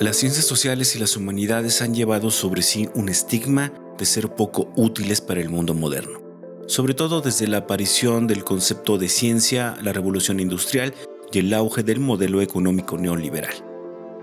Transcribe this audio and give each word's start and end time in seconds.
Las 0.00 0.16
ciencias 0.16 0.46
sociales 0.46 0.96
y 0.96 0.98
las 0.98 1.14
humanidades 1.18 1.82
han 1.82 1.94
llevado 1.94 2.30
sobre 2.30 2.62
sí 2.62 2.88
un 2.94 3.10
estigma 3.10 3.70
de 3.98 4.06
ser 4.06 4.34
poco 4.34 4.72
útiles 4.74 5.20
para 5.20 5.42
el 5.42 5.50
mundo 5.50 5.74
moderno, 5.74 6.22
sobre 6.68 6.94
todo 6.94 7.20
desde 7.20 7.46
la 7.46 7.58
aparición 7.58 8.26
del 8.26 8.42
concepto 8.42 8.96
de 8.96 9.10
ciencia, 9.10 9.76
la 9.82 9.92
revolución 9.92 10.40
industrial 10.40 10.94
y 11.30 11.40
el 11.40 11.52
auge 11.52 11.82
del 11.82 12.00
modelo 12.00 12.40
económico 12.40 12.96
neoliberal. 12.96 13.52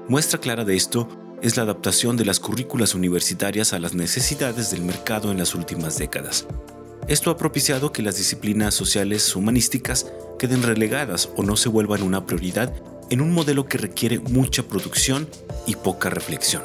Muestra 0.08 0.40
clara 0.40 0.66
de 0.66 0.76
esto 0.76 1.08
es 1.44 1.58
la 1.58 1.62
adaptación 1.62 2.18
de 2.18 2.25
las 2.25 2.39
currículas 2.39 2.96
universitarias 2.96 3.71
a 3.73 3.78
las 3.78 3.94
necesidades 3.94 4.71
del 4.71 4.82
mercado 4.82 5.30
en 5.32 5.38
las 5.38 5.54
últimas 5.54 6.00
décadas. 6.00 6.48
Esto 7.07 7.30
ha 7.30 7.38
propiciado 7.38 7.91
que 7.91 8.02
las 8.02 8.18
disciplinas 8.18 8.73
sociales 8.73 9.36
humanísticas 9.36 10.07
queden 10.39 10.64
relegadas 10.64 11.30
o 11.36 11.44
no 11.44 11.55
se 11.55 11.70
vuelvan 11.70 12.02
una 12.02 12.25
prioridad 12.25 12.73
en 13.10 13.21
un 13.21 13.34
modelo 13.34 13.66
que 13.68 13.78
requiere 13.78 14.20
mucha 14.20 14.64
producción 14.64 15.28
y 15.66 15.75
poca 15.75 16.10
reflexión. 16.10 16.64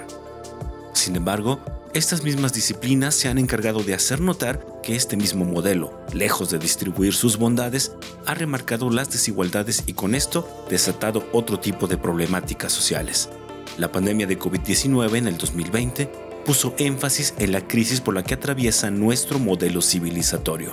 Sin 0.92 1.16
embargo, 1.16 1.60
estas 1.94 2.22
mismas 2.22 2.54
disciplinas 2.54 3.14
se 3.14 3.28
han 3.28 3.36
encargado 3.36 3.82
de 3.82 3.92
hacer 3.92 4.20
notar 4.20 4.64
que 4.82 4.96
este 4.96 5.16
mismo 5.16 5.44
modelo, 5.44 6.00
lejos 6.14 6.50
de 6.50 6.58
distribuir 6.58 7.12
sus 7.12 7.36
bondades, 7.36 7.92
ha 8.24 8.34
remarcado 8.34 8.88
las 8.88 9.10
desigualdades 9.10 9.84
y 9.86 9.92
con 9.92 10.14
esto 10.14 10.48
desatado 10.70 11.28
otro 11.32 11.60
tipo 11.60 11.86
de 11.86 11.98
problemáticas 11.98 12.72
sociales. 12.72 13.28
La 13.76 13.92
pandemia 13.92 14.26
de 14.26 14.38
COVID-19 14.38 15.16
en 15.16 15.28
el 15.28 15.36
2020 15.36 16.06
puso 16.46 16.74
énfasis 16.78 17.34
en 17.38 17.52
la 17.52 17.66
crisis 17.66 18.00
por 18.00 18.14
la 18.14 18.22
que 18.22 18.34
atraviesa 18.34 18.90
nuestro 18.90 19.38
modelo 19.38 19.82
civilizatorio. 19.82 20.70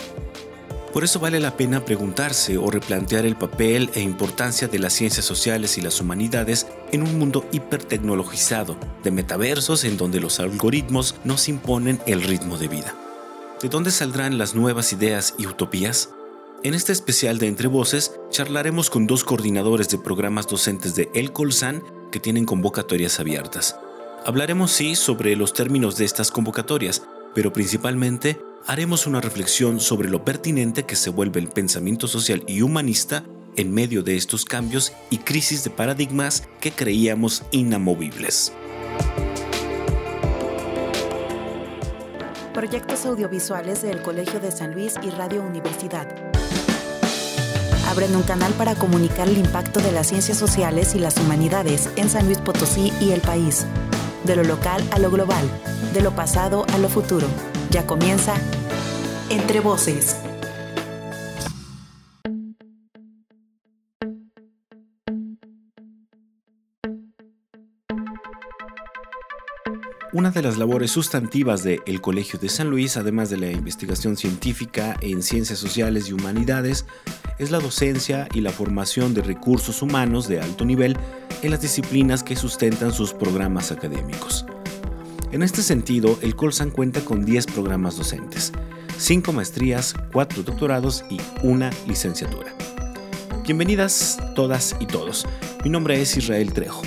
Por 0.93 1.03
eso 1.03 1.19
vale 1.19 1.39
la 1.39 1.55
pena 1.55 1.85
preguntarse 1.85 2.57
o 2.57 2.71
replantear 2.71 3.25
el 3.25 3.35
papel 3.35 3.91
e 3.93 4.01
importancia 4.01 4.67
de 4.67 4.79
las 4.79 4.93
ciencias 4.93 5.23
sociales 5.23 5.77
y 5.77 5.81
las 5.81 6.01
humanidades 6.01 6.65
en 6.91 7.03
un 7.03 7.19
mundo 7.19 7.45
hipertecnologizado, 7.51 8.75
de 9.03 9.11
metaversos 9.11 9.83
en 9.83 9.97
donde 9.97 10.19
los 10.19 10.39
algoritmos 10.39 11.15
nos 11.23 11.47
imponen 11.47 11.99
el 12.07 12.23
ritmo 12.23 12.57
de 12.57 12.67
vida. 12.67 12.95
¿De 13.61 13.69
dónde 13.69 13.91
saldrán 13.91 14.39
las 14.39 14.55
nuevas 14.55 14.91
ideas 14.91 15.35
y 15.37 15.45
utopías? 15.45 16.09
En 16.63 16.73
este 16.73 16.91
especial 16.91 17.37
de 17.37 17.47
Entre 17.47 17.67
Voces 17.67 18.19
charlaremos 18.31 18.89
con 18.89 19.05
dos 19.05 19.23
coordinadores 19.23 19.89
de 19.89 19.99
programas 19.99 20.47
docentes 20.47 20.95
de 20.95 21.09
El 21.13 21.31
Colsan 21.31 21.83
que 22.11 22.19
tienen 22.19 22.45
convocatorias 22.45 23.19
abiertas. 23.19 23.77
Hablaremos 24.25 24.71
sí 24.71 24.95
sobre 24.95 25.35
los 25.35 25.53
términos 25.53 25.97
de 25.97 26.05
estas 26.05 26.31
convocatorias, 26.31 27.03
pero 27.35 27.53
principalmente 27.53 28.41
haremos 28.69 29.07
una 29.07 29.19
reflexión 29.19 29.79
sobre 29.79 30.09
lo 30.09 30.23
pertinente 30.23 30.83
que 30.83 30.95
se 30.95 31.09
vuelve 31.09 31.39
el 31.39 31.47
pensamiento 31.47 32.07
social 32.07 32.43
y 32.45 32.61
humanista 32.61 33.23
en 33.55 33.73
medio 33.73 34.03
de 34.03 34.15
estos 34.15 34.45
cambios 34.45 34.93
y 35.09 35.17
crisis 35.17 35.63
de 35.63 35.71
paradigmas 35.71 36.47
que 36.61 36.71
creíamos 36.71 37.41
inamovibles. 37.49 38.53
Proyectos 42.53 43.07
audiovisuales 43.07 43.81
del 43.81 44.03
Colegio 44.03 44.39
de 44.39 44.51
San 44.51 44.75
Luis 44.75 44.93
y 45.01 45.09
Radio 45.09 45.41
Universidad. 45.41 46.07
Abren 47.87 48.15
un 48.15 48.21
canal 48.21 48.53
para 48.53 48.75
comunicar 48.75 49.27
el 49.27 49.39
impacto 49.39 49.79
de 49.79 49.91
las 49.91 50.09
ciencias 50.09 50.37
sociales 50.37 50.93
y 50.93 50.99
las 50.99 51.17
humanidades 51.17 51.89
en 51.95 52.07
San 52.07 52.27
Luis 52.27 52.37
Potosí 52.37 52.93
y 53.01 53.13
el 53.13 53.21
país. 53.21 53.65
De 54.25 54.35
lo 54.35 54.43
local 54.43 54.87
a 54.91 54.99
lo 54.99 55.09
global, 55.09 55.49
de 55.91 56.01
lo 56.01 56.13
pasado 56.15 56.67
a 56.71 56.77
lo 56.77 56.87
futuro. 56.87 57.25
Ya 57.71 57.85
comienza 57.85 58.35
Entre 59.29 59.59
Voces. 59.59 60.15
Una 70.11 70.31
de 70.31 70.41
las 70.41 70.57
labores 70.57 70.89
sustantivas 70.89 71.61
del 71.63 72.01
Colegio 72.01 72.39
de 72.39 72.49
San 72.49 72.71
Luis, 72.71 72.97
además 72.97 73.29
de 73.29 73.37
la 73.37 73.51
investigación 73.51 74.17
científica 74.17 74.97
en 75.01 75.21
ciencias 75.21 75.59
sociales 75.59 76.09
y 76.09 76.13
humanidades, 76.13 76.87
es 77.37 77.51
la 77.51 77.59
docencia 77.59 78.27
y 78.33 78.41
la 78.41 78.49
formación 78.49 79.13
de 79.13 79.21
recursos 79.21 79.83
humanos 79.83 80.27
de 80.27 80.41
alto 80.41 80.65
nivel 80.65 80.97
en 81.43 81.51
las 81.51 81.61
disciplinas 81.61 82.23
que 82.23 82.35
sustentan 82.35 82.91
sus 82.91 83.13
programas 83.13 83.71
académicos. 83.71 84.47
En 85.31 85.43
este 85.43 85.61
sentido, 85.61 86.17
el 86.23 86.35
Colsan 86.35 86.71
cuenta 86.71 87.01
con 87.05 87.23
10 87.23 87.45
programas 87.45 87.95
docentes, 87.95 88.51
5 88.99 89.31
maestrías, 89.31 89.95
4 90.11 90.43
doctorados 90.43 91.05
y 91.09 91.19
una 91.41 91.71
licenciatura. 91.87 92.53
Bienvenidas 93.45 94.19
todas 94.35 94.75
y 94.81 94.87
todos. 94.87 95.25
Mi 95.63 95.69
nombre 95.69 96.01
es 96.01 96.17
Israel 96.17 96.51
Trejo 96.51 96.81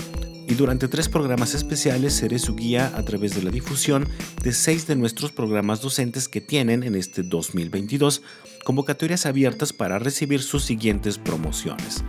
y 0.47 0.55
durante 0.55 0.89
tres 0.89 1.09
programas 1.09 1.55
especiales 1.55 2.13
seré 2.13 2.39
su 2.39 2.55
guía 2.55 2.93
a 2.95 3.03
través 3.03 3.35
de 3.35 3.43
la 3.43 3.51
difusión 3.51 4.07
de 4.43 4.53
seis 4.53 4.87
de 4.87 4.95
nuestros 4.95 5.33
programas 5.33 5.81
docentes 5.81 6.29
que 6.29 6.43
tienen 6.43 6.83
en 6.83 6.97
este 6.97 7.23
2022 7.23 8.21
convocatorias 8.63 9.25
abiertas 9.25 9.73
para 9.73 9.99
recibir 9.99 10.43
sus 10.43 10.65
siguientes 10.65 11.17
promociones. 11.17 12.05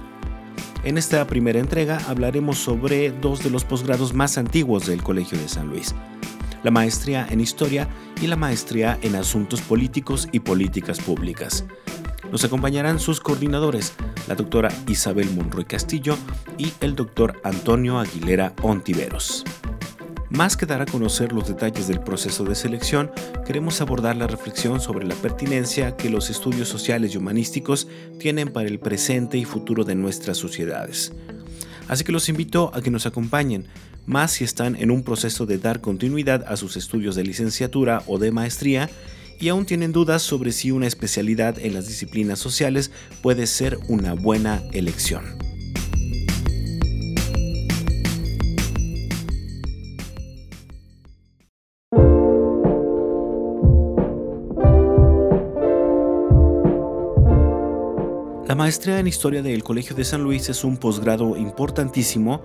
En 0.84 0.98
esta 0.98 1.26
primera 1.28 1.60
entrega 1.60 1.98
hablaremos 2.10 2.58
sobre 2.58 3.12
dos 3.12 3.42
de 3.42 3.50
los 3.50 3.64
posgrados 3.64 4.14
más 4.14 4.38
antiguos 4.38 4.86
del 4.86 5.02
Colegio 5.02 5.38
de 5.38 5.48
San 5.48 5.70
Luis, 5.70 5.96
la 6.64 6.72
maestría 6.72 7.28
en 7.30 7.42
Historia 7.42 7.88
y 8.22 8.28
la 8.28 8.36
maestría 8.36 8.98
en 9.02 9.16
Asuntos 9.16 9.62
Políticos 9.62 10.28
y 10.32 10.40
Políticas 10.40 11.00
Públicas. 11.00 11.66
Nos 12.32 12.44
acompañarán 12.44 13.00
sus 13.00 13.20
coordinadores, 13.20 13.94
la 14.28 14.36
doctora 14.36 14.72
Isabel 14.88 15.30
Monroy 15.36 15.66
Castillo 15.66 16.18
y 16.58 16.74
el 16.82 16.96
doctor 16.96 17.40
Antonio 17.44 18.00
Aguilera 18.00 18.54
Ontiveros. 18.64 19.44
Más 20.30 20.58
que 20.58 20.66
dar 20.66 20.82
a 20.82 20.88
conocer 20.88 21.32
los 21.32 21.48
detalles 21.48 21.88
del 21.88 22.00
proceso 22.00 22.44
de 22.44 22.56
selección, 22.56 23.12
queremos 23.46 23.82
abordar 23.82 24.16
la 24.16 24.26
reflexión 24.26 24.82
sobre 24.82 25.06
la 25.06 25.14
pertinencia 25.14 25.96
que 25.96 26.10
los 26.10 26.32
estudios 26.32 26.68
sociales 26.68 27.14
y 27.14 27.18
humanísticos 27.18 27.88
tienen 28.18 28.52
para 28.52 28.68
el 28.68 28.80
presente 28.80 29.38
y 29.38 29.46
futuro 29.46 29.84
de 29.84 29.94
nuestras 29.94 30.38
sociedades. 30.38 31.14
Así 31.88 32.04
que 32.04 32.12
los 32.12 32.30
invito 32.30 32.72
a 32.74 32.82
que 32.82 32.90
nos 32.90 33.06
acompañen, 33.06 33.68
más 34.06 34.32
si 34.32 34.44
están 34.44 34.76
en 34.76 34.92
un 34.92 35.04
proceso 35.04 35.46
de 35.46 35.58
dar 35.58 35.82
continuidad 35.82 36.44
a 36.48 36.58
sus 36.58 36.78
estudios 36.78 37.16
de 37.16 37.24
licenciatura 37.24 38.04
o 38.08 38.18
de 38.18 38.32
maestría 38.32 38.90
y 39.40 39.50
aún 39.50 39.66
tienen 39.66 39.92
dudas 39.92 40.22
sobre 40.22 40.52
si 40.52 40.72
una 40.72 40.88
especialidad 40.88 41.58
en 41.60 41.74
las 41.74 41.88
disciplinas 41.88 42.40
sociales 42.40 42.92
puede 43.22 43.48
ser 43.48 43.78
una 43.88 44.14
buena 44.14 44.64
elección. 44.72 45.53
Maestría 58.64 58.98
en 59.00 59.08
Historia 59.08 59.42
del 59.42 59.62
Colegio 59.62 59.94
de 59.94 60.06
San 60.06 60.24
Luis 60.24 60.48
es 60.48 60.64
un 60.64 60.78
posgrado 60.78 61.36
importantísimo 61.36 62.42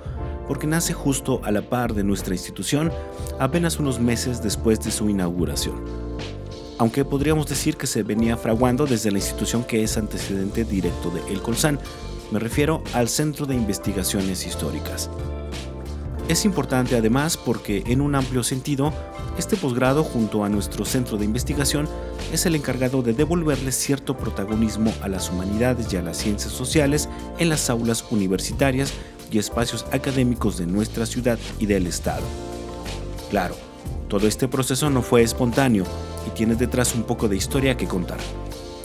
porque 0.49 0.67
nace 0.67 0.93
justo 0.93 1.41
a 1.45 1.53
la 1.53 1.62
par 1.62 1.95
de 1.95 2.03
nuestra 2.03 2.34
institución 2.34 2.91
apenas 3.39 3.79
unos 3.79 4.01
meses 4.01 4.43
después 4.43 4.81
de 4.81 4.91
su 4.91 5.09
inauguración. 5.09 5.77
Aunque 6.77 7.05
podríamos 7.05 7.47
decir 7.47 7.77
que 7.77 7.87
se 7.87 8.03
venía 8.03 8.37
fraguando 8.37 8.84
desde 8.84 9.12
la 9.12 9.19
institución 9.19 9.62
que 9.62 9.84
es 9.84 9.97
antecedente 9.97 10.65
directo 10.65 11.11
de 11.11 11.21
El 11.33 11.41
Colsan, 11.41 11.78
me 12.33 12.41
refiero 12.41 12.83
al 12.95 13.09
Centro 13.09 13.47
de 13.47 13.55
Investigaciones 13.55 14.45
Históricas. 14.45 15.09
Es 16.28 16.44
importante 16.44 16.94
además 16.94 17.39
porque 17.39 17.83
en 17.87 18.03
un 18.03 18.15
amplio 18.15 18.43
sentido, 18.43 18.93
este 19.39 19.56
posgrado 19.56 20.05
junto 20.05 20.44
a 20.44 20.50
nuestro 20.50 20.84
centro 20.84 21.16
de 21.16 21.25
investigación 21.25 21.89
es 22.34 22.44
el 22.44 22.55
encargado 22.55 23.00
de 23.00 23.15
devolverle 23.15 23.72
cierto 23.72 24.15
protagonismo 24.15 24.93
a 25.00 25.09
las 25.09 25.31
humanidades 25.31 25.91
y 25.91 25.97
a 25.97 26.03
las 26.03 26.19
ciencias 26.19 26.53
sociales 26.53 27.09
en 27.39 27.49
las 27.49 27.71
aulas 27.71 28.05
universitarias 28.11 28.92
y 29.30 29.39
espacios 29.39 29.86
académicos 29.91 30.59
de 30.59 30.66
nuestra 30.66 31.07
ciudad 31.07 31.39
y 31.59 31.65
del 31.65 31.86
Estado. 31.86 32.25
Claro, 33.30 33.54
todo 34.09 34.27
este 34.27 34.48
proceso 34.48 34.91
no 34.91 35.01
fue 35.01 35.22
espontáneo 35.22 35.84
y 36.27 36.30
tiene 36.36 36.57
detrás 36.57 36.95
un 36.95 37.04
poco 37.04 37.28
de 37.28 37.36
historia 37.36 37.78
que 37.78 37.86
contar. 37.86 38.19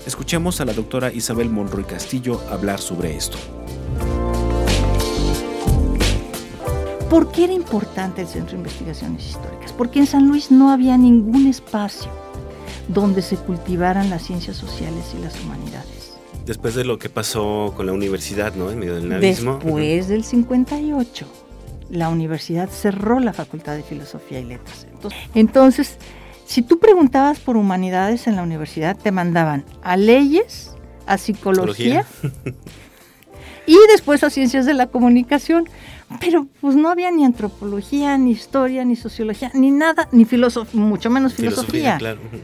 Escuchemos 0.05 0.61
a 0.61 0.65
la 0.65 0.73
doctora 0.73 1.11
Isabel 1.11 1.49
Monroy 1.49 1.83
Castillo 1.83 2.41
hablar 2.49 2.79
sobre 2.79 3.17
esto. 3.17 3.37
¿Por 7.13 7.31
qué 7.31 7.43
era 7.43 7.53
importante 7.53 8.21
el 8.21 8.27
Centro 8.27 8.53
de 8.53 8.63
Investigaciones 8.63 9.23
Históricas? 9.23 9.71
Porque 9.71 9.99
en 9.99 10.07
San 10.07 10.27
Luis 10.27 10.49
no 10.49 10.71
había 10.71 10.97
ningún 10.97 11.45
espacio 11.45 12.09
donde 12.87 13.21
se 13.21 13.35
cultivaran 13.35 14.09
las 14.09 14.23
ciencias 14.23 14.57
sociales 14.57 15.13
y 15.15 15.21
las 15.21 15.39
humanidades. 15.39 16.15
Después 16.47 16.73
de 16.73 16.83
lo 16.85 16.97
que 16.97 17.09
pasó 17.09 17.71
con 17.77 17.85
la 17.85 17.93
universidad, 17.93 18.55
¿no? 18.55 18.71
En 18.71 18.79
medio 18.79 18.95
del 18.95 19.09
nazismo. 19.09 19.59
Después 19.63 20.07
del 20.07 20.23
58, 20.23 21.27
la 21.91 22.09
universidad 22.09 22.67
cerró 22.67 23.19
la 23.19 23.31
Facultad 23.31 23.75
de 23.75 23.83
Filosofía 23.83 24.39
y 24.39 24.45
Letras. 24.45 24.87
Entonces, 24.91 25.19
entonces, 25.35 25.97
si 26.47 26.63
tú 26.63 26.79
preguntabas 26.79 27.39
por 27.39 27.57
humanidades 27.57 28.25
en 28.25 28.37
la 28.37 28.41
universidad, 28.41 28.97
te 28.97 29.11
mandaban 29.11 29.65
a 29.83 29.97
leyes, 29.97 30.71
a 31.05 31.19
psicología. 31.19 32.07
y 33.67 33.77
después 33.91 34.23
a 34.23 34.31
ciencias 34.31 34.65
de 34.65 34.73
la 34.73 34.87
comunicación. 34.87 35.69
Pero 36.19 36.47
pues 36.61 36.75
no 36.75 36.89
había 36.89 37.11
ni 37.11 37.25
antropología, 37.25 38.17
ni 38.17 38.31
historia, 38.31 38.85
ni 38.85 38.95
sociología, 38.95 39.51
ni 39.53 39.71
nada, 39.71 40.07
ni 40.11 40.25
filosofía, 40.25 40.79
mucho 40.79 41.09
menos 41.09 41.33
filosofía, 41.33 41.99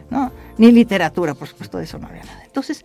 ¿no? 0.09 0.31
ni 0.57 0.71
literatura, 0.71 1.33
por 1.33 1.47
supuesto, 1.47 1.77
de 1.77 1.85
eso 1.85 1.99
no 1.99 2.07
había 2.07 2.23
nada. 2.23 2.43
Entonces, 2.45 2.83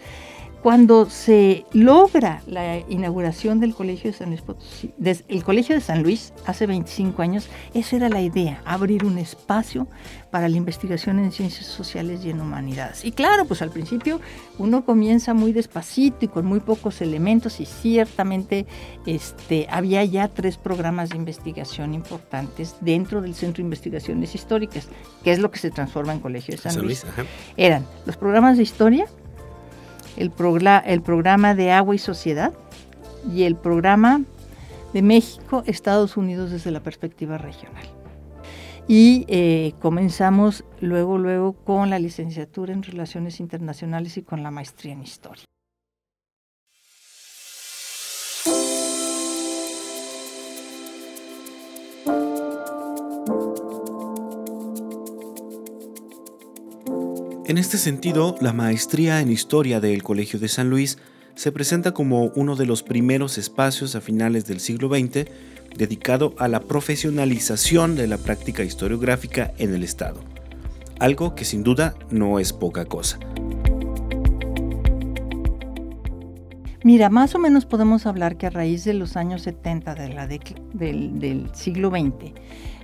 cuando 0.64 1.10
se 1.10 1.66
logra 1.74 2.40
la 2.46 2.78
inauguración 2.88 3.60
del 3.60 3.74
Colegio 3.74 4.10
de 4.10 4.16
San 4.16 4.30
Luis 4.30 4.40
Potosí, 4.40 4.94
el 5.28 5.44
Colegio 5.44 5.74
de 5.74 5.82
San 5.82 6.02
Luis 6.02 6.32
hace 6.46 6.66
25 6.66 7.20
años, 7.20 7.50
esa 7.74 7.96
era 7.96 8.08
la 8.08 8.22
idea, 8.22 8.62
abrir 8.64 9.04
un 9.04 9.18
espacio 9.18 9.86
para 10.30 10.48
la 10.48 10.56
investigación 10.56 11.18
en 11.18 11.32
ciencias 11.32 11.66
sociales 11.66 12.24
y 12.24 12.30
en 12.30 12.40
humanidades. 12.40 13.04
Y 13.04 13.12
claro, 13.12 13.44
pues 13.44 13.60
al 13.60 13.68
principio 13.68 14.22
uno 14.56 14.86
comienza 14.86 15.34
muy 15.34 15.52
despacito 15.52 16.24
y 16.24 16.28
con 16.28 16.46
muy 16.46 16.60
pocos 16.60 17.02
elementos 17.02 17.60
y 17.60 17.66
ciertamente 17.66 18.64
este, 19.04 19.66
había 19.70 20.02
ya 20.06 20.28
tres 20.28 20.56
programas 20.56 21.10
de 21.10 21.18
investigación 21.18 21.92
importantes 21.92 22.76
dentro 22.80 23.20
del 23.20 23.34
Centro 23.34 23.60
de 23.60 23.66
Investigaciones 23.66 24.34
Históricas, 24.34 24.88
que 25.22 25.30
es 25.30 25.40
lo 25.40 25.50
que 25.50 25.58
se 25.58 25.70
transforma 25.70 26.14
en 26.14 26.20
Colegio 26.20 26.52
de 26.56 26.62
San, 26.62 26.80
Luis. 26.80 27.04
Eran 27.58 27.86
los 28.06 28.16
programas 28.16 28.56
de 28.56 28.62
historia, 28.62 29.06
el, 30.16 30.32
el 30.84 31.02
programa 31.02 31.54
de 31.54 31.72
Agua 31.72 31.94
y 31.94 31.98
Sociedad 31.98 32.52
y 33.32 33.44
el 33.44 33.56
programa 33.56 34.22
de 34.92 35.02
México, 35.02 35.62
Estados 35.66 36.16
Unidos 36.16 36.50
desde 36.50 36.70
la 36.70 36.80
perspectiva 36.80 37.38
regional. 37.38 37.84
Y 38.86 39.24
eh, 39.28 39.72
comenzamos 39.80 40.64
luego, 40.80 41.18
luego 41.18 41.54
con 41.54 41.90
la 41.90 41.98
licenciatura 41.98 42.72
en 42.72 42.82
Relaciones 42.82 43.40
Internacionales 43.40 44.16
y 44.18 44.22
con 44.22 44.42
la 44.42 44.50
maestría 44.50 44.92
en 44.92 45.02
Historia. 45.02 45.44
Este 57.64 57.78
sentido, 57.78 58.36
la 58.42 58.52
maestría 58.52 59.22
en 59.22 59.32
historia 59.32 59.80
del 59.80 60.02
Colegio 60.02 60.38
de 60.38 60.48
San 60.48 60.68
Luis 60.68 60.98
se 61.34 61.50
presenta 61.50 61.94
como 61.94 62.26
uno 62.36 62.56
de 62.56 62.66
los 62.66 62.82
primeros 62.82 63.38
espacios 63.38 63.94
a 63.94 64.02
finales 64.02 64.44
del 64.44 64.60
siglo 64.60 64.90
XX 64.90 65.24
dedicado 65.74 66.34
a 66.36 66.46
la 66.46 66.60
profesionalización 66.60 67.96
de 67.96 68.06
la 68.06 68.18
práctica 68.18 68.64
historiográfica 68.64 69.54
en 69.56 69.74
el 69.74 69.82
Estado, 69.82 70.20
algo 71.00 71.34
que 71.34 71.46
sin 71.46 71.62
duda 71.62 71.94
no 72.10 72.38
es 72.38 72.52
poca 72.52 72.84
cosa. 72.84 73.18
Mira, 76.82 77.08
más 77.08 77.34
o 77.34 77.38
menos 77.38 77.64
podemos 77.64 78.04
hablar 78.04 78.36
que 78.36 78.48
a 78.48 78.50
raíz 78.50 78.84
de 78.84 78.92
los 78.92 79.16
años 79.16 79.40
70 79.40 79.94
del 79.94 81.50
siglo 81.54 81.88
XX, 81.88 82.34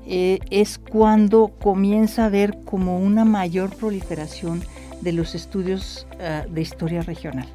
eh, 0.07 0.39
es 0.51 0.79
cuando 0.79 1.49
comienza 1.61 2.23
a 2.23 2.27
haber 2.27 2.59
como 2.65 2.99
una 2.99 3.25
mayor 3.25 3.71
proliferación 3.71 4.63
de 5.01 5.13
los 5.13 5.35
estudios 5.35 6.07
eh, 6.19 6.45
de 6.49 6.61
historia 6.61 7.03
regional. 7.03 7.49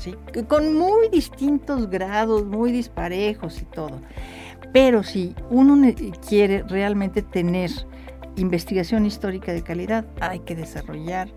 ¿sí? 0.00 0.14
Con 0.48 0.76
muy 0.76 1.08
distintos 1.10 1.88
grados, 1.88 2.44
muy 2.44 2.72
disparejos 2.72 3.60
y 3.60 3.64
todo. 3.64 4.00
Pero 4.72 5.02
si 5.02 5.34
uno 5.50 5.90
quiere 6.28 6.62
realmente 6.62 7.22
tener 7.22 7.70
investigación 8.36 9.06
histórica 9.06 9.52
de 9.52 9.62
calidad, 9.62 10.04
hay 10.20 10.40
que 10.40 10.54
desarrollar, 10.54 11.28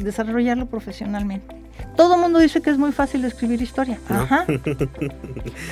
desarrollarlo 0.00 0.66
profesionalmente. 0.66 1.56
Todo 1.96 2.14
el 2.14 2.20
mundo 2.20 2.38
dice 2.38 2.60
que 2.62 2.70
es 2.70 2.78
muy 2.78 2.92
fácil 2.92 3.24
escribir 3.24 3.60
historia. 3.62 3.98
Ajá. 4.08 4.46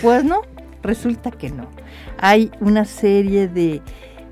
Pues 0.02 0.24
no, 0.24 0.42
resulta 0.86 1.30
que 1.30 1.50
no. 1.50 1.68
Hay 2.18 2.50
una 2.60 2.84
serie 2.84 3.48
de 3.48 3.82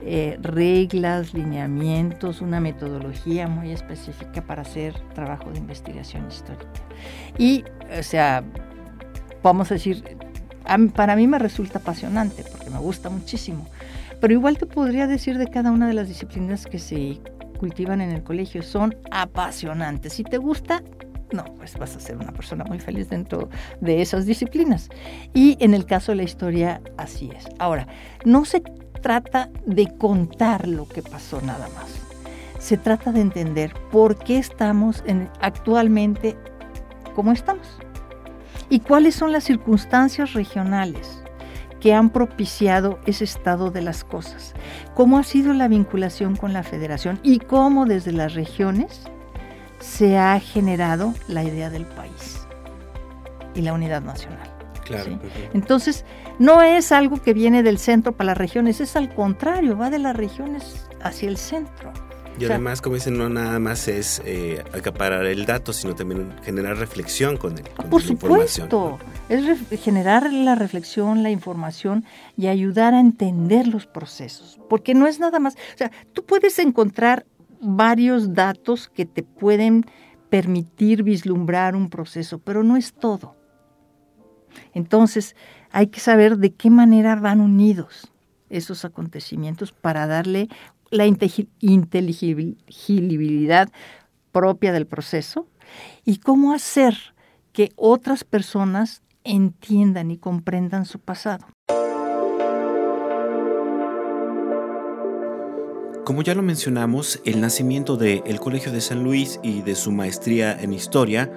eh, 0.03 0.39
reglas, 0.41 1.35
lineamientos, 1.35 2.41
una 2.41 2.61
metodología 2.61 3.49
muy 3.49 3.73
específica 3.73 4.43
para 4.43 4.62
hacer 4.62 4.95
trabajo 5.15 5.51
de 5.51 5.59
investigación 5.59 6.29
histórica. 6.29 6.69
Y, 7.39 7.65
o 7.99 8.03
sea, 8.03 8.45
vamos 9.43 9.71
a 9.71 9.75
decir, 9.75 10.05
para 10.95 11.17
mí 11.17 11.27
me 11.27 11.39
resulta 11.39 11.79
apasionante 11.79 12.45
porque 12.51 12.71
me 12.71 12.79
gusta 12.79 13.11
muchísimo. 13.11 13.67
Pero 14.21 14.33
igual 14.33 14.59
te 14.59 14.67
podría 14.67 15.06
decir 15.06 15.39
de 15.39 15.49
cada 15.49 15.71
una 15.71 15.89
de 15.89 15.95
las 15.95 16.09
disciplinas 16.09 16.67
que 16.67 16.79
se 16.79 17.21
cultivan 17.59 18.01
en 18.01 18.11
el 18.11 18.23
colegio, 18.23 18.62
son 18.62 18.97
apasionantes. 19.11 20.15
Si 20.15 20.25
te 20.25 20.39
gusta, 20.39 20.83
no, 21.35 21.45
pues 21.57 21.77
vas 21.77 21.97
a 21.97 22.01
ser 22.01 22.17
una 22.17 22.33
persona 22.33 22.65
muy 22.65 22.79
feliz 22.79 23.11
dentro 23.11 23.51
de 23.81 24.01
esas 24.01 24.25
disciplinas. 24.25 24.89
Y 25.35 25.57
en 25.61 25.75
el 25.75 25.85
caso 25.85 26.13
de 26.13 26.17
la 26.17 26.23
historia, 26.23 26.81
así 26.97 27.31
es. 27.37 27.47
Ahora, 27.59 27.87
no 28.25 28.45
se 28.45 28.61
trata 29.03 29.51
de 29.67 29.95
contar 29.99 30.67
lo 30.67 30.89
que 30.89 31.03
pasó 31.03 31.41
nada 31.43 31.69
más. 31.75 32.01
Se 32.59 32.79
trata 32.79 33.13
de 33.13 33.21
entender 33.21 33.75
por 33.91 34.17
qué 34.17 34.39
estamos 34.39 35.03
en, 35.07 35.29
actualmente 35.41 36.37
como 37.15 37.33
estamos 37.33 37.69
y 38.71 38.81
cuáles 38.81 39.15
son 39.15 39.33
las 39.33 39.45
circunstancias 39.45 40.33
regionales 40.33 41.23
que 41.81 41.93
han 41.93 42.09
propiciado 42.09 42.99
ese 43.05 43.25
estado 43.25 43.71
de 43.71 43.83
las 43.83 44.05
cosas, 44.05 44.55
cómo 44.95 45.19
ha 45.19 45.23
sido 45.23 45.53
la 45.53 45.69
vinculación 45.69 46.35
con 46.35 46.55
la 46.55 46.63
federación 46.63 47.21
y 47.23 47.41
cómo 47.41 47.85
desde 47.85 48.13
las 48.13 48.33
regiones 48.33 49.03
se 49.85 50.19
ha 50.19 50.41
generado 50.41 51.15
la 51.29 51.45
idea 51.45 51.71
del 51.71 51.85
país 51.85 52.41
y 53.55 53.61
la 53.61 53.75
unidad 53.75 54.03
nacional. 54.03 54.51
Claro. 54.85 55.19
Entonces, 55.53 56.05
no 56.39 56.63
es 56.63 56.93
algo 56.93 57.23
que 57.23 57.33
viene 57.33 57.63
del 57.63 57.79
centro 57.79 58.13
para 58.13 58.29
las 58.29 58.39
regiones, 58.39 58.81
es 58.81 58.97
al 58.97 59.15
contrario, 59.15 59.77
va 59.77 59.91
de 59.91 59.99
las 59.99 60.17
regiones 60.17 60.87
hacia 61.03 61.29
el 61.29 61.37
centro. 61.37 61.93
Y 62.39 62.47
además, 62.47 62.83
como 62.83 62.97
dicen, 62.97 63.17
no 63.17 63.29
nada 63.29 63.61
más 63.61 63.87
es 63.87 64.21
eh, 64.25 64.65
acaparar 64.75 65.25
el 65.27 65.47
dato, 65.47 65.73
sino 65.73 65.95
también 65.95 66.35
generar 66.43 66.77
reflexión 66.77 67.37
con, 67.37 67.57
el, 67.57 67.65
Por 67.89 68.03
supuesto, 68.03 68.99
es 69.29 69.81
generar 69.81 70.33
la 70.33 70.57
reflexión, 70.57 71.23
la 71.23 71.31
información 71.31 72.05
y 72.37 72.49
ayudar 72.49 72.93
a 72.95 73.01
entender 73.01 73.69
los 73.69 73.87
procesos. 73.87 74.59
Porque 74.69 74.95
no 74.95 75.07
es 75.07 75.21
nada 75.21 75.39
más, 75.39 75.55
o 75.55 75.79
sea, 75.79 75.93
tú 76.13 76.25
puedes 76.25 76.59
encontrar 76.59 77.25
varios 77.65 78.35
datos 78.35 78.89
que 78.89 79.07
te 79.07 79.23
pueden 79.23 79.85
permitir 80.31 81.03
vislumbrar 81.03 81.77
un 81.77 81.91
proceso, 81.91 82.39
pero 82.39 82.63
no 82.63 82.77
es 82.77 82.93
todo. 82.93 83.35
Entonces, 84.73 85.35
hay 85.71 85.89
que 85.89 86.01
saber 86.01 86.39
de 86.39 86.53
qué 86.53 86.71
manera 86.71 87.17
van 87.17 87.41
unidos 87.41 88.13
esos 88.51 88.85
acontecimientos 88.85 89.73
para 89.73 90.06
darle 90.06 90.49
la 90.91 91.06
inteligibilidad 91.06 93.69
propia 94.33 94.73
del 94.73 94.87
proceso 94.87 95.49
y 96.05 96.19
cómo 96.19 96.53
hacer 96.53 96.94
que 97.53 97.73
otras 97.77 98.25
personas 98.25 99.03
entiendan 99.25 100.11
y 100.11 100.19
comprendan 100.19 100.85
su 100.85 101.01
pasado. 101.01 101.47
Como 106.05 106.20
ya 106.20 106.34
lo 106.34 106.43
mencionamos, 106.43 107.20
el 107.25 107.41
nacimiento 107.41 107.96
del 107.96 108.39
Colegio 108.39 108.70
de 108.70 108.82
San 108.82 109.03
Luis 109.03 109.41
y 109.43 109.63
de 109.63 109.75
su 109.75 109.91
maestría 109.91 110.55
en 110.61 110.75
historia 110.75 111.32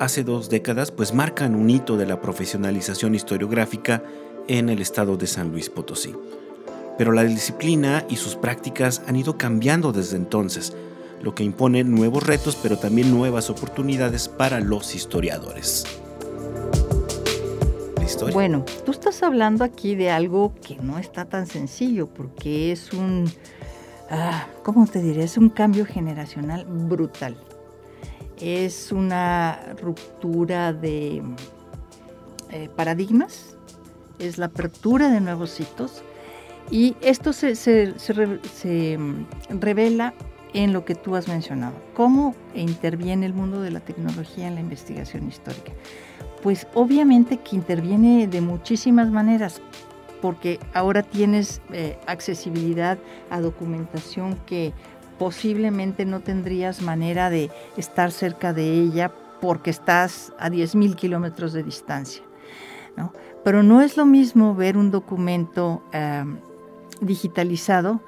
hace 0.00 0.24
dos 0.24 0.48
décadas 0.48 0.90
pues 0.90 1.12
marcan 1.12 1.54
un 1.54 1.68
hito 1.68 1.98
de 1.98 2.06
la 2.06 2.18
profesionalización 2.18 3.14
historiográfica 3.14 4.02
en 4.46 4.70
el 4.70 4.80
estado 4.80 5.18
de 5.18 5.26
San 5.26 5.50
Luis 5.50 5.68
Potosí. 5.68 6.14
Pero 6.96 7.12
la 7.12 7.22
disciplina 7.22 8.06
y 8.08 8.16
sus 8.16 8.34
prácticas 8.34 9.02
han 9.06 9.16
ido 9.16 9.36
cambiando 9.36 9.92
desde 9.92 10.16
entonces, 10.16 10.74
lo 11.22 11.34
que 11.34 11.44
impone 11.44 11.84
nuevos 11.84 12.22
retos 12.22 12.56
pero 12.62 12.78
también 12.78 13.10
nuevas 13.10 13.50
oportunidades 13.50 14.26
para 14.28 14.60
los 14.60 14.94
historiadores. 14.94 15.84
Bueno, 18.32 18.64
tú 18.86 18.92
estás 18.92 19.22
hablando 19.22 19.64
aquí 19.64 19.94
de 19.94 20.10
algo 20.10 20.54
que 20.66 20.76
no 20.76 20.98
está 20.98 21.26
tan 21.26 21.46
sencillo 21.46 22.06
porque 22.06 22.72
es 22.72 22.92
un, 22.94 23.30
ah, 24.10 24.46
¿cómo 24.62 24.86
te 24.86 25.00
diré? 25.00 25.24
Es 25.24 25.36
un 25.36 25.48
cambio 25.48 25.84
generacional 25.86 26.64
brutal 26.66 27.36
es 28.40 28.92
una 28.92 29.74
ruptura 29.80 30.72
de 30.72 31.22
eh, 32.50 32.68
paradigmas, 32.74 33.56
es 34.18 34.38
la 34.38 34.46
apertura 34.46 35.10
de 35.10 35.20
nuevos 35.20 35.58
hitos 35.60 36.02
y 36.70 36.96
esto 37.00 37.32
se, 37.32 37.54
mm, 38.98 39.60
revela 39.60 40.14
en 40.54 40.72
lo 40.72 40.84
que 40.84 40.94
tú 40.94 41.14
has 41.14 41.28
mencionado. 41.28 41.74
¿Cómo 41.94 42.34
interviene 42.54 43.26
el 43.26 43.34
mundo 43.34 43.60
de 43.60 43.70
la 43.70 43.80
tecnología 43.80 44.48
en 44.48 44.54
la 44.54 44.60
investigación 44.60 45.28
histórica? 45.28 45.72
Pues 46.42 46.66
obviamente 46.74 47.38
que 47.38 47.56
interviene 47.56 48.26
de 48.28 48.40
muchísimas 48.40 49.10
maneras, 49.10 49.60
porque 50.20 50.58
ahora 50.74 51.02
tienes 51.02 51.60
eh, 51.72 51.98
accesibilidad 52.06 52.98
a 53.30 53.40
documentación 53.40 54.36
que 54.46 54.72
posiblemente 55.18 56.04
no 56.04 56.20
tendrías 56.20 56.82
manera 56.82 57.30
de 57.30 57.50
estar 57.76 58.10
cerca 58.10 58.52
de 58.52 58.72
ella 58.72 59.12
porque 59.40 59.70
estás 59.70 60.32
a 60.38 60.48
10.000 60.48 60.94
kilómetros 60.94 61.52
de 61.52 61.62
distancia. 61.62 62.22
¿no? 62.96 63.12
Pero 63.44 63.62
no 63.62 63.80
es 63.80 63.96
lo 63.96 64.06
mismo 64.06 64.54
ver 64.54 64.76
un 64.76 64.90
documento 64.90 65.82
digitalizado 67.00 68.00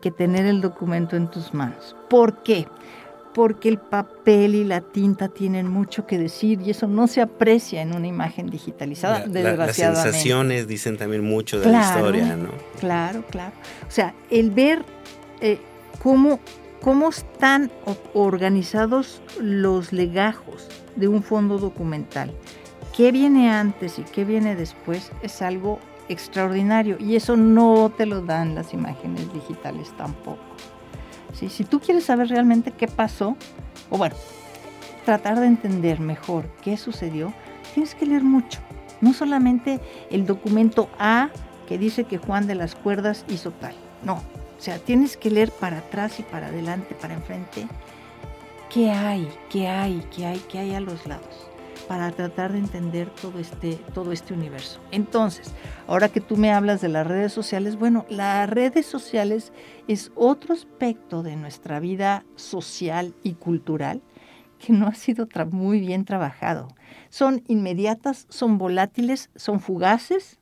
que 0.00 0.10
tener 0.10 0.46
el 0.46 0.60
documento 0.60 1.16
en 1.16 1.30
tus 1.30 1.54
manos. 1.54 1.96
¿Por 2.10 2.42
qué? 2.42 2.66
Porque 3.34 3.68
el 3.68 3.78
papel 3.78 4.54
y 4.54 4.64
la 4.64 4.80
tinta 4.80 5.28
tienen 5.28 5.66
mucho 5.66 6.06
que 6.06 6.18
decir 6.18 6.60
y 6.60 6.70
eso 6.70 6.86
no 6.86 7.06
se 7.06 7.22
aprecia 7.22 7.80
en 7.80 7.94
una 7.94 8.06
imagen 8.06 8.50
digitalizada, 8.50 9.26
desgraciadamente. 9.26 9.66
las 9.66 9.76
sensaciones 10.04 10.66
dicen 10.68 10.98
también 10.98 11.24
mucho 11.24 11.58
de 11.58 11.70
la 11.70 11.80
historia, 11.80 12.36
¿no? 12.36 12.50
Claro, 12.78 13.24
claro. 13.30 13.52
O 13.88 13.90
sea, 13.90 14.14
el 14.30 14.50
ver 14.50 14.84
eh, 15.40 15.58
cómo, 16.02 16.40
cómo 16.80 17.08
están 17.08 17.70
organizados 18.12 19.22
los 19.40 19.92
legajos 19.92 20.68
de 20.96 21.08
un 21.08 21.22
fondo 21.22 21.58
documental, 21.58 22.32
qué 22.94 23.12
viene 23.12 23.50
antes 23.50 23.98
y 23.98 24.02
qué 24.02 24.24
viene 24.24 24.56
después, 24.56 25.10
es 25.22 25.40
algo 25.40 25.78
extraordinario 26.08 26.96
y 26.98 27.16
eso 27.16 27.36
no 27.36 27.92
te 27.96 28.06
lo 28.06 28.20
dan 28.20 28.54
las 28.54 28.74
imágenes 28.74 29.32
digitales 29.32 29.92
tampoco. 29.96 30.42
Si 31.32 31.64
tú 31.64 31.80
quieres 31.80 32.04
saber 32.04 32.28
realmente 32.28 32.70
qué 32.70 32.86
pasó, 32.86 33.36
o 33.90 33.98
bueno, 33.98 34.14
tratar 35.04 35.40
de 35.40 35.46
entender 35.46 36.00
mejor 36.00 36.46
qué 36.62 36.76
sucedió, 36.76 37.32
tienes 37.74 37.94
que 37.94 38.06
leer 38.06 38.22
mucho. 38.22 38.60
No 39.00 39.12
solamente 39.12 39.80
el 40.10 40.26
documento 40.26 40.88
A 40.98 41.30
que 41.66 41.78
dice 41.78 42.04
que 42.04 42.18
Juan 42.18 42.46
de 42.46 42.54
las 42.54 42.74
Cuerdas 42.74 43.24
hizo 43.28 43.50
tal. 43.50 43.74
No, 44.04 44.14
o 44.14 44.60
sea, 44.60 44.78
tienes 44.78 45.16
que 45.16 45.30
leer 45.30 45.50
para 45.50 45.78
atrás 45.78 46.20
y 46.20 46.22
para 46.22 46.48
adelante, 46.48 46.94
para 46.94 47.14
enfrente, 47.14 47.66
qué 48.70 48.90
hay, 48.90 49.28
qué 49.50 49.68
hay, 49.68 50.06
qué 50.14 50.26
hay, 50.26 50.38
qué 50.48 50.58
hay 50.58 50.74
a 50.74 50.80
los 50.80 51.06
lados 51.06 51.51
para 51.88 52.10
tratar 52.12 52.52
de 52.52 52.58
entender 52.58 53.08
todo 53.10 53.38
este, 53.38 53.76
todo 53.94 54.12
este 54.12 54.34
universo. 54.34 54.80
Entonces, 54.90 55.52
ahora 55.86 56.08
que 56.08 56.20
tú 56.20 56.36
me 56.36 56.52
hablas 56.52 56.80
de 56.80 56.88
las 56.88 57.06
redes 57.06 57.32
sociales, 57.32 57.76
bueno, 57.76 58.06
las 58.08 58.48
redes 58.48 58.86
sociales 58.86 59.52
es 59.88 60.12
otro 60.14 60.54
aspecto 60.54 61.22
de 61.22 61.36
nuestra 61.36 61.80
vida 61.80 62.24
social 62.36 63.14
y 63.22 63.34
cultural 63.34 64.02
que 64.58 64.72
no 64.72 64.86
ha 64.86 64.94
sido 64.94 65.28
muy 65.50 65.80
bien 65.80 66.04
trabajado. 66.04 66.68
Son 67.10 67.42
inmediatas, 67.48 68.26
son 68.28 68.58
volátiles, 68.58 69.30
son 69.34 69.60
fugaces 69.60 70.38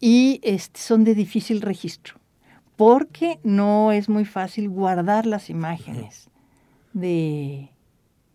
y 0.00 0.40
este, 0.42 0.80
son 0.80 1.04
de 1.04 1.14
difícil 1.14 1.60
registro, 1.60 2.16
porque 2.76 3.38
no 3.44 3.92
es 3.92 4.08
muy 4.08 4.24
fácil 4.24 4.68
guardar 4.68 5.26
las 5.26 5.48
imágenes 5.50 6.28
de, 6.92 7.71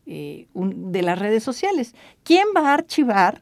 eh, 0.07 0.47
de 0.53 1.01
las 1.01 1.19
redes 1.19 1.43
sociales. 1.43 1.93
¿Quién 2.23 2.45
va 2.55 2.69
a 2.69 2.73
archivar 2.73 3.41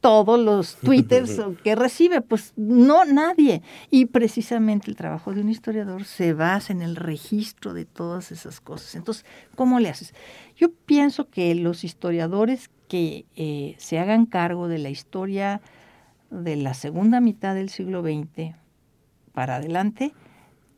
todos 0.00 0.40
los 0.40 0.76
twitters 0.82 1.40
que 1.62 1.74
recibe? 1.74 2.20
Pues 2.20 2.52
no, 2.56 3.04
nadie. 3.04 3.62
Y 3.90 4.06
precisamente 4.06 4.90
el 4.90 4.96
trabajo 4.96 5.32
de 5.32 5.40
un 5.40 5.48
historiador 5.48 6.04
se 6.04 6.32
basa 6.32 6.72
en 6.72 6.82
el 6.82 6.96
registro 6.96 7.74
de 7.74 7.84
todas 7.84 8.32
esas 8.32 8.60
cosas. 8.60 8.94
Entonces, 8.94 9.24
¿cómo 9.54 9.78
le 9.80 9.90
haces? 9.90 10.14
Yo 10.56 10.72
pienso 10.72 11.28
que 11.28 11.54
los 11.54 11.84
historiadores 11.84 12.70
que 12.88 13.26
eh, 13.36 13.74
se 13.78 13.98
hagan 13.98 14.26
cargo 14.26 14.68
de 14.68 14.78
la 14.78 14.90
historia 14.90 15.60
de 16.30 16.56
la 16.56 16.74
segunda 16.74 17.20
mitad 17.20 17.54
del 17.54 17.68
siglo 17.68 18.02
XX 18.02 18.54
para 19.32 19.56
adelante, 19.56 20.12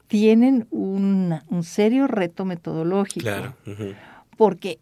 tienen 0.06 0.66
un, 0.70 1.40
serio 1.62 2.06
reto 2.06 2.44
metodológico. 2.44 3.24
Claro. 3.24 3.54
Porque 4.36 4.78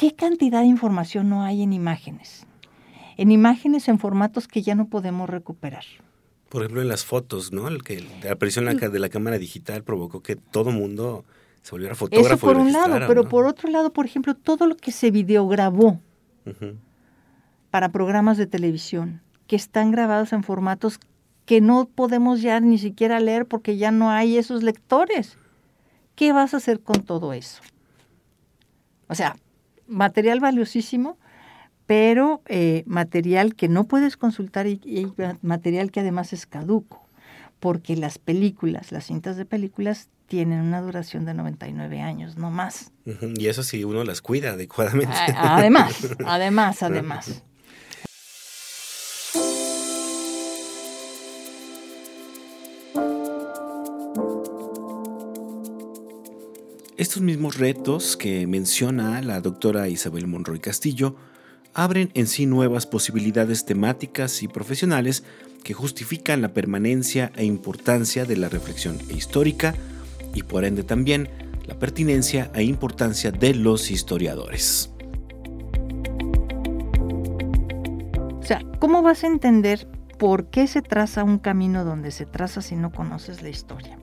¿Qué 0.00 0.14
cantidad 0.14 0.62
de 0.62 0.66
información 0.66 1.28
no 1.28 1.42
hay 1.42 1.62
en 1.62 1.74
imágenes? 1.74 2.46
En 3.18 3.30
imágenes 3.30 3.86
en 3.86 3.98
formatos 3.98 4.48
que 4.48 4.62
ya 4.62 4.74
no 4.74 4.86
podemos 4.86 5.28
recuperar. 5.28 5.84
Por 6.48 6.62
ejemplo, 6.62 6.80
en 6.80 6.88
las 6.88 7.04
fotos, 7.04 7.52
¿no? 7.52 7.68
El 7.68 7.82
que 7.82 8.02
la 8.24 8.32
aparición 8.32 8.64
de 8.64 8.98
la 8.98 9.10
cámara 9.10 9.36
digital 9.36 9.84
provocó 9.84 10.22
que 10.22 10.36
todo 10.36 10.70
mundo 10.70 11.26
se 11.60 11.72
volviera 11.72 11.94
fotógrafo. 11.94 12.34
Eso 12.34 12.46
por 12.46 12.56
un 12.56 12.72
lado, 12.72 12.98
pero 13.06 13.28
por 13.28 13.44
otro 13.44 13.68
lado, 13.68 13.92
por 13.92 14.06
ejemplo, 14.06 14.34
todo 14.34 14.66
lo 14.66 14.74
que 14.74 14.90
se 14.90 15.10
videograbó 15.10 16.00
para 17.70 17.90
programas 17.90 18.38
de 18.38 18.46
televisión, 18.46 19.20
que 19.46 19.56
están 19.56 19.90
grabados 19.90 20.32
en 20.32 20.44
formatos 20.44 20.98
que 21.44 21.60
no 21.60 21.84
podemos 21.84 22.40
ya 22.40 22.58
ni 22.60 22.78
siquiera 22.78 23.20
leer 23.20 23.44
porque 23.44 23.76
ya 23.76 23.90
no 23.90 24.10
hay 24.10 24.38
esos 24.38 24.62
lectores. 24.62 25.36
¿Qué 26.14 26.32
vas 26.32 26.54
a 26.54 26.56
hacer 26.56 26.80
con 26.80 27.02
todo 27.02 27.34
eso? 27.34 27.60
O 29.06 29.14
sea, 29.14 29.36
material 29.90 30.40
valiosísimo, 30.40 31.18
pero 31.86 32.42
eh, 32.46 32.84
material 32.86 33.54
que 33.54 33.68
no 33.68 33.84
puedes 33.84 34.16
consultar 34.16 34.66
y, 34.66 35.12
material 35.42 35.90
que 35.90 36.00
además 36.00 36.32
es 36.32 36.46
caduco, 36.46 37.04
porque 37.58 37.96
las 37.96 38.18
películas, 38.18 38.92
las 38.92 39.06
cintas 39.06 39.36
de 39.36 39.44
películas 39.44 40.08
tienen 40.26 40.60
una 40.60 40.80
duración 40.80 41.24
de 41.24 41.34
99 41.34 42.00
años, 42.00 42.36
no 42.36 42.50
más. 42.52 42.92
Y 43.04 43.48
eso 43.48 43.64
si 43.64 43.82
uno 43.82 44.04
las 44.04 44.22
cuida 44.22 44.50
adecuadamente. 44.50 45.12
Además, 45.36 46.06
además, 46.24 46.82
además. 46.84 47.42
Estos 57.00 57.22
mismos 57.22 57.56
retos 57.56 58.14
que 58.14 58.46
menciona 58.46 59.22
la 59.22 59.40
doctora 59.40 59.88
Isabel 59.88 60.26
Monroy 60.26 60.60
Castillo 60.60 61.16
abren 61.72 62.10
en 62.12 62.26
sí 62.26 62.44
nuevas 62.44 62.84
posibilidades 62.84 63.64
temáticas 63.64 64.42
y 64.42 64.48
profesionales 64.48 65.24
que 65.64 65.72
justifican 65.72 66.42
la 66.42 66.52
permanencia 66.52 67.32
e 67.36 67.46
importancia 67.46 68.26
de 68.26 68.36
la 68.36 68.50
reflexión 68.50 68.98
histórica 69.08 69.74
y 70.34 70.42
por 70.42 70.66
ende 70.66 70.82
también 70.82 71.30
la 71.66 71.78
pertinencia 71.78 72.50
e 72.54 72.64
importancia 72.64 73.32
de 73.32 73.54
los 73.54 73.90
historiadores. 73.90 74.90
O 78.40 78.42
sea, 78.42 78.60
¿cómo 78.78 79.00
vas 79.00 79.24
a 79.24 79.28
entender 79.28 79.88
por 80.18 80.50
qué 80.50 80.66
se 80.66 80.82
traza 80.82 81.24
un 81.24 81.38
camino 81.38 81.82
donde 81.86 82.10
se 82.10 82.26
traza 82.26 82.60
si 82.60 82.76
no 82.76 82.92
conoces 82.92 83.40
la 83.40 83.48
historia? 83.48 83.98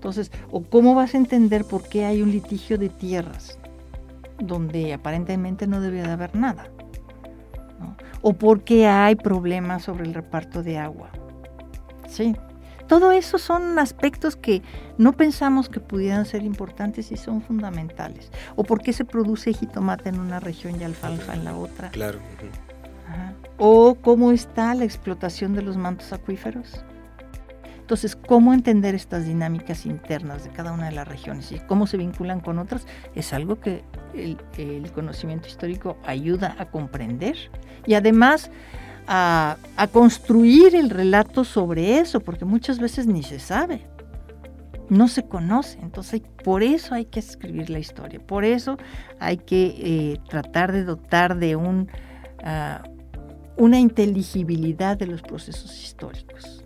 Entonces, 0.00 0.32
o 0.50 0.62
cómo 0.62 0.94
vas 0.94 1.12
a 1.12 1.18
entender 1.18 1.66
por 1.66 1.86
qué 1.86 2.06
hay 2.06 2.22
un 2.22 2.30
litigio 2.30 2.78
de 2.78 2.88
tierras 2.88 3.58
donde 4.38 4.94
aparentemente 4.94 5.66
no 5.66 5.78
debe 5.82 6.00
de 6.00 6.10
haber 6.10 6.34
nada. 6.34 6.68
O 8.22 8.32
por 8.32 8.64
qué 8.64 8.86
hay 8.86 9.14
problemas 9.14 9.82
sobre 9.82 10.04
el 10.04 10.14
reparto 10.14 10.62
de 10.62 10.78
agua. 10.78 11.10
Sí. 12.08 12.34
Todo 12.88 13.12
eso 13.12 13.36
son 13.36 13.78
aspectos 13.78 14.36
que 14.36 14.62
no 14.96 15.12
pensamos 15.12 15.68
que 15.68 15.80
pudieran 15.80 16.24
ser 16.24 16.44
importantes 16.44 17.12
y 17.12 17.18
son 17.18 17.42
fundamentales. 17.42 18.32
O 18.56 18.64
por 18.64 18.80
qué 18.80 18.94
se 18.94 19.04
produce 19.04 19.52
jitomate 19.52 20.08
en 20.08 20.18
una 20.18 20.40
región 20.40 20.80
y 20.80 20.84
alfalfa 20.84 21.34
en 21.34 21.44
la 21.44 21.54
otra. 21.54 21.90
Claro. 21.90 22.20
O 23.58 23.96
cómo 24.00 24.32
está 24.32 24.74
la 24.74 24.84
explotación 24.84 25.52
de 25.52 25.60
los 25.60 25.76
mantos 25.76 26.10
acuíferos. 26.14 26.86
Entonces, 27.90 28.14
¿cómo 28.14 28.54
entender 28.54 28.94
estas 28.94 29.26
dinámicas 29.26 29.84
internas 29.84 30.44
de 30.44 30.50
cada 30.50 30.70
una 30.70 30.86
de 30.86 30.92
las 30.92 31.08
regiones 31.08 31.50
y 31.50 31.58
cómo 31.58 31.88
se 31.88 31.96
vinculan 31.96 32.38
con 32.38 32.60
otras? 32.60 32.86
Es 33.16 33.32
algo 33.32 33.58
que 33.58 33.82
el, 34.14 34.92
conocimiento 34.92 35.48
histórico 35.48 35.96
ayuda 36.06 36.54
a 36.60 36.66
comprender 36.66 37.34
y 37.88 37.94
además 37.94 38.52
a, 39.08 39.56
construir 39.92 40.76
el 40.76 40.88
relato 40.88 41.42
sobre 41.42 41.98
eso, 41.98 42.20
porque 42.20 42.44
muchas 42.44 42.78
veces 42.78 43.08
ni 43.08 43.24
se 43.24 43.40
sabe 43.40 43.84
no 44.88 45.08
se 45.08 45.24
conoce. 45.24 45.80
Entonces, 45.82 46.22
por 46.44 46.62
eso 46.62 46.94
hay 46.94 47.06
que 47.06 47.18
escribir 47.18 47.70
la 47.70 47.80
historia, 47.80 48.20
por 48.20 48.44
eso 48.44 48.78
hay 49.18 49.38
que 49.38 49.74
eh, 49.78 50.20
tratar 50.28 50.70
de 50.70 50.84
dotar 50.84 51.36
de 51.36 51.58
ah, 52.44 52.84
una 53.56 53.80
inteligibilidad 53.80 54.96
de 54.96 55.08
los 55.08 55.22
procesos 55.22 55.76
históricos. 55.82 56.64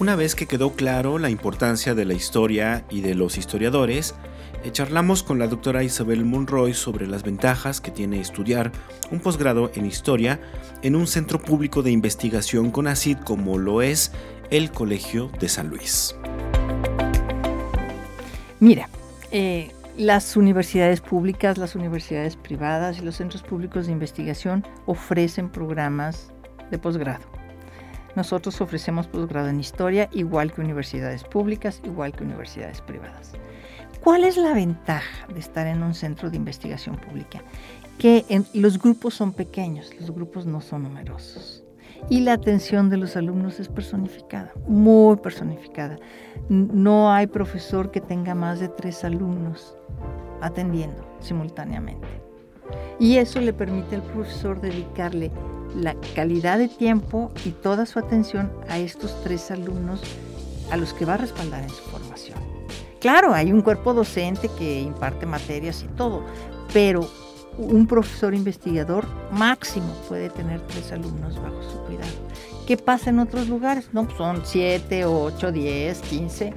Una 0.00 0.16
vez 0.16 0.34
que 0.34 0.46
quedó 0.46 0.72
claro 0.72 1.18
la 1.18 1.28
importancia 1.28 1.94
de 1.94 2.06
la 2.06 2.14
historia 2.14 2.86
y 2.88 3.02
de 3.02 3.14
los 3.14 3.36
historiadores, 3.36 4.14
eh, 4.64 4.70
charlamos 4.72 5.22
con 5.22 5.38
la 5.38 5.46
doctora 5.46 5.84
Isabel 5.84 6.24
Monroy 6.24 6.72
sobre 6.72 7.06
las 7.06 7.22
ventajas 7.22 7.82
que 7.82 7.90
tiene 7.90 8.18
estudiar 8.18 8.72
un 9.10 9.20
posgrado 9.20 9.70
en 9.74 9.84
historia 9.84 10.40
en 10.80 10.96
un 10.96 11.06
centro 11.06 11.38
público 11.38 11.82
de 11.82 11.90
investigación 11.90 12.70
con 12.70 12.86
ACID 12.86 13.18
como 13.18 13.58
lo 13.58 13.82
es 13.82 14.10
el 14.50 14.70
Colegio 14.70 15.30
de 15.38 15.50
San 15.50 15.68
Luis. 15.68 16.16
Mira, 18.58 18.88
eh, 19.32 19.70
las 19.98 20.34
universidades 20.34 21.02
públicas, 21.02 21.58
las 21.58 21.74
universidades 21.74 22.36
privadas 22.36 22.96
y 22.96 23.02
los 23.02 23.16
centros 23.16 23.42
públicos 23.42 23.84
de 23.84 23.92
investigación 23.92 24.66
ofrecen 24.86 25.50
programas 25.50 26.32
de 26.70 26.78
posgrado. 26.78 27.29
Nosotros 28.16 28.60
ofrecemos 28.60 29.06
posgrado 29.06 29.48
en 29.48 29.60
historia 29.60 30.08
igual 30.12 30.52
que 30.52 30.60
universidades 30.60 31.24
públicas, 31.24 31.80
igual 31.84 32.12
que 32.12 32.24
universidades 32.24 32.80
privadas. 32.80 33.32
¿Cuál 34.02 34.24
es 34.24 34.36
la 34.36 34.54
ventaja 34.54 35.26
de 35.32 35.40
estar 35.40 35.66
en 35.66 35.82
un 35.82 35.94
centro 35.94 36.30
de 36.30 36.36
investigación 36.36 36.96
pública? 36.96 37.42
que 38.00 38.24
los 38.54 38.78
grupos 38.78 39.12
son 39.12 39.32
pequeños, 39.34 39.92
los 40.00 40.10
grupos 40.10 40.46
no 40.46 40.62
son 40.62 40.84
numerosos. 40.84 41.62
Y 42.08 42.20
la 42.20 42.32
atención 42.32 42.88
de 42.88 42.96
los 42.96 43.14
alumnos 43.14 43.60
es 43.60 43.68
personificada, 43.68 44.52
muy 44.66 45.16
personificada. 45.18 45.98
No 46.48 47.12
hay 47.12 47.26
profesor 47.26 47.90
que 47.90 48.00
tenga 48.00 48.34
más 48.34 48.58
de 48.58 48.68
tres 48.68 49.04
alumnos 49.04 49.76
atendiendo 50.40 51.06
simultáneamente. 51.20 52.08
Y 52.98 53.18
eso 53.18 53.38
le 53.38 53.52
permite 53.52 53.96
al 53.96 54.02
profesor 54.02 54.62
dedicarle 54.62 55.30
la 55.76 55.94
calidad 56.14 56.58
de 56.58 56.68
tiempo 56.68 57.30
y 57.44 57.50
toda 57.50 57.86
su 57.86 57.98
atención 57.98 58.50
a 58.68 58.78
estos 58.78 59.22
tres 59.22 59.50
alumnos 59.50 60.02
a 60.70 60.76
los 60.76 60.92
que 60.92 61.04
va 61.04 61.14
a 61.14 61.18
respaldar 61.18 61.62
en 61.62 61.70
su 61.70 61.82
formación. 61.82 62.38
Claro, 63.00 63.32
hay 63.32 63.52
un 63.52 63.62
cuerpo 63.62 63.94
docente 63.94 64.50
que 64.58 64.80
imparte 64.80 65.26
materias 65.26 65.82
y 65.82 65.88
todo, 65.96 66.22
pero 66.72 67.08
un 67.58 67.86
profesor 67.86 68.34
investigador 68.34 69.06
máximo 69.32 69.92
puede 70.08 70.30
tener 70.30 70.60
tres 70.66 70.92
alumnos 70.92 71.36
bajo 71.36 71.62
su 71.62 71.78
cuidado. 71.86 72.12
¿Qué 72.66 72.76
pasa 72.76 73.10
en 73.10 73.18
otros 73.18 73.48
lugares? 73.48 73.88
No, 73.92 74.04
pues 74.04 74.16
son 74.16 74.42
siete, 74.44 75.04
ocho, 75.04 75.50
diez, 75.50 76.00
quince. 76.02 76.54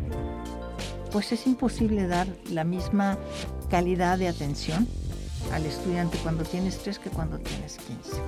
Pues 1.11 1.31
es 1.31 1.47
imposible 1.47 2.07
dar 2.07 2.27
la 2.51 2.63
misma 2.63 3.17
calidad 3.69 4.17
de 4.17 4.27
atención 4.27 4.87
al 5.51 5.65
estudiante 5.65 6.17
cuando 6.21 6.43
tienes 6.43 6.77
tres 6.79 6.99
que 6.99 7.09
cuando 7.09 7.37
tienes 7.39 7.77
quince. 7.77 8.21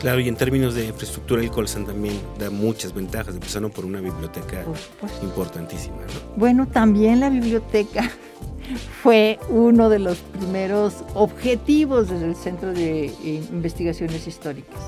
Claro, 0.00 0.20
y 0.20 0.28
en 0.28 0.36
términos 0.36 0.74
de 0.74 0.86
infraestructura, 0.86 1.42
el 1.42 1.50
Colsan 1.50 1.86
también 1.86 2.20
da 2.38 2.50
muchas 2.50 2.92
ventajas, 2.92 3.34
empezando 3.34 3.70
por 3.70 3.84
una 3.84 4.00
biblioteca 4.00 4.64
importantísima. 5.22 5.96
Bueno, 6.36 6.66
también 6.68 7.20
la 7.20 7.30
biblioteca 7.30 8.10
fue 9.02 9.38
uno 9.48 9.88
de 9.88 9.98
los 9.98 10.18
primeros 10.18 11.04
objetivos 11.14 12.10
desde 12.10 12.26
el 12.26 12.36
Centro 12.36 12.72
de 12.72 13.06
eh, 13.06 13.42
Investigaciones 13.50 14.26
Históricas. 14.26 14.80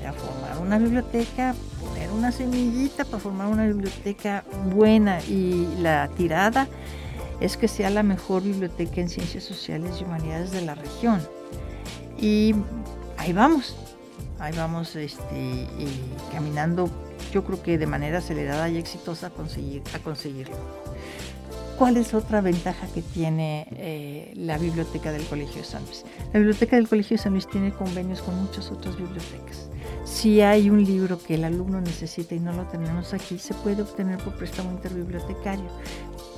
Era 0.00 0.14
formar 0.14 0.58
una 0.58 0.78
biblioteca, 0.78 1.54
poner 1.80 2.10
una 2.10 2.32
semillita 2.32 3.04
para 3.04 3.18
formar 3.18 3.48
una 3.48 3.66
biblioteca 3.66 4.44
buena 4.74 5.20
y 5.24 5.68
la 5.80 6.08
tirada 6.16 6.66
es 7.40 7.56
que 7.56 7.68
sea 7.68 7.90
la 7.90 8.02
mejor 8.02 8.42
biblioteca 8.42 9.00
en 9.00 9.08
ciencias 9.08 9.44
sociales 9.44 9.96
y 10.00 10.04
humanidades 10.04 10.50
de 10.52 10.62
la 10.62 10.74
región. 10.74 11.20
Y 12.18 12.54
ahí 13.16 13.32
vamos, 13.32 13.74
ahí 14.40 14.54
vamos 14.56 14.96
este, 14.96 15.58
caminando, 16.32 16.90
yo 17.32 17.44
creo 17.44 17.62
que 17.62 17.78
de 17.78 17.86
manera 17.86 18.18
acelerada 18.18 18.68
y 18.68 18.78
exitosa 18.78 19.28
a, 19.28 19.30
conseguir, 19.30 19.82
a 19.94 19.98
conseguirlo. 19.98 20.56
¿Cuál 21.78 21.96
es 21.96 22.12
otra 22.12 22.42
ventaja 22.42 22.86
que 22.88 23.00
tiene 23.00 23.66
eh, 23.70 24.32
la 24.36 24.58
biblioteca 24.58 25.12
del 25.12 25.24
Colegio 25.24 25.62
de 25.62 25.64
San 25.64 25.82
Luis? 25.84 26.04
La 26.32 26.40
biblioteca 26.40 26.76
del 26.76 26.88
Colegio 26.88 27.16
de 27.16 27.22
San 27.22 27.32
Luis 27.32 27.46
tiene 27.48 27.72
convenios 27.72 28.20
con 28.20 28.36
muchas 28.36 28.70
otras 28.70 28.96
bibliotecas. 28.98 29.70
Si 30.04 30.42
hay 30.42 30.68
un 30.68 30.84
libro 30.84 31.18
que 31.22 31.36
el 31.36 31.44
alumno 31.44 31.80
necesita 31.80 32.34
y 32.34 32.40
no 32.40 32.52
lo 32.52 32.64
tenemos 32.64 33.14
aquí, 33.14 33.38
se 33.38 33.54
puede 33.54 33.82
obtener 33.82 34.18
por 34.18 34.36
préstamo 34.36 34.72
interbibliotecario, 34.72 35.70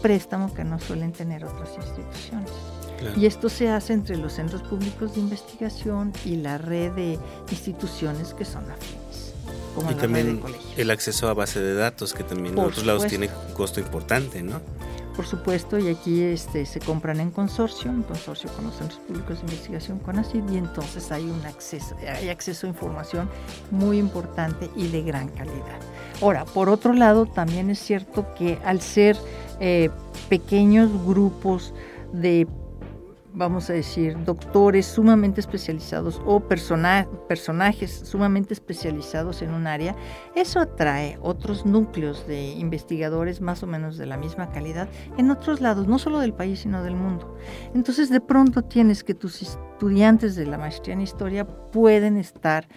préstamo 0.01 0.53
que 0.55 0.63
no 0.63 0.79
suelen 0.79 1.13
tener 1.13 1.45
otras 1.45 1.71
instituciones. 1.77 2.53
Y 3.17 3.27
esto 3.27 3.49
se 3.49 3.69
hace 3.69 3.93
entre 3.93 4.17
los 4.17 4.35
centros 4.35 4.63
públicos 4.63 5.15
de 5.15 5.21
investigación 5.21 6.13
y 6.25 6.37
la 6.37 6.59
red 6.59 6.93
de 6.93 7.19
instituciones 7.51 8.35
que 8.35 8.45
son 8.45 8.71
afines. 8.71 9.35
Como 9.75 9.91
y 9.91 9.95
también 9.95 10.41
el 10.77 10.91
acceso 10.91 11.29
a 11.29 11.35
base 11.35 11.61
de 11.61 11.75
datos, 11.75 12.13
que 12.13 12.25
también 12.25 12.59
en 12.59 12.65
otros 12.65 12.85
lados 12.85 13.07
tiene 13.07 13.31
un 13.49 13.55
costo 13.55 13.81
importante, 13.81 14.43
¿no? 14.43 14.61
por 15.15 15.27
supuesto, 15.27 15.79
y 15.79 15.89
aquí 15.89 16.23
este, 16.23 16.65
se 16.67 16.81
compran 16.81 17.21
en 17.21 17.31
consorcio, 17.31 17.91
en 17.91 18.03
consorcio 18.03 18.51
con 18.55 18.67
los 18.67 18.77
centros 18.77 19.01
públicos 19.01 19.39
de 19.39 19.43
investigación 19.43 19.99
con 19.99 20.19
ACID, 20.19 20.49
y 20.51 20.57
entonces 20.57 21.13
hay 21.13 21.25
un 21.25 21.45
acceso, 21.45 21.97
hay 22.07 22.29
acceso 22.29 22.67
a 22.67 22.71
información 22.71 23.29
muy 23.71 23.99
importante 23.99 24.71
y 24.75 24.89
de 24.89 25.03
gran 25.03 25.29
calidad. 25.29 25.81
Ahora, 26.21 26.45
por 26.45 26.69
otro 26.69 26.93
lado, 26.93 27.27
también 27.27 27.71
es 27.71 27.79
cierto 27.79 28.27
que 28.35 28.59
al 28.65 28.81
ser 28.81 29.17
eh, 29.61 29.91
pequeños 30.29 30.91
grupos 31.05 31.75
de 32.13 32.47
vamos 33.35 33.71
a 33.71 33.73
decir, 33.73 34.17
doctores 34.25 34.87
sumamente 34.87 35.41
especializados 35.41 36.21
o 36.27 36.41
personajes 36.41 38.03
sumamente 38.05 38.55
especializados 38.55 39.43
en 39.43 39.55
un 39.55 39.67
área, 39.67 39.97
eso 40.35 40.61
atrae 40.61 41.19
otros 41.23 41.65
núcleos 41.65 42.27
de 42.27 42.51
investigadores 42.51 43.41
más 43.41 43.63
o 43.63 43.67
menos 43.67 43.97
de 43.97 44.07
la 44.07 44.17
misma 44.17 44.51
calidad 44.51 44.89
en 45.17 45.31
otros 45.31 45.61
lados, 45.61 45.87
no 45.87 45.99
solo 45.99 46.19
del 46.21 46.35
país, 46.35 46.61
sino 46.61 46.83
del 46.83 46.97
mundo. 46.97 47.37
Entonces, 47.75 48.11
de 48.11 48.21
pronto 48.21 48.63
tienes 48.63 49.05
que 49.05 49.15
tus 49.15 49.43
estudiantes 49.43 50.37
de 50.37 50.47
la 50.47 50.59
maestría 50.59 50.95
en 50.95 51.01
historia 51.01 51.47
pueden 51.47 52.17
estar 52.17 52.69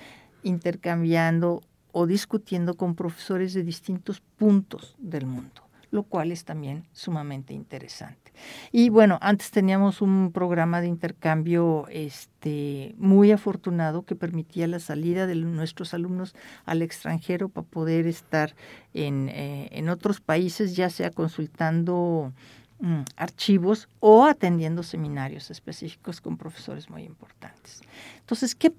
intercambiando 0.43 1.61
o 1.91 2.05
discutiendo 2.07 2.75
con 2.75 2.95
profesores 2.95 3.53
de 3.53 3.63
distintos 3.63 4.21
puntos 4.21 4.95
del 4.99 5.25
mundo, 5.25 5.64
lo 5.95 6.03
cual 6.03 6.31
es 6.31 6.45
también 6.45 6.86
sumamente 6.91 7.53
interesante. 7.53 8.34
Y 8.71 8.89
bueno, 8.89 9.17
antes 9.21 9.49
teníamos 9.49 10.01
un 10.01 10.31
programa 10.31 10.81
de 10.81 10.88
intercambio 10.88 11.88
este, 11.89 12.93
muy 12.97 13.31
afortunado 13.31 14.03
que 14.03 14.15
permitía 14.15 14.67
la 14.67 14.79
salida 14.79 15.25
de 15.25 15.36
nuestros 15.36 15.93
alumnos 15.93 16.36
al 16.65 16.81
extranjero 16.81 17.49
para 17.49 17.65
poder 17.65 18.08
estar 18.08 18.55
en, 18.93 19.29
eh, 19.29 19.69
en 19.71 19.89
otros 19.89 20.19
países, 20.19 20.75
ya 20.75 20.89
sea 20.89 21.12
consultando 21.12 22.34
mm, 22.79 23.01
archivos 23.15 23.88
o 24.01 24.25
atendiendo 24.25 24.84
seminarios 24.84 25.49
específicos 25.49 26.19
con 26.19 26.38
profesores 26.38 26.89
muy 26.89 27.03
importantes. 27.03 27.81
Entonces, 28.19 28.53
¿qué, 28.53 28.73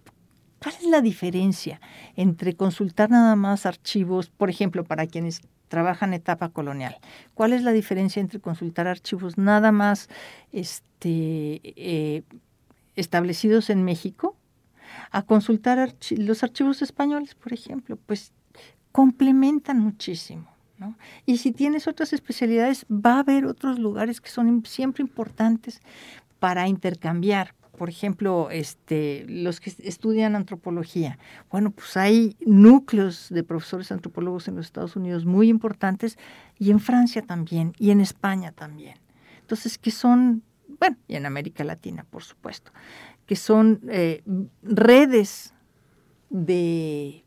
¿cuál 0.60 0.74
es 0.74 0.86
la 0.86 1.00
diferencia 1.00 1.80
entre 2.16 2.54
consultar 2.54 3.10
nada 3.10 3.36
más 3.36 3.66
archivos, 3.66 4.30
por 4.30 4.50
ejemplo, 4.50 4.84
para 4.84 5.06
quienes 5.06 5.42
trabajan 5.68 6.14
etapa 6.14 6.48
colonial. 6.50 6.96
¿Cuál 7.34 7.52
es 7.52 7.62
la 7.62 7.72
diferencia 7.72 8.20
entre 8.20 8.40
consultar 8.40 8.86
archivos 8.86 9.36
nada 9.38 9.72
más 9.72 10.08
este, 10.52 11.60
eh, 11.64 12.22
establecidos 12.94 13.70
en 13.70 13.84
México 13.84 14.36
a 15.10 15.22
consultar 15.22 15.94
los 16.10 16.42
archivos 16.42 16.82
españoles, 16.82 17.34
por 17.34 17.52
ejemplo? 17.52 17.98
Pues 18.06 18.32
complementan 18.92 19.80
muchísimo. 19.80 20.48
Y 21.24 21.38
si 21.38 21.52
tienes 21.52 21.88
otras 21.88 22.12
especialidades, 22.12 22.84
va 22.90 23.14
a 23.14 23.20
haber 23.20 23.46
otros 23.46 23.78
lugares 23.78 24.20
que 24.20 24.28
son 24.28 24.62
siempre 24.66 25.02
importantes 25.02 25.80
para 26.38 26.68
intercambiar, 26.68 27.54
por 27.76 27.88
ejemplo, 27.88 28.48
este, 28.50 29.24
los 29.28 29.60
que 29.60 29.72
estudian 29.78 30.34
antropología. 30.34 31.18
Bueno, 31.50 31.70
pues 31.70 31.96
hay 31.96 32.36
núcleos 32.44 33.28
de 33.30 33.42
profesores 33.44 33.92
antropólogos 33.92 34.48
en 34.48 34.56
los 34.56 34.66
Estados 34.66 34.96
Unidos 34.96 35.24
muy 35.24 35.48
importantes 35.48 36.18
y 36.58 36.70
en 36.70 36.80
Francia 36.80 37.22
también 37.22 37.72
y 37.78 37.90
en 37.90 38.00
España 38.00 38.52
también. 38.52 38.98
Entonces, 39.40 39.78
que 39.78 39.90
son, 39.90 40.42
bueno, 40.80 40.96
y 41.06 41.16
en 41.16 41.26
América 41.26 41.62
Latina, 41.62 42.04
por 42.10 42.24
supuesto, 42.24 42.72
que 43.26 43.36
son 43.36 43.80
eh, 43.88 44.22
redes 44.62 45.54
de, 46.30 47.24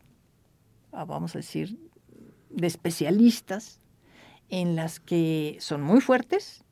ah, 0.91 1.05
vamos 1.05 1.35
a 1.35 1.39
decir, 1.39 1.79
de 2.49 2.67
especialistas 2.67 3.79
en 4.49 4.75
las 4.75 4.99
que 4.99 5.57
son 5.59 5.81
muy 5.81 6.01
fuertes 6.01 6.65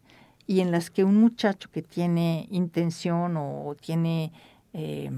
y 0.48 0.62
en 0.62 0.72
las 0.72 0.90
que 0.90 1.04
un 1.04 1.18
muchacho 1.18 1.70
que 1.72 1.82
tiene 1.82 2.48
intención 2.50 3.36
o, 3.38 3.76
tiene 3.80 4.32
eh, 4.74 5.12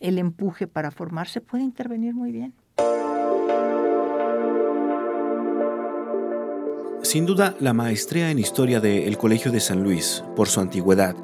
el 0.00 0.18
empuje 0.18 0.66
para 0.66 0.90
formarse 0.90 1.42
puede 1.42 1.62
intervenir 1.62 2.14
muy 2.14 2.32
bien. 2.32 2.54
Sin 7.02 7.26
duda, 7.26 7.56
la 7.60 7.72
maestría 7.72 8.30
en 8.30 8.38
historia 8.38 8.80
del 8.80 9.18
Colegio 9.18 9.50
de 9.50 9.60
San 9.60 9.82
Luis, 9.82 10.22
por 10.36 10.48
su 10.48 10.60
antigüedad, 10.60 11.16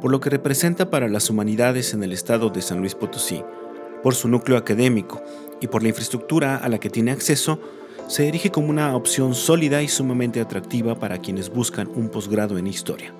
por 0.00 0.10
lo 0.10 0.20
que 0.20 0.30
representa 0.30 0.90
para 0.90 1.08
las 1.08 1.30
humanidades 1.30 1.94
en 1.94 2.02
el 2.02 2.12
estado 2.12 2.50
de 2.50 2.62
San 2.62 2.78
Luis 2.78 2.94
Potosí, 2.94 3.42
por 4.02 4.14
su 4.14 4.28
núcleo 4.28 4.56
académico 4.56 5.22
y 5.60 5.66
por 5.66 5.82
la 5.82 5.88
infraestructura 5.88 6.56
a 6.56 6.68
la 6.68 6.78
que 6.78 6.90
tiene 6.90 7.10
acceso, 7.10 7.60
se 8.08 8.28
erige 8.28 8.50
como 8.50 8.68
una 8.68 8.94
opción 8.94 9.34
sólida 9.34 9.82
y 9.82 9.88
sumamente 9.88 10.40
atractiva 10.40 10.98
para 10.98 11.18
quienes 11.18 11.50
buscan 11.50 11.88
un 11.94 12.08
posgrado 12.08 12.58
en 12.58 12.66
historia. 12.66 13.12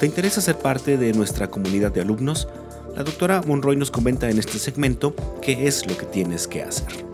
¿Te 0.00 0.06
interesa 0.06 0.40
ser 0.40 0.58
parte 0.58 0.98
de 0.98 1.12
nuestra 1.12 1.48
comunidad 1.48 1.92
de 1.92 2.02
alumnos? 2.02 2.48
La 2.94 3.02
doctora 3.02 3.42
Monroy 3.46 3.76
nos 3.76 3.90
comenta 3.90 4.28
en 4.28 4.38
este 4.38 4.58
segmento 4.58 5.14
qué 5.40 5.66
es 5.66 5.86
lo 5.86 5.96
que 5.96 6.06
tienes 6.06 6.46
que 6.46 6.62
hacer. 6.62 7.05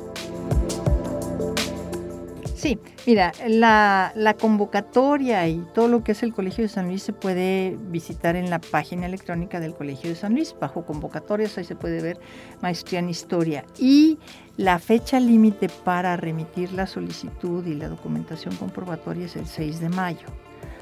Sí, 2.63 2.79
mira, 3.09 3.33
la, 3.49 4.37
convocatoria 4.41 5.49
y 5.49 5.67
todo 5.75 5.89
lo 5.89 6.05
que 6.05 6.13
es 6.13 6.23
el 6.23 6.33
Colegio 6.33 6.63
de 6.63 6.69
San 6.69 6.87
Luis 6.87 7.03
se 7.03 7.13
puede 7.13 7.77
visitar 7.89 8.37
en 8.37 8.51
la 8.51 8.61
página 8.61 9.07
electrónica 9.07 9.59
del 9.59 9.75
Colegio 9.75 10.11
de 10.11 10.15
San 10.15 10.35
Luis, 10.35 10.55
bajo 10.61 10.87
convocatorias, 10.87 11.59
ahí 11.59 11.65
se 11.65 11.75
puede 11.75 12.01
ver 12.01 12.21
maestría 12.61 13.01
en 13.01 13.09
historia. 13.09 13.65
Y 13.81 14.21
la 14.57 14.79
fecha 14.79 15.19
límite 15.19 15.69
para 15.69 16.17
remitir 16.17 16.73
la 16.73 16.87
solicitud 16.87 17.67
y 17.67 17.75
la 17.75 17.89
documentación 17.89 18.55
comprobatoria 18.55 19.27
es 19.27 19.35
el 19.35 19.47
6 19.47 19.81
de 19.81 19.89
mayo. 19.89 20.29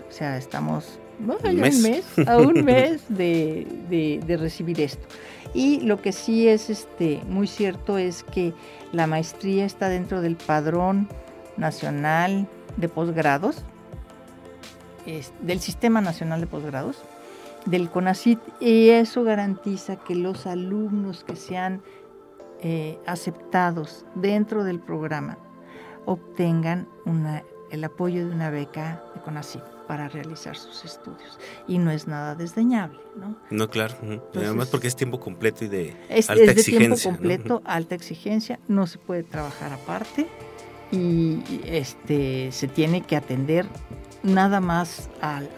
O 0.07 0.13
sea, 0.13 0.37
estamos 0.37 0.99
un 1.19 1.61
mes, 1.61 2.05
a 2.27 2.37
un 2.37 2.53
mes 2.63 3.05
de, 3.09 3.67
de, 3.89 4.37
recibir 4.37 4.83
esto. 4.83 5.07
Y 5.55 5.81
lo 5.81 6.03
que 6.03 6.13
sí 6.13 6.47
es 6.47 6.69
este, 6.69 7.23
muy 7.27 7.47
cierto 7.47 7.97
es 7.97 8.23
que 8.23 8.53
la 8.93 9.07
maestría 9.07 9.65
está 9.65 9.89
dentro 9.89 10.21
del 10.21 10.37
padrón 10.37 11.09
nacional 11.61 12.49
de 12.77 12.89
posgrados, 12.89 13.63
del 15.43 15.61
Sistema 15.61 16.01
Nacional 16.01 16.41
de 16.41 16.47
Posgrados, 16.47 17.03
del 17.67 17.91
CONACIT, 17.91 18.39
y 18.61 18.89
eso 18.89 19.23
garantiza 19.23 19.97
que 19.97 20.15
los 20.15 20.47
alumnos 20.47 21.25
que 21.25 21.37
sean 21.37 21.83
eh, 22.63 22.99
aceptados 23.07 24.05
dentro 24.15 24.65
del 24.65 24.81
programa 24.81 25.39
obtengan 26.07 26.89
una, 27.05 27.45
el 27.71 27.85
apoyo 27.85 28.27
de 28.27 28.35
una 28.35 28.51
beca 28.51 29.03
de 29.15 29.21
CONACIT 29.21 29.63
para 29.87 30.09
realizar 30.09 30.57
sus 30.57 30.85
estudios. 30.85 31.39
Y 31.67 31.79
no 31.79 31.91
es 31.91 32.07
nada 32.07 32.35
desdeñable, 32.35 33.01
¿no? 33.17 33.37
No, 33.51 33.69
claro. 33.69 33.95
Además 34.35 34.69
porque 34.69 34.87
es 34.87 34.97
tiempo 34.97 35.19
completo 35.19 35.65
y 35.65 35.69
de 35.69 35.97
alta 36.09 36.33
exigencia. 36.33 36.51
Es 36.53 36.57
de 36.57 36.63
tiempo 36.63 36.97
completo, 37.03 37.63
alta 37.65 37.95
exigencia, 37.95 38.61
no 38.69 38.87
se 38.87 38.99
puede 38.99 39.25
trabajar 39.25 39.73
aparte 39.73 40.29
y 40.93 41.43
este 41.65 42.53
se 42.53 42.69
tiene 42.69 43.03
que 43.03 43.17
atender 43.17 43.67
nada 44.23 44.61
más 44.61 45.09
al, 45.21 45.49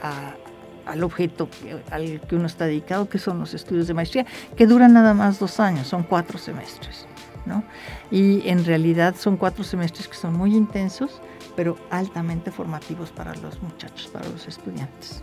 al 0.87 1.05
objeto 1.05 1.49
al 1.90 2.21
que 2.21 2.37
uno 2.37 2.47
está 2.47 2.66
dedicado, 2.66 3.09
que 3.09 3.18
son 3.18 3.38
los 3.38 3.55
estudios 3.55 3.87
de 3.87 3.95
maestría, 3.95 4.27
que 4.57 4.66
duran 4.66 4.92
nada 4.92 5.14
más 5.14 5.38
dos 5.38 5.61
años, 5.61 5.87
son 5.87 6.03
cuatro 6.03 6.38
semestres. 6.38 7.07
¿no? 7.45 7.64
Y 8.11 8.49
en 8.49 8.64
realidad 8.64 9.16
son 9.18 9.37
cuatro 9.37 9.64
semestres 9.64 10.09
que 10.09 10.14
son 10.14 10.35
muy 10.35 10.55
intensos, 10.55 11.21
pero 11.57 11.77
altamente 11.90 12.51
formativos 12.51 13.11
para 13.11 13.35
los 13.37 13.61
muchachos, 13.62 14.09
para 14.12 14.29
los 14.29 14.47
estudiantes. 14.47 15.23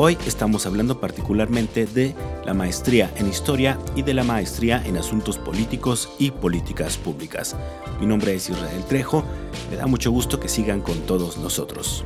Hoy 0.00 0.16
estamos 0.26 0.64
hablando 0.64 1.00
particularmente 1.00 1.84
de 1.84 2.14
la 2.46 2.54
maestría 2.54 3.12
en 3.16 3.26
historia 3.26 3.78
y 3.96 4.02
de 4.02 4.14
la 4.14 4.22
maestría 4.22 4.80
en 4.86 4.96
asuntos 4.96 5.38
políticos 5.38 6.08
y 6.20 6.30
políticas 6.30 6.96
públicas. 6.96 7.56
Mi 7.98 8.06
nombre 8.06 8.34
es 8.34 8.48
Israel 8.48 8.84
Trejo, 8.88 9.24
me 9.70 9.76
da 9.76 9.88
mucho 9.88 10.12
gusto 10.12 10.38
que 10.38 10.48
sigan 10.48 10.82
con 10.82 11.00
todos 11.00 11.36
nosotros. 11.38 12.04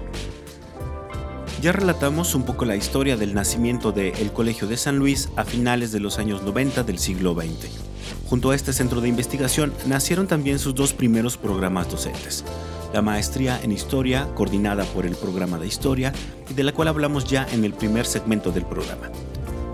Ya 1.61 1.71
relatamos 1.71 2.35
un 2.35 2.45
poco 2.45 2.65
la 2.65 2.77
historia 2.77 3.17
del 3.17 3.35
nacimiento 3.35 3.93
del 3.93 4.33
Colegio 4.33 4.67
de 4.67 4.77
San 4.77 4.97
Luis 4.99 5.29
a 5.37 5.45
finales 5.45 5.93
de 5.93 6.01
los 6.01 6.19
años 6.19 6.43
90 6.43 6.83
del 6.83 6.99
siglo 6.99 7.35
XX. 7.35 7.92
Junto 8.33 8.51
a 8.51 8.55
este 8.55 8.73
centro 8.73 9.03
de 9.03 9.11
investigación 9.11 9.75
nacieron 9.85 10.27
también 10.27 10.59
sus 10.59 10.75
dos 10.75 10.95
primeros 10.95 11.37
programas 11.37 11.91
docentes. 11.91 12.47
La 12.95 13.03
maestría 13.03 13.61
en 13.63 13.73
historia, 13.73 14.27
coordinada 14.35 14.85
por 14.85 15.05
el 15.05 15.17
programa 15.17 15.59
de 15.59 15.67
historia, 15.67 16.15
y 16.49 16.55
de 16.55 16.63
la 16.65 16.73
cual 16.73 16.89
hablamos 16.89 17.27
ya 17.27 17.47
en 17.53 17.63
el 17.63 17.75
primer 17.75 18.07
segmento 18.07 18.51
del 18.51 18.65
programa. 18.65 19.11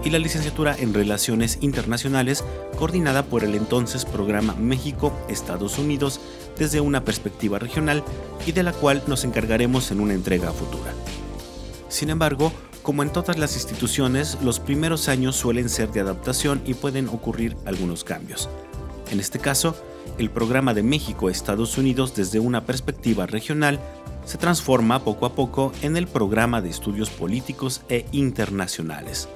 Y 0.03 0.11
la 0.11 0.19
licenciatura 0.19 0.75
en 0.77 0.93
Relaciones 0.93 1.59
Internacionales, 1.61 2.45
coordinada 2.77 3.23
por 3.23 3.45
el 3.45 3.55
entonces 3.55 4.05
programa 4.05 4.57
México-Estados 4.57 5.79
Unidos 5.79 6.21
desde 6.59 6.81
una 6.81 7.05
perspectiva 7.05 7.61
regional 7.61 8.03
y 8.45 8.51
de 8.51 8.65
la 8.65 8.73
cual 8.73 9.05
nos 9.07 9.23
encargaremos 9.23 9.93
en 9.93 10.01
una 10.01 10.15
entrega 10.15 10.51
futura. 10.51 10.93
Sin 11.89 12.11
embargo, 12.11 12.53
como 12.89 13.03
en 13.03 13.13
todas 13.13 13.37
las 13.37 13.55
instituciones, 13.55 14.39
los 14.43 14.61
primeros 14.61 15.11
años 15.11 15.37
suelen 15.37 15.69
ser 15.69 15.93
de 15.93 16.01
adaptación 16.01 16.63
y 16.65 16.73
pueden 16.73 17.09
ocurrir 17.09 17.55
algunos 17.67 18.03
cambios. 18.03 18.49
En 19.11 19.21
este 19.21 19.39
caso, 19.39 19.77
el 20.17 20.31
programa 20.31 20.73
de 20.73 20.83
México-Estados 20.83 21.77
Unidos 21.77 22.15
desde 22.15 22.41
una 22.41 22.65
perspectiva 22.65 23.27
regional 23.27 23.79
se 24.25 24.39
transforma 24.39 25.05
poco 25.05 25.27
a 25.27 25.35
poco 25.35 25.71
en 25.83 25.99
el 25.99 26.07
programa 26.07 26.63
de 26.63 26.71
estudios 26.71 27.11
políticos 27.11 27.83
e 27.91 28.07
internacionales. 28.13 29.29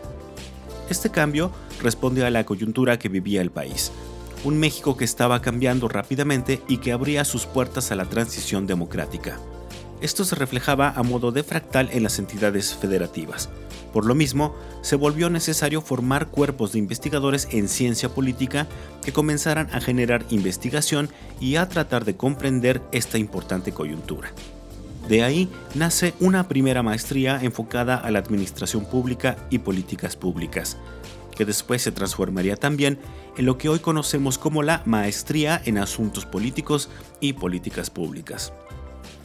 Este 0.88 1.11
cambio 1.11 1.53
responde 1.83 2.25
a 2.25 2.31
la 2.31 2.47
coyuntura 2.47 2.99
que 2.99 3.11
vivía 3.11 3.43
el 3.43 3.51
país, 3.51 3.93
un 4.45 4.57
México 4.59 4.97
que 4.97 5.05
estaba 5.05 5.43
cambiando 5.43 5.88
rápidamente 5.88 6.62
y 6.69 6.79
que 6.79 6.93
abría 6.93 7.27
sus 7.27 7.45
puertas 7.45 7.93
a 7.93 7.97
la 7.97 8.07
transición 8.07 8.67
democrática. 8.67 9.38
Esto 10.03 10.25
se 10.25 10.35
reflejaba 10.35 10.91
a 10.91 11.05
modo 11.05 11.31
de 11.31 11.45
fractal 11.45 11.88
en 11.93 12.03
las 12.03 12.19
entidades 12.19 12.75
federativas. 12.75 13.49
Por 13.93 14.05
lo 14.05 14.17
mismo, 14.17 14.53
se 14.81 14.97
volvió 14.97 15.31
necesario 15.31 15.81
formar 15.81 16.27
cuerpos 16.27 16.73
de 16.73 16.81
investigadores 16.81 17.47
en 17.53 17.69
ciencia 17.69 18.09
política 18.09 18.67
que 19.05 19.12
comenzaran 19.12 19.69
a 19.73 19.81
generar 19.81 20.25
investigación 20.31 21.09
y 21.41 21.55
a 21.55 21.69
tratar 21.69 22.05
de 22.05 22.17
comprender 22.17 22.83
esta 22.91 23.17
importante 23.17 23.71
coyuntura. 23.71 24.33
De 25.09 25.23
ahí 25.23 25.49
nace 25.77 26.15
una 26.19 26.49
primera 26.49 26.83
maestría 26.83 27.41
enfocada 27.41 27.97
a 27.97 28.11
la 28.11 28.19
administración 28.19 28.85
pública 28.85 29.37
y 29.51 29.59
políticas 29.59 30.17
públicas, 30.17 30.79
que 31.37 31.45
después 31.45 31.81
se 31.81 31.93
transformaría 31.93 32.57
también 32.57 32.99
en 33.37 33.47
lo 33.47 33.57
que 33.57 33.69
hoy 33.69 33.79
conocemos 33.79 34.37
como 34.37 34.65
la 34.65 34.83
maestría 34.85 35.62
en 35.65 35.79
asuntos 35.79 36.27
políticos 36.27 36.88
y 37.21 37.35
políticas 37.35 37.88
públicas. 37.88 38.53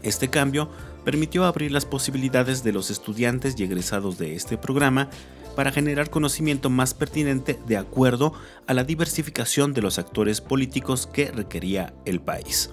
Este 0.08 0.30
cambio 0.30 0.70
permitió 1.04 1.44
abrir 1.44 1.74
las 1.74 1.84
posibilidades 1.84 2.64
de 2.64 2.72
los 2.72 2.92
estudiantes 2.92 3.60
y 3.60 3.64
egresados 3.66 4.18
de 4.18 4.36
este 4.36 4.58
programa 4.58 5.10
para 5.54 5.74
generar 5.74 6.10
conocimiento 6.10 6.70
más 6.70 6.94
pertinente 6.94 7.60
de 7.68 7.76
acuerdo 7.76 8.32
a 8.68 8.74
la 8.74 8.86
diversificación 8.86 9.74
de 9.74 9.82
los 9.82 10.00
actores 10.00 10.40
políticos 10.40 11.08
que 11.08 11.30
requería 11.30 11.94
el 12.06 12.22
país. 12.22 12.70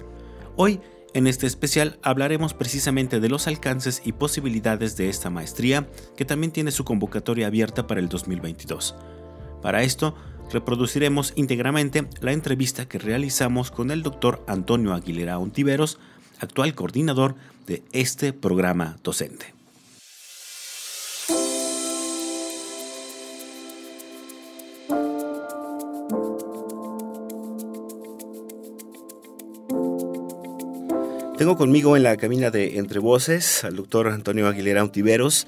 Hoy, 0.54 0.80
en 1.12 1.26
este 1.26 1.48
especial, 1.48 1.98
hablaremos 2.02 2.54
precisamente 2.54 3.18
de 3.18 3.28
los 3.28 3.48
alcances 3.48 4.02
y 4.04 4.12
posibilidades 4.12 4.96
de 4.96 5.08
esta 5.08 5.28
maestría, 5.28 5.88
que 6.16 6.24
también 6.24 6.52
tiene 6.52 6.70
su 6.70 6.84
convocatoria 6.84 7.48
abierta 7.48 7.88
para 7.88 7.98
el 7.98 8.08
2022. 8.08 8.94
Para 9.60 9.82
esto, 9.82 10.14
reproduciremos 10.52 11.32
íntegramente 11.34 12.06
la 12.20 12.30
entrevista 12.30 12.86
que 12.86 13.00
realizamos 13.00 13.72
con 13.72 13.90
el 13.90 14.04
doctor 14.04 14.44
Antonio 14.46 14.94
Aguilera 14.94 15.40
Ontiveros, 15.40 15.98
actual 16.38 16.74
coordinador 16.74 17.34
de 17.66 17.82
este 17.92 18.32
programa 18.32 18.98
docente. 19.02 19.54
Tengo 31.36 31.56
conmigo 31.56 31.96
en 31.96 32.04
la 32.04 32.16
cabina 32.16 32.50
de 32.50 32.78
Entre 32.78 33.00
Voces 33.00 33.64
al 33.64 33.76
doctor 33.76 34.08
Antonio 34.08 34.46
Aguilera 34.46 34.84
Utiveros. 34.84 35.46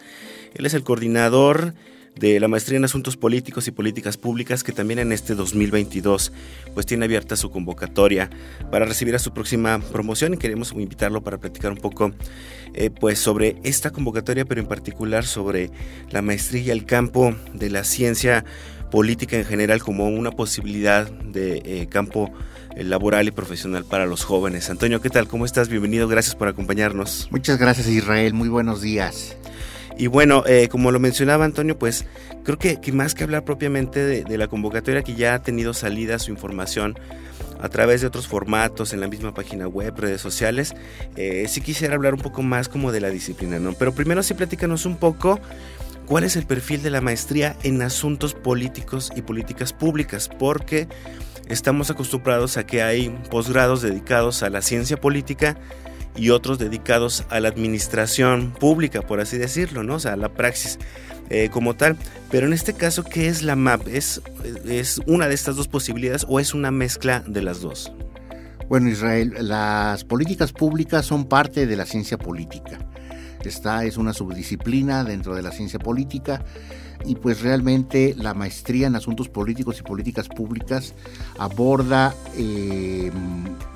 Él 0.54 0.66
es 0.66 0.74
el 0.74 0.82
coordinador 0.82 1.74
de 2.16 2.40
la 2.40 2.48
maestría 2.48 2.78
en 2.78 2.84
asuntos 2.84 3.16
políticos 3.16 3.68
y 3.68 3.70
políticas 3.70 4.16
públicas 4.16 4.64
que 4.64 4.72
también 4.72 4.98
en 4.98 5.12
este 5.12 5.34
2022 5.34 6.32
pues 6.72 6.86
tiene 6.86 7.04
abierta 7.04 7.36
su 7.36 7.50
convocatoria 7.50 8.30
para 8.70 8.86
recibir 8.86 9.14
a 9.14 9.18
su 9.18 9.32
próxima 9.32 9.78
promoción 9.92 10.34
y 10.34 10.38
queremos 10.38 10.72
invitarlo 10.72 11.22
para 11.22 11.38
platicar 11.38 11.72
un 11.72 11.78
poco 11.78 12.12
eh, 12.74 12.90
pues 12.90 13.18
sobre 13.18 13.56
esta 13.64 13.90
convocatoria 13.90 14.46
pero 14.46 14.60
en 14.60 14.66
particular 14.66 15.26
sobre 15.26 15.70
la 16.10 16.22
maestría 16.22 16.62
y 16.62 16.70
el 16.70 16.86
campo 16.86 17.34
de 17.52 17.68
la 17.68 17.84
ciencia 17.84 18.44
política 18.90 19.36
en 19.36 19.44
general 19.44 19.82
como 19.82 20.08
una 20.08 20.30
posibilidad 20.30 21.10
de 21.10 21.62
eh, 21.64 21.86
campo 21.90 22.32
laboral 22.76 23.26
y 23.26 23.30
profesional 23.30 23.86
para 23.86 24.04
los 24.04 24.22
jóvenes. 24.22 24.68
Antonio, 24.68 25.00
¿qué 25.00 25.08
tal? 25.08 25.28
¿Cómo 25.28 25.46
estás? 25.46 25.70
Bienvenido, 25.70 26.08
gracias 26.08 26.34
por 26.34 26.48
acompañarnos. 26.48 27.28
Muchas 27.30 27.58
gracias 27.58 27.88
Israel, 27.88 28.34
muy 28.34 28.50
buenos 28.50 28.82
días. 28.82 29.36
Y 29.96 30.08
bueno, 30.08 30.44
eh, 30.46 30.68
como 30.68 30.92
lo 30.92 31.00
mencionaba 31.00 31.44
Antonio, 31.44 31.78
pues 31.78 32.04
creo 32.44 32.58
que, 32.58 32.92
más 32.92 33.14
que 33.14 33.24
hablar 33.24 33.44
propiamente 33.44 34.04
de, 34.24 34.38
la 34.38 34.48
convocatoria 34.48 35.02
que 35.02 35.14
ya 35.14 35.34
ha 35.34 35.42
tenido 35.42 35.72
salida 35.72 36.18
su 36.18 36.30
información 36.30 36.98
a 37.60 37.70
través 37.70 38.02
de 38.02 38.06
otros 38.06 38.28
formatos 38.28 38.92
en 38.92 39.00
la 39.00 39.08
misma 39.08 39.32
página 39.32 39.66
web, 39.66 39.94
redes 39.96 40.20
sociales, 40.20 40.74
eh, 41.16 41.46
sí 41.48 41.62
quisiera 41.62 41.94
hablar 41.94 42.12
un 42.12 42.20
poco 42.20 42.42
más 42.42 42.68
como 42.68 42.92
de 42.92 43.00
la 43.00 43.08
disciplina, 43.08 43.58
¿no? 43.58 43.72
Pero 43.72 43.94
primero 43.94 44.22
sí 44.22 44.34
platícanos 44.34 44.84
un 44.84 44.96
poco 44.96 45.40
cuál 46.04 46.24
es 46.24 46.36
el 46.36 46.46
perfil 46.46 46.82
de 46.82 46.90
la 46.90 47.00
maestría 47.00 47.56
en 47.62 47.80
asuntos 47.80 48.34
políticos 48.34 49.10
y 49.16 49.22
políticas 49.22 49.72
públicas, 49.72 50.28
porque 50.28 50.88
estamos 51.48 51.90
acostumbrados 51.90 52.58
a 52.58 52.66
que 52.66 52.82
hay 52.82 53.08
posgrados 53.30 53.80
dedicados 53.80 54.42
a 54.42 54.50
la 54.50 54.60
ciencia 54.60 54.98
política, 54.98 55.56
y 56.16 56.30
otros 56.30 56.58
dedicados 56.58 57.24
a 57.30 57.40
la 57.40 57.48
administración 57.48 58.52
pública, 58.52 59.02
por 59.02 59.20
así 59.20 59.38
decirlo, 59.38 59.82
¿no? 59.82 59.96
O 59.96 60.00
sea, 60.00 60.14
a 60.14 60.16
la 60.16 60.30
praxis 60.30 60.78
eh, 61.28 61.48
como 61.50 61.74
tal. 61.74 61.96
Pero 62.30 62.46
en 62.46 62.52
este 62.52 62.72
caso, 62.72 63.04
¿qué 63.04 63.28
es 63.28 63.42
la 63.42 63.56
MAP? 63.56 63.88
¿Es, 63.88 64.22
¿Es 64.64 65.00
una 65.06 65.28
de 65.28 65.34
estas 65.34 65.56
dos 65.56 65.68
posibilidades 65.68 66.24
o 66.28 66.40
es 66.40 66.54
una 66.54 66.70
mezcla 66.70 67.22
de 67.26 67.42
las 67.42 67.60
dos? 67.60 67.92
Bueno, 68.68 68.88
Israel, 68.88 69.34
las 69.40 70.04
políticas 70.04 70.52
públicas 70.52 71.06
son 71.06 71.26
parte 71.26 71.66
de 71.66 71.76
la 71.76 71.86
ciencia 71.86 72.18
política. 72.18 72.78
Esta 73.44 73.84
es 73.84 73.96
una 73.96 74.12
subdisciplina 74.12 75.04
dentro 75.04 75.36
de 75.36 75.42
la 75.42 75.52
ciencia 75.52 75.78
política 75.78 76.44
y 77.04 77.16
pues 77.16 77.42
realmente 77.42 78.14
la 78.16 78.34
maestría 78.34 78.86
en 78.86 78.96
asuntos 78.96 79.28
políticos 79.28 79.78
y 79.80 79.82
políticas 79.82 80.28
públicas 80.28 80.94
aborda 81.38 82.14
eh, 82.36 83.10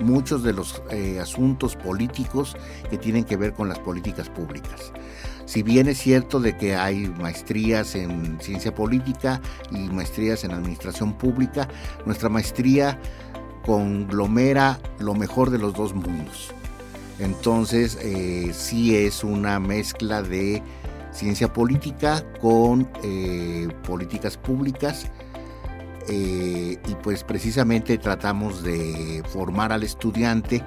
muchos 0.00 0.42
de 0.42 0.52
los 0.52 0.82
eh, 0.90 1.18
asuntos 1.20 1.76
políticos 1.76 2.56
que 2.88 2.98
tienen 2.98 3.24
que 3.24 3.36
ver 3.36 3.52
con 3.52 3.68
las 3.68 3.78
políticas 3.78 4.28
públicas. 4.28 4.92
Si 5.46 5.62
bien 5.62 5.88
es 5.88 5.98
cierto 5.98 6.38
de 6.38 6.56
que 6.56 6.76
hay 6.76 7.08
maestrías 7.08 7.96
en 7.96 8.40
ciencia 8.40 8.72
política 8.72 9.40
y 9.72 9.78
maestrías 9.88 10.44
en 10.44 10.52
administración 10.52 11.18
pública, 11.18 11.68
nuestra 12.06 12.28
maestría 12.28 13.00
conglomera 13.64 14.78
lo 15.00 15.14
mejor 15.14 15.50
de 15.50 15.58
los 15.58 15.74
dos 15.74 15.92
mundos. 15.92 16.54
Entonces, 17.18 17.98
eh, 18.00 18.52
sí 18.54 18.96
es 18.96 19.24
una 19.24 19.60
mezcla 19.60 20.22
de 20.22 20.62
ciencia 21.12 21.52
política 21.52 22.24
con 22.40 22.90
eh, 23.02 23.68
políticas 23.86 24.36
públicas 24.36 25.10
eh, 26.08 26.78
y 26.86 26.94
pues 27.02 27.24
precisamente 27.24 27.98
tratamos 27.98 28.62
de 28.62 29.22
formar 29.28 29.72
al 29.72 29.82
estudiante 29.82 30.62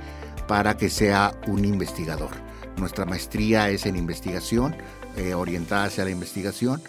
para 0.48 0.78
que 0.78 0.90
sea 0.90 1.34
un 1.48 1.66
investigador. 1.66 2.32
Nuestra 2.78 3.06
maestría 3.06 3.70
es 3.70 3.86
en 3.86 3.96
investigación, 3.96 4.76
eh, 5.18 5.34
orientada 5.34 5.86
hacia 5.86 6.04
la 6.04 6.12
investigación 6.12 6.82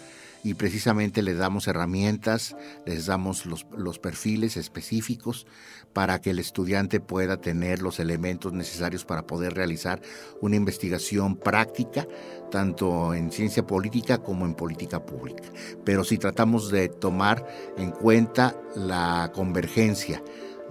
y 0.45 0.53
precisamente 0.53 1.23
les 1.23 1.39
damos 1.39 1.67
herramientas, 1.67 2.55
les 2.85 3.07
damos 3.07 3.47
los, 3.47 3.97
perfiles 3.97 4.57
específicos 4.57 5.47
para 5.91 6.21
que 6.21 6.29
el 6.29 6.37
estudiante 6.37 6.99
pueda 6.99 7.41
tener 7.41 7.81
los 7.81 7.99
elementos 7.99 8.53
necesarios 8.53 9.05
para 9.05 9.25
poder 9.25 9.55
realizar 9.55 10.03
una 10.41 10.55
investigación 10.55 11.35
práctica, 11.35 12.07
tanto 12.51 13.15
en 13.15 13.31
ciencia 13.31 13.65
política 13.65 14.19
como 14.19 14.45
en 14.45 14.53
política 14.53 15.03
pública. 15.03 15.49
Pero 15.83 16.03
si 16.03 16.19
tratamos 16.19 16.69
de 16.69 16.89
tomar 16.89 17.43
en 17.79 17.89
cuenta 17.89 18.55
la 18.75 19.31
convergencia 19.33 20.21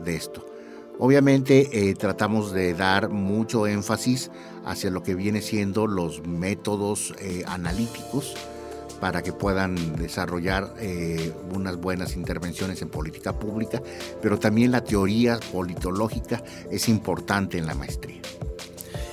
de 0.05 0.15
esto. 0.15 0.47
Obviamente 1.01 1.91
eh, 1.91 1.95
tratamos 1.95 2.53
de 2.53 2.75
dar 2.75 3.09
mucho 3.09 3.67
énfasis 3.67 4.31
hacia 4.65 4.91
lo 4.91 5.03
que 5.03 5.17
viene 5.17 5.43
siendo 5.43 5.89
los 5.89 6.25
métodos 6.25 7.13
eh, 7.19 7.43
analíticos, 7.49 8.37
para 9.05 9.23
que 9.23 9.35
puedan 9.35 9.97
desarrollar 9.97 10.73
eh, 10.81 11.31
unas 11.53 11.77
buenas 11.77 12.17
intervenciones 12.17 12.81
en 12.81 12.88
política 12.88 13.38
pública, 13.38 13.83
pero 14.23 14.38
también 14.38 14.73
la 14.73 14.83
teoría 14.83 15.38
politológica 15.53 16.43
es 16.71 16.88
importante 16.88 17.59
en 17.59 17.67
la 17.67 17.75
maestría. 17.75 18.23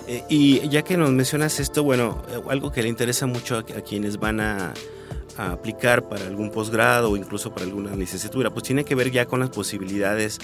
Eh, 0.07 0.23
y 0.29 0.69
ya 0.69 0.83
que 0.83 0.95
nos 0.95 1.11
mencionas 1.11 1.59
esto, 1.59 1.83
bueno, 1.83 2.21
algo 2.49 2.71
que 2.71 2.83
le 2.83 2.87
interesa 2.87 3.25
mucho 3.25 3.57
a 3.57 3.63
quienes 3.63 4.17
van 4.17 4.39
a 4.39 4.73
aplicar 5.49 6.07
para 6.07 6.25
algún 6.25 6.51
posgrado 6.51 7.11
o 7.11 7.17
incluso 7.17 7.51
para 7.51 7.65
alguna 7.65 7.95
licenciatura, 7.95 8.51
pues 8.51 8.63
tiene 8.63 8.85
que 8.85 8.95
ver 8.95 9.11
ya 9.11 9.25
con 9.25 9.39
las 9.39 9.49
posibilidades 9.49 10.39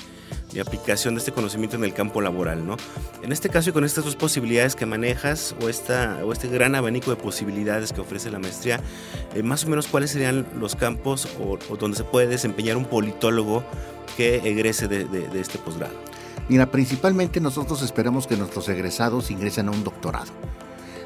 de 0.54 0.62
aplicación 0.62 1.16
de 1.16 1.20
este 1.20 1.32
conocimiento 1.32 1.76
en 1.76 1.84
el 1.84 1.94
campo 1.94 2.22
laboral, 2.22 2.66
¿no? 2.66 2.78
En 3.22 3.32
este 3.32 3.50
caso 3.50 3.70
y 3.70 3.74
con 3.74 3.84
estas 3.84 4.06
dos 4.06 4.16
posibilidades 4.16 4.76
que 4.76 4.86
manejas 4.86 5.56
o, 5.62 5.70
esta, 5.70 6.20
o 6.24 6.34
este 6.34 6.48
gran 6.48 6.76
abanico 6.76 7.12
de 7.12 7.18
posibilidades 7.18 7.94
que 7.94 8.02
ofrece 8.02 8.32
la 8.32 8.40
maestría, 8.40 8.80
eh, 9.36 9.44
más 9.44 9.66
o 9.66 9.70
menos 9.70 9.88
cuáles 9.88 10.12
serían 10.12 10.48
los 10.60 10.76
campos 10.76 11.28
o, 11.40 11.58
donde 11.76 11.98
se 11.98 12.04
puede 12.04 12.28
desempeñar 12.28 12.78
un 12.78 12.86
politólogo 12.86 13.64
que 14.16 14.38
egrese 14.38 14.88
de, 14.88 15.30
este 15.40 15.60
posgrado. 15.60 15.94
Mira, 16.50 16.72
principalmente 16.72 17.42
nosotros 17.42 17.82
esperamos 17.82 18.26
que 18.26 18.38
nuestros 18.38 18.70
egresados 18.70 19.32
ingresen 19.32 19.68
a 19.68 19.72
un 19.72 19.84
doctorado. 19.84 20.32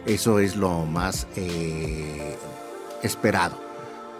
Eso 0.05 0.39
es 0.39 0.55
lo 0.55 0.85
más 0.85 1.27
eh, 1.35 2.35
esperado 3.01 3.70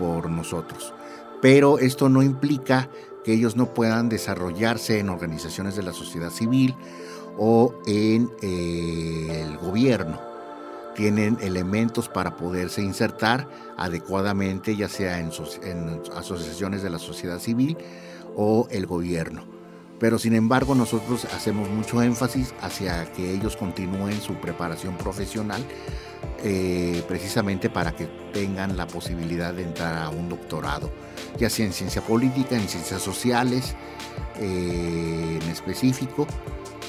por 0.02 0.32
nosotros. 0.32 0.96
Pero 1.44 1.78
esto 1.78 2.10
no 2.10 2.24
implica 2.24 2.90
que 3.24 3.34
ellos 3.34 3.56
no 3.56 3.72
puedan 3.72 4.10
desarrollarse 4.10 4.98
en 4.98 5.10
organizaciones 5.10 5.76
de 5.76 5.84
la 5.84 5.94
sociedad 5.94 6.32
civil 6.32 6.76
o 7.38 7.76
en 7.86 8.32
eh, 8.42 9.46
el 9.46 9.58
gobierno. 9.58 10.20
Tienen 10.96 11.38
elementos 11.42 12.10
para 12.10 12.36
poderse 12.36 12.82
insertar 12.82 13.48
adecuadamente, 13.78 14.76
ya 14.76 14.90
sea 14.90 15.20
en, 15.20 15.30
en 15.64 16.02
asociaciones 16.16 16.82
de 16.82 16.90
la 16.90 17.00
sociedad 17.00 17.40
civil 17.40 17.78
o 18.36 18.68
el 18.72 18.88
gobierno. 18.88 19.44
Pero 20.00 20.18
sin 20.18 20.34
embargo 20.34 20.74
nosotros 20.74 21.26
hacemos 21.26 21.70
mucho 21.70 22.02
énfasis 22.02 22.56
hacia 22.62 23.06
que 23.14 23.32
ellos 23.32 23.56
continúen 23.56 24.20
su 24.20 24.34
preparación 24.34 24.98
profesional 24.98 25.64
eh, 26.44 27.04
precisamente 27.08 27.70
para 27.70 27.92
que 27.92 28.08
tengan 28.34 28.76
la 28.76 28.88
posibilidad 28.88 29.54
de 29.54 29.64
entrar 29.64 29.98
a 29.98 30.10
un 30.10 30.28
doctorado, 30.28 30.90
ya 31.38 31.50
sea 31.50 31.66
en 31.66 31.74
ciencia 31.74 32.02
política, 32.02 32.56
en 32.56 32.68
ciencias 32.68 33.02
sociales, 33.02 33.76
eh, 34.40 35.40
en 35.42 35.50
específico, 35.50 36.26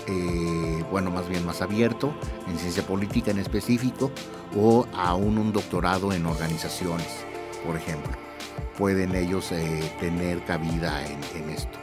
eh, 0.07 0.85
bueno, 0.91 1.11
más 1.11 1.29
bien 1.29 1.45
más 1.45 1.61
abierto, 1.61 2.15
en 2.49 2.59
ciencia 2.59 2.83
política 2.83 3.31
en 3.31 3.39
específico, 3.41 4.11
o 4.57 4.87
aún 4.95 5.37
un 5.37 5.53
doctorado 5.53 6.13
en 6.13 6.25
organizaciones, 6.25 7.09
por 7.67 7.77
ejemplo. 7.77 8.13
Pueden 8.79 9.15
ellos 9.15 9.51
tener 10.01 10.43
cabida 10.45 11.07
en 11.07 11.51
esto. 11.51 11.79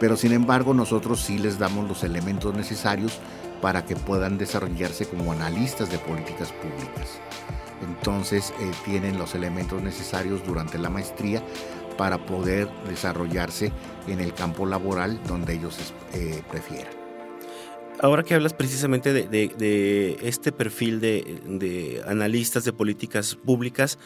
Pero 0.00 0.16
sin 0.16 0.32
embargo, 0.32 0.74
nosotros 0.74 1.20
sí 1.20 1.38
les 1.38 1.58
damos 1.58 1.88
los 1.88 2.02
elementos 2.02 2.54
necesarios 2.54 3.20
para 3.60 3.84
que 3.84 3.96
puedan 3.96 4.38
desarrollarse 4.38 5.06
como 5.06 5.32
analistas 5.32 5.90
de 5.90 5.98
políticas 5.98 6.52
públicas. 6.52 7.20
Entonces 7.82 8.52
eh, 8.60 8.70
tienen 8.84 9.18
los 9.18 9.34
elementos 9.34 9.82
necesarios 9.82 10.44
durante 10.46 10.78
la 10.78 10.90
maestría 10.90 11.42
para 11.96 12.18
poder 12.26 12.68
desarrollarse 12.88 13.72
en 14.08 14.20
el 14.20 14.34
campo 14.34 14.66
laboral 14.66 15.20
donde 15.26 15.54
ellos 15.54 15.94
eh, 16.12 16.42
prefieran. 16.50 16.92
Ahora 18.00 18.24
que 18.24 18.34
hablas 18.34 18.52
precisamente 18.52 19.12
de, 19.12 20.18
este 20.22 20.50
perfil 20.50 21.00
de, 21.00 22.02
analistas 22.06 22.64
de 22.64 22.72
políticas 22.72 23.36
públicas 23.36 23.98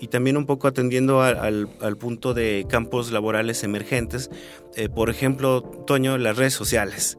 y 0.00 0.08
también 0.08 0.36
un 0.38 0.46
poco 0.46 0.66
atendiendo 0.66 1.22
al, 1.22 1.68
punto 2.00 2.32
de 2.32 2.66
campos 2.68 3.12
laborales 3.12 3.62
emergentes, 3.62 4.30
eh, 4.76 4.88
por 4.88 5.10
ejemplo, 5.10 5.60
Toño, 5.86 6.16
las 6.16 6.36
redes 6.36 6.54
sociales 6.54 7.18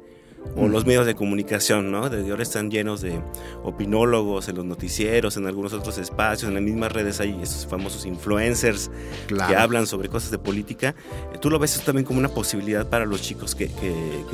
o 0.56 0.68
los 0.68 0.86
medios 0.86 1.06
de 1.06 1.16
comunicación, 1.16 1.92
¿no? 1.92 2.10
Desde 2.10 2.32
ahora 2.32 2.44
están 2.44 2.72
llenos 2.72 3.02
de 3.02 3.20
opinólogos 3.64 4.48
en 4.48 4.56
los 4.56 4.66
noticieros, 4.66 5.36
en 5.38 5.48
algunos 5.48 5.74
otros 5.74 5.98
espacios, 5.98 6.48
en 6.48 6.54
las 6.54 6.64
mismas 6.64 6.92
redes 6.92 7.20
hay 7.20 7.38
esos 7.42 7.68
famosos 7.68 8.06
influencers 8.06 8.90
que 9.28 9.56
hablan 9.56 9.86
sobre 9.86 10.08
cosas 10.08 10.32
de 10.32 10.38
política. 10.38 10.96
¿Tú 11.42 11.50
lo 11.50 11.60
ves 11.60 11.82
también 11.84 12.06
como 12.06 12.20
una 12.20 12.30
posibilidad 12.30 12.88
para 12.88 13.06
los 13.06 13.22
chicos 13.22 13.56
que, 13.56 13.70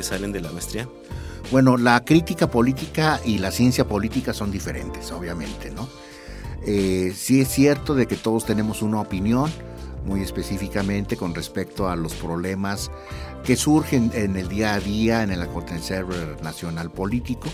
salen 0.02 0.32
de 0.32 0.41
la 0.41 0.52
maestría? 0.52 0.88
Bueno, 1.52 1.78
la 1.78 2.04
crítica 2.06 2.50
política 2.50 3.19
y 3.26 3.39
la 3.39 3.52
ciencia 3.52 3.88
política 3.88 4.34
son 4.34 4.52
diferentes, 4.52 5.12
obviamente, 5.12 5.71
¿no? 5.71 5.89
Eh, 6.65 7.13
sí 7.15 7.41
es 7.41 7.47
cierto 7.47 7.95
de 7.95 8.06
que 8.06 8.15
todos 8.15 8.45
tenemos 8.45 8.84
una 8.84 9.02
opinión, 9.02 9.52
muy 10.06 10.21
específicamente 10.21 11.17
con 11.17 11.34
respecto 11.34 11.89
a 11.89 11.95
los 11.95 12.13
problemas 12.13 12.91
que 13.43 13.56
surgen 13.56 14.12
en 14.13 14.36
el 14.36 14.47
día 14.47 14.75
a 14.75 14.80
día 14.80 15.23
en 15.23 15.32
el 15.32 15.41
acontecer 15.41 16.06
nacional 16.43 16.91
político. 16.91 17.49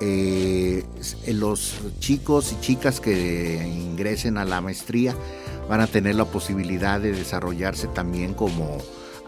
Eh, 0.00 0.84
los 1.28 1.74
chicos 1.98 2.52
y 2.52 2.60
chicas 2.60 3.00
que 3.00 3.66
ingresen 3.66 4.38
a 4.38 4.44
la 4.44 4.60
maestría 4.60 5.14
van 5.68 5.80
a 5.80 5.86
tener 5.86 6.14
la 6.14 6.24
posibilidad 6.24 7.00
de 7.00 7.12
desarrollarse 7.12 7.86
también 7.88 8.32
como 8.32 8.78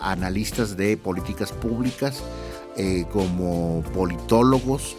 analistas 0.01 0.77
de 0.77 0.97
políticas 0.97 1.53
públicas, 1.53 2.23
eh, 2.77 3.05
como 3.13 3.83
politólogos, 3.93 4.97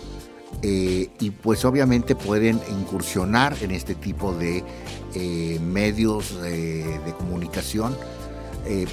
eh, 0.61 1.09
y 1.19 1.31
pues 1.31 1.65
obviamente 1.65 2.15
pueden 2.15 2.61
incursionar 2.69 3.55
en 3.61 3.71
este 3.71 3.95
tipo 3.95 4.33
de 4.33 4.63
medios 5.59 6.41
de 6.41 7.13
comunicación 7.17 7.95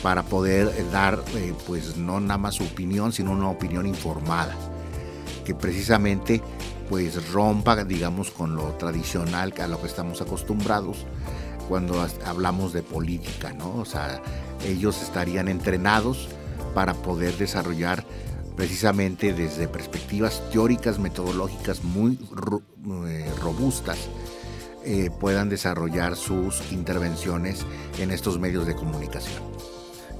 para 0.02 0.22
poder 0.22 0.72
dar 0.90 1.22
pues 1.66 1.96
no 1.96 2.20
nada 2.20 2.38
más 2.38 2.56
su 2.56 2.64
opinión 2.64 3.12
sino 3.12 3.32
una 3.32 3.48
opinión 3.48 3.86
informada 3.86 4.54
que 5.44 5.54
precisamente 5.54 6.42
pues 6.88 7.30
rompa 7.32 7.84
digamos 7.84 8.30
con 8.30 8.56
lo 8.56 8.64
tradicional 8.74 9.54
a 9.60 9.68
lo 9.68 9.80
que 9.80 9.86
estamos 9.86 10.20
acostumbrados 10.20 11.06
cuando 11.70 12.04
hablamos 12.26 12.72
de 12.72 12.82
política, 12.82 13.52
¿no? 13.52 13.76
O 13.76 13.84
sea, 13.84 14.20
ellos 14.66 15.00
estarían 15.02 15.46
entrenados 15.46 16.28
para 16.74 16.94
poder 16.94 17.36
desarrollar 17.36 18.04
precisamente 18.56 19.32
desde 19.32 19.68
perspectivas 19.68 20.42
teóricas, 20.50 20.98
metodológicas 20.98 21.84
muy 21.84 22.18
eh, 23.06 23.32
robustas, 23.40 23.98
eh, 24.84 25.10
puedan 25.18 25.48
desarrollar 25.48 26.16
sus 26.16 26.72
intervenciones 26.72 27.64
en 27.98 28.10
estos 28.10 28.38
medios 28.38 28.66
de 28.66 28.74
comunicación. 28.74 29.42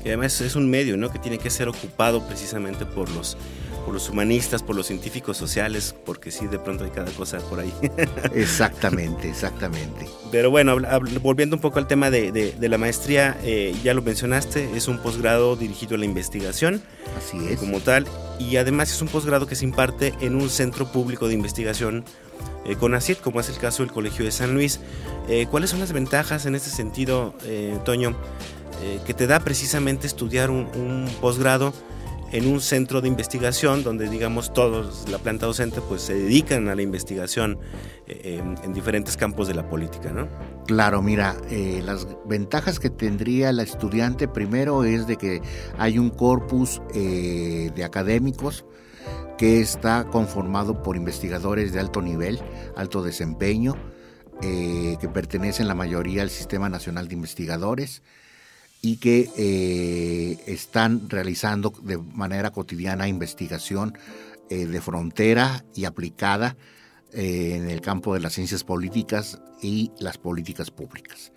Y 0.05 0.09
además 0.09 0.41
es 0.41 0.57
un 0.57 0.71
medio 0.71 0.97
¿no? 0.97 1.11
que 1.11 1.19
tiene 1.19 1.39
que 1.39 1.51
ser 1.51 1.69
ocupado 1.69 2.27
precisamente 2.27 2.87
por 2.87 3.11
los 3.11 3.37
por 3.85 3.95
los 3.95 4.09
humanistas, 4.09 4.63
por 4.63 4.77
los 4.77 4.87
científicos 4.87 5.37
sociales, 5.37 5.95
porque 6.05 6.31
sí, 6.31 6.47
de 6.47 6.59
pronto 6.59 6.85
hay 6.85 6.91
cada 6.91 7.11
cosa 7.13 7.39
por 7.39 7.61
ahí. 7.61 7.73
exactamente, 8.35 9.29
exactamente. 9.29 10.07
Pero 10.31 10.51
bueno, 10.51 10.77
volviendo 11.23 11.57
un 11.57 11.63
poco 11.63 11.79
al 11.79 11.87
tema 11.87 12.11
de, 12.11 12.55
la 12.61 12.79
maestría, 12.79 13.39
eh, 13.43 13.75
ya 13.83 13.95
lo 13.95 14.03
mencionaste, 14.03 14.77
es 14.77 14.89
un 14.89 14.99
posgrado 14.99 15.57
dirigido 15.57 15.95
a 15.95 15.99
la 15.99 16.05
investigación. 16.05 16.83
Así 17.17 17.39
es. 17.49 17.59
Como 17.59 17.81
tal, 17.81 18.07
y 18.39 18.57
además 18.57 18.93
es 18.93 19.03
un 19.03 19.09
posgrado 19.09 19.47
que 19.47 19.55
se 19.55 19.65
imparte 19.65 20.15
en 20.21 20.35
un 20.35 20.51
centro 20.51 20.91
público 20.93 21.29
de 21.29 21.35
investigación 21.35 22.05
eh, 22.65 22.77
con 22.77 22.95
ACID, 22.95 23.19
como 23.19 23.41
es 23.41 23.49
el 23.49 23.59
caso 23.59 23.83
del 23.83 23.93
Colegio 23.93 24.25
de 24.25 24.33
San 24.33 24.55
Luis. 24.55 24.81
Eh, 25.29 25.47
¿Cuáles 25.51 25.71
son 25.71 25.81
las 25.81 25.93
ventajas 25.93 26.47
en 26.47 26.55
este 26.55 26.71
sentido, 26.71 27.35
Toño, 27.85 28.17
que 29.07 29.13
te 29.13 29.27
da 29.27 29.41
precisamente 29.41 30.07
estudiar 30.07 30.51
un, 30.51 30.69
un 30.75 31.09
posgrado? 31.21 31.73
en 32.33 32.47
un 32.47 32.61
centro 32.61 33.01
de 33.01 33.09
investigación 33.09 33.83
donde 33.83 34.09
digamos 34.09 34.53
todos 34.53 35.09
la 35.09 35.19
planta 35.19 35.47
docente 35.47 35.81
pues 35.81 36.03
se 36.03 36.15
dedican 36.15 36.69
a 36.69 36.75
la 36.75 36.83
investigación 36.83 37.59
eh, 38.07 38.41
en, 38.63 38.73
diferentes 38.73 39.17
campos 39.17 39.49
de 39.49 39.55
la 39.55 39.69
política, 39.69 40.11
¿no? 40.13 40.29
Claro, 40.67 41.03
mira, 41.03 41.37
eh, 41.51 41.83
las 41.85 42.07
ventajas 42.27 42.79
que 42.79 42.91
tendría 42.91 43.53
la 43.53 43.63
estudiante 43.63 44.29
primero 44.29 44.85
es 44.85 45.07
de 45.07 45.17
que 45.17 45.43
hay 45.77 45.99
un 45.99 46.11
corpus 46.11 46.81
eh, 46.95 47.71
de 47.75 47.85
académicos 47.85 48.65
que 49.41 49.63
está 49.63 50.05
conformado 50.05 50.83
por 50.83 50.97
investigadores 50.97 51.73
de 51.73 51.81
alto 51.81 52.03
nivel, 52.03 52.39
alto 52.77 53.03
desempeño, 53.03 53.75
que 54.43 55.09
pertenecen 55.15 55.67
la 55.67 55.75
mayoría 55.75 56.21
al 56.21 56.29
Sistema 56.29 56.69
Nacional 56.69 57.09
de 57.09 57.15
Investigadores, 57.15 58.03
y 58.83 58.97
que 58.97 59.31
eh, 59.39 60.39
están 60.47 61.09
realizando 61.09 61.73
de 61.83 61.97
manera 61.97 62.51
cotidiana 62.51 63.09
investigación 63.09 63.97
eh, 64.51 64.67
de 64.67 64.81
frontera 64.83 65.65
y 65.75 65.87
aplicada 65.87 66.59
eh, 67.15 67.55
en 67.57 67.71
el 67.71 67.81
campo 67.81 68.13
de 68.13 68.21
las 68.21 68.35
ciencias 68.35 68.63
políticas 68.63 69.41
y 69.63 69.91
las 69.99 70.19
políticas 70.19 70.71
públicas. 70.71 71.30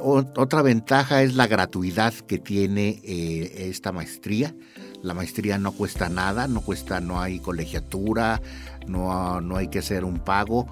Otra 0.00 0.62
ventaja 0.62 1.22
es 1.22 1.34
la 1.34 1.46
gratuidad 1.46 2.12
que 2.12 2.38
tiene 2.38 3.00
esta 3.04 3.92
maestría. 3.92 4.54
La 5.02 5.14
maestría 5.14 5.58
no 5.58 5.72
cuesta 5.72 6.08
nada, 6.08 6.48
no 6.48 6.60
cuesta, 6.60 7.00
no 7.00 7.20
hay 7.20 7.38
colegiatura, 7.38 8.42
no, 8.86 9.40
no 9.40 9.56
hay 9.56 9.68
que 9.68 9.78
hacer 9.78 10.04
un 10.04 10.18
pago 10.18 10.66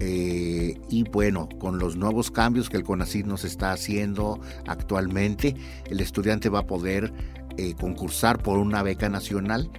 eh, 0.00 0.78
y 0.88 1.04
bueno, 1.04 1.48
con 1.58 1.78
los 1.78 1.96
nuevos 1.96 2.30
cambios 2.30 2.68
que 2.68 2.76
el 2.76 2.84
CONACYT 2.84 3.26
nos 3.26 3.44
está 3.44 3.72
haciendo 3.72 4.40
actualmente, 4.66 5.54
el 5.88 6.00
estudiante 6.00 6.48
va 6.48 6.60
a 6.60 6.66
poder 6.66 7.12
eh, 7.56 7.74
concursar 7.74 8.42
por 8.42 8.58
una 8.58 8.82
beca 8.82 9.08
nacional 9.08 9.70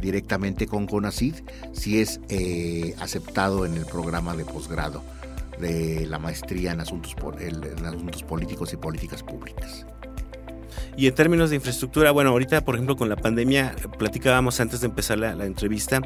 directamente 0.00 0.66
con 0.66 0.86
CONACYT 0.86 1.36
si 1.72 2.00
es 2.00 2.20
eh, 2.28 2.94
aceptado 3.00 3.64
en 3.64 3.74
el 3.74 3.86
programa 3.86 4.36
de 4.36 4.44
posgrado 4.44 5.02
de 5.58 6.06
la 6.06 6.18
maestría 6.18 6.72
en 6.72 6.80
asuntos, 6.80 7.14
en 7.40 7.84
asuntos 7.84 8.22
políticos 8.22 8.72
y 8.72 8.76
políticas 8.76 9.22
públicas. 9.22 9.86
Y 10.96 11.06
en 11.06 11.14
términos 11.14 11.50
de 11.50 11.56
infraestructura, 11.56 12.10
bueno, 12.10 12.30
ahorita 12.30 12.64
por 12.64 12.74
ejemplo 12.74 12.96
con 12.96 13.08
la 13.08 13.16
pandemia, 13.16 13.74
platicábamos 13.98 14.60
antes 14.60 14.80
de 14.80 14.86
empezar 14.86 15.18
la, 15.18 15.34
la 15.34 15.46
entrevista, 15.46 16.00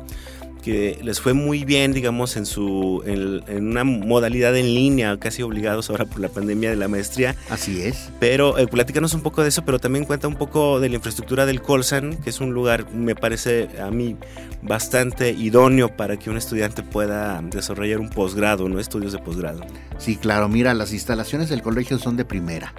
que 0.62 0.98
les 1.02 1.20
fue 1.20 1.32
muy 1.32 1.64
bien, 1.64 1.92
digamos, 1.92 2.36
en, 2.36 2.46
su, 2.46 3.02
en, 3.06 3.66
una 3.66 3.84
modalidad 3.84 4.56
en 4.56 4.74
línea, 4.74 5.16
casi 5.18 5.42
obligados 5.42 5.90
ahora 5.90 6.04
por 6.04 6.20
la 6.20 6.28
pandemia 6.28 6.70
de 6.70 6.76
la 6.76 6.88
maestría. 6.88 7.36
Así 7.50 7.82
es. 7.82 8.10
Pero 8.18 8.58
eh, 8.58 8.66
platícanos 8.66 9.14
un 9.14 9.20
poco 9.20 9.42
de 9.42 9.48
eso, 9.48 9.64
pero 9.64 9.78
también 9.78 10.04
cuenta 10.04 10.28
un 10.28 10.36
poco 10.36 10.80
de 10.80 10.88
la 10.88 10.96
infraestructura 10.96 11.46
del 11.46 11.62
Colsan, 11.62 12.16
que 12.16 12.30
es 12.30 12.40
un 12.40 12.52
lugar, 12.52 12.92
me 12.92 13.14
parece 13.14 13.68
a 13.80 13.90
mí, 13.90 14.16
bastante 14.62 15.30
idóneo 15.30 15.96
para 15.96 16.16
que 16.16 16.30
un 16.30 16.36
estudiante 16.36 16.82
pueda 16.82 17.40
desarrollar 17.42 18.00
un 18.00 18.10
posgrado, 18.10 18.68
¿no? 18.68 18.80
Estudios 18.80 19.12
de 19.12 19.18
posgrado. 19.18 19.60
Sí, 19.98 20.16
claro, 20.16 20.48
mira, 20.48 20.74
las 20.74 20.92
instalaciones 20.92 21.48
del 21.48 21.62
colegio 21.62 21.98
son 21.98 22.16
de 22.16 22.24
primera. 22.24 22.74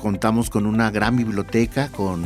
Contamos 0.00 0.50
con 0.50 0.66
una 0.66 0.90
gran 0.90 1.16
biblioteca, 1.16 1.90
con 1.90 2.24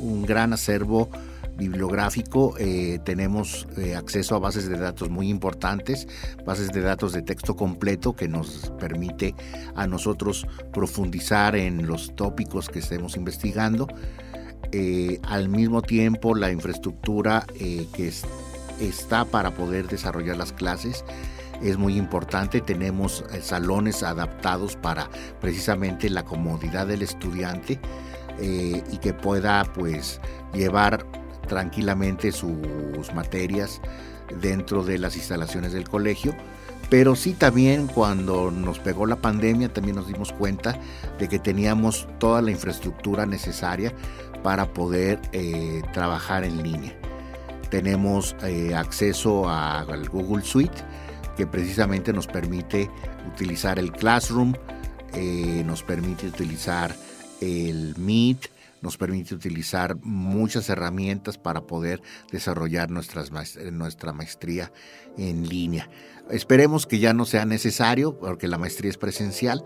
un 0.00 0.24
gran 0.26 0.52
acervo 0.52 1.10
bibliográfico 1.58 2.54
eh, 2.56 3.00
tenemos 3.04 3.66
eh, 3.76 3.96
acceso 3.96 4.36
a 4.36 4.38
bases 4.38 4.68
de 4.68 4.78
datos 4.78 5.10
muy 5.10 5.28
importantes, 5.28 6.06
bases 6.46 6.68
de 6.68 6.80
datos 6.80 7.12
de 7.12 7.20
texto 7.20 7.56
completo 7.56 8.14
que 8.14 8.28
nos 8.28 8.72
permite 8.78 9.34
a 9.74 9.86
nosotros 9.86 10.46
profundizar 10.72 11.56
en 11.56 11.86
los 11.86 12.14
tópicos 12.14 12.68
que 12.68 12.78
estemos 12.78 13.16
investigando. 13.16 13.88
Eh, 14.70 15.20
al 15.24 15.48
mismo 15.48 15.82
tiempo 15.82 16.34
la 16.34 16.52
infraestructura 16.52 17.44
que 17.56 18.12
está 18.80 19.24
para 19.24 19.50
poder 19.50 19.88
desarrollar 19.88 20.36
las 20.36 20.52
clases 20.52 21.04
es 21.60 21.76
muy 21.76 21.96
importante. 21.96 22.60
Tenemos 22.60 23.24
salones 23.42 24.04
adaptados 24.04 24.76
para 24.76 25.10
precisamente 25.40 26.08
la 26.08 26.24
comodidad 26.24 26.86
del 26.86 27.02
estudiante 27.02 27.80
y 28.40 28.98
que 28.98 29.12
pueda 29.14 29.64
pues 29.74 30.20
llevar 30.52 31.04
tranquilamente 31.48 32.30
sus 32.32 33.12
materias 33.14 33.80
dentro 34.40 34.84
de 34.84 34.98
las 34.98 35.16
instalaciones 35.16 35.72
del 35.72 35.88
colegio. 35.88 36.36
Pero 36.90 37.16
sí 37.16 37.32
también 37.32 37.86
cuando 37.86 38.50
nos 38.50 38.78
pegó 38.78 39.04
la 39.06 39.16
pandemia 39.16 39.72
también 39.72 39.96
nos 39.96 40.06
dimos 40.06 40.32
cuenta 40.32 40.78
de 41.18 41.28
que 41.28 41.38
teníamos 41.38 42.08
toda 42.18 42.40
la 42.40 42.50
infraestructura 42.50 43.26
necesaria 43.26 43.92
para 44.42 44.72
poder 44.72 45.20
eh, 45.32 45.82
trabajar 45.92 46.44
en 46.44 46.62
línea. 46.62 46.94
Tenemos 47.70 48.34
eh, 48.42 48.74
acceso 48.74 49.50
al 49.50 50.08
Google 50.08 50.42
Suite 50.42 50.82
que 51.36 51.46
precisamente 51.46 52.12
nos 52.12 52.26
permite 52.26 52.90
utilizar 53.32 53.78
el 53.78 53.92
Classroom, 53.92 54.54
eh, 55.12 55.62
nos 55.66 55.82
permite 55.82 56.26
utilizar 56.26 56.94
el 57.40 57.94
Meet, 57.98 58.48
nos 58.82 58.96
permite 58.96 59.34
utilizar 59.34 59.96
muchas 60.02 60.68
herramientas 60.68 61.38
para 61.38 61.62
poder 61.62 62.02
desarrollar 62.30 62.90
nuestra 62.90 64.12
maestría 64.12 64.72
en 65.16 65.48
línea. 65.48 65.88
Esperemos 66.30 66.86
que 66.86 66.98
ya 66.98 67.12
no 67.14 67.24
sea 67.24 67.44
necesario, 67.44 68.18
porque 68.18 68.48
la 68.48 68.58
maestría 68.58 68.90
es 68.90 68.98
presencial. 68.98 69.64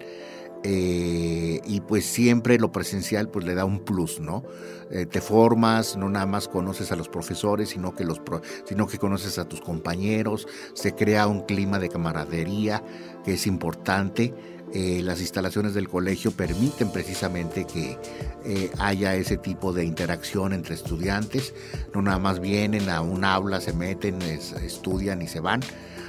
Eh, 0.65 1.61
y 1.65 1.81
pues 1.81 2.05
siempre 2.05 2.57
lo 2.57 2.71
presencial 2.71 3.29
pues 3.29 3.45
le 3.45 3.57
da 3.57 3.65
un 3.65 3.85
plus, 3.85 4.21
¿no? 4.21 4.45
Eh, 4.93 5.07
te 5.07 5.21
formas, 5.21 5.97
no 5.97 6.09
nada 6.09 6.27
más 6.27 6.47
conoces 6.47 6.93
a 6.93 6.97
los 6.97 7.09
profesores, 7.09 7.71
sino 7.71 7.97
que, 7.97 8.05
los 8.05 8.23
sino 8.65 8.87
que 8.87 8.99
conoces 8.99 9.39
a 9.39 9.49
tus 9.49 9.61
compañeros, 9.61 10.47
se 10.75 10.95
crea 10.95 11.27
un 11.27 11.41
clima 11.47 11.81
de 11.81 11.89
camaradería 11.89 12.85
que 13.25 13.35
es 13.35 13.49
importante 13.49 14.35
eh, 14.75 15.03
las 15.03 15.21
instalaciones 15.21 15.75
del 15.75 15.89
colegio 15.89 16.31
permiten 16.31 16.91
precisamente 16.91 17.67
que 17.67 17.99
eh, 18.45 18.71
haya 18.79 19.15
ese 19.15 19.37
tipo 19.37 19.73
de 19.73 19.85
interacción 19.85 20.53
entre 20.53 20.75
estudiantes. 20.75 21.55
No 21.95 22.03
nada 22.03 22.19
más 22.19 22.41
vienen 22.41 22.89
a 22.89 23.01
un 23.03 23.25
aula, 23.25 23.61
se 23.61 23.73
meten, 23.73 24.21
estudian 24.23 25.21
y 25.23 25.29
se 25.29 25.41
van, 25.41 25.61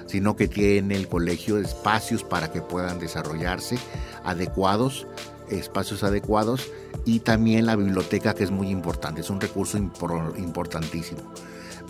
sino 0.06 0.36
que 0.36 0.48
tiene 0.48 0.96
el 0.96 1.08
colegio 1.08 1.58
espacios 1.58 2.24
para 2.24 2.52
que 2.52 2.62
puedan 2.62 3.00
desarrollarse 3.00 3.78
adecuados 4.24 5.08
espacios 5.50 6.04
adecuados 6.04 6.72
y 7.06 7.20
también 7.20 7.66
la 7.66 7.76
biblioteca 7.76 8.34
que 8.34 8.46
es 8.46 8.50
muy 8.50 8.70
importante, 8.70 9.22
es 9.22 9.30
un 9.30 9.42
recurso 9.42 9.78
importantísimo 9.78 11.22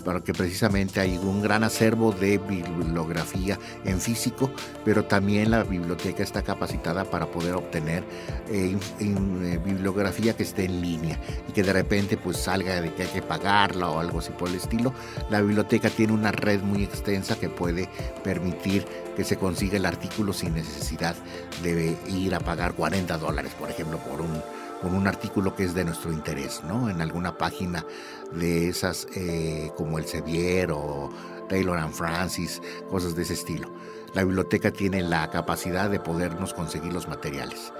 porque 0.04 0.32
precisamente 0.32 1.00
hay 1.00 1.16
un 1.16 1.42
gran 1.42 1.64
acervo 1.64 2.12
de 2.12 2.38
bibliografía 2.38 3.58
en 3.84 4.00
físico, 4.00 4.50
pero 4.84 5.04
también 5.04 5.50
la 5.50 5.64
biblioteca 5.64 6.22
está 6.22 6.42
capacitada 6.42 7.04
para 7.04 7.26
poder 7.26 7.54
obtener 7.54 8.04
eh, 8.48 8.76
eh, 9.00 9.60
bibliografía 9.64 10.36
que 10.36 10.42
esté 10.42 10.66
en 10.66 10.80
línea 10.80 11.18
y 11.48 11.52
que 11.52 11.62
de 11.62 11.72
repente 11.72 12.16
pues 12.16 12.36
salga 12.36 12.80
de 12.80 12.92
que 12.92 13.02
hay 13.02 13.08
que 13.08 13.22
pagarla 13.22 13.90
o 13.90 13.98
algo 13.98 14.18
así 14.18 14.30
por 14.30 14.48
el 14.48 14.56
estilo. 14.56 14.92
La 15.30 15.40
biblioteca 15.40 15.90
tiene 15.90 16.12
una 16.12 16.32
red 16.32 16.60
muy 16.60 16.84
extensa 16.84 17.36
que 17.36 17.48
puede 17.48 17.88
permitir 18.22 18.86
que 19.16 19.24
se 19.24 19.36
consiga 19.36 19.76
el 19.76 19.86
artículo 19.86 20.32
sin 20.32 20.54
necesidad 20.54 21.14
de 21.62 21.96
ir 22.08 22.34
a 22.34 22.40
pagar 22.40 22.74
40 22.74 23.16
dólares, 23.18 23.52
por 23.58 23.70
ejemplo, 23.70 23.98
por 23.98 24.20
un 24.20 24.42
con 24.84 24.94
un 24.94 25.06
artículo 25.06 25.56
que 25.56 25.64
es 25.64 25.74
de 25.74 25.82
nuestro 25.82 26.12
interés, 26.12 26.62
¿no? 26.62 26.90
En 26.90 27.00
alguna 27.00 27.38
página 27.38 27.86
de 28.32 28.68
esas 28.68 29.06
eh, 29.16 29.70
como 29.78 29.98
el 29.98 30.04
Sevier 30.04 30.72
o 30.72 31.10
Taylor 31.48 31.78
and 31.78 31.94
Francis, 31.94 32.60
cosas 32.90 33.16
de 33.16 33.22
ese 33.22 33.32
estilo. 33.32 33.72
La 34.12 34.22
biblioteca 34.24 34.70
tiene 34.70 35.02
la 35.02 35.30
capacidad 35.30 35.88
de 35.88 36.00
podernos 36.00 36.52
conseguir 36.52 36.92
los 36.92 37.08
materiales. 37.08 37.72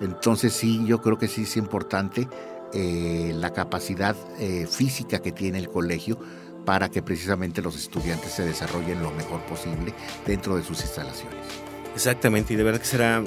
Entonces 0.00 0.52
sí, 0.52 0.84
yo 0.84 1.00
creo 1.00 1.16
que 1.16 1.28
sí 1.28 1.42
es 1.42 1.56
importante 1.56 2.28
eh, 2.72 3.32
la 3.36 3.52
capacidad 3.52 4.16
eh, 4.40 4.66
física 4.68 5.20
que 5.20 5.30
tiene 5.30 5.58
el 5.58 5.70
colegio 5.70 6.18
para 6.64 6.90
que 6.90 7.02
precisamente 7.02 7.62
los 7.62 7.76
estudiantes 7.76 8.32
se 8.32 8.44
desarrollen 8.44 9.00
lo 9.00 9.12
mejor 9.12 9.40
posible 9.42 9.94
dentro 10.26 10.56
de 10.56 10.64
sus 10.64 10.80
instalaciones. 10.80 11.38
Exactamente, 11.94 12.54
y 12.54 12.56
de 12.56 12.64
verdad 12.64 12.80
que 12.80 12.86
será 12.86 13.22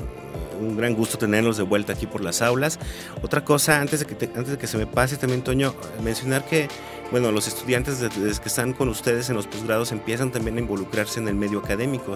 un 0.61 0.77
gran 0.77 0.95
gusto 0.95 1.17
tenerlos 1.17 1.57
de 1.57 1.63
vuelta 1.63 1.93
aquí 1.93 2.05
por 2.05 2.21
las 2.21 2.41
aulas. 2.41 2.79
Otra 3.21 3.43
cosa, 3.43 3.81
antes 3.81 3.99
de 3.99 4.05
que, 4.05 4.25
antes 4.25 4.49
de 4.49 4.57
que 4.57 4.67
se 4.67 4.77
me 4.77 4.87
pase 4.87 5.17
también, 5.17 5.41
Toño, 5.41 5.73
mencionar 6.03 6.45
que, 6.45 6.67
bueno, 7.11 7.31
los 7.31 7.47
estudiantes 7.47 7.97
que 8.39 8.47
están 8.47 8.73
con 8.73 8.87
ustedes 8.89 9.29
en 9.29 9.35
los 9.35 9.47
posgrados 9.47 9.91
empiezan 9.91 10.31
también 10.31 10.57
a 10.57 10.59
involucrarse 10.61 11.19
en 11.19 11.27
el 11.27 11.35
medio 11.35 11.59
académico, 11.59 12.15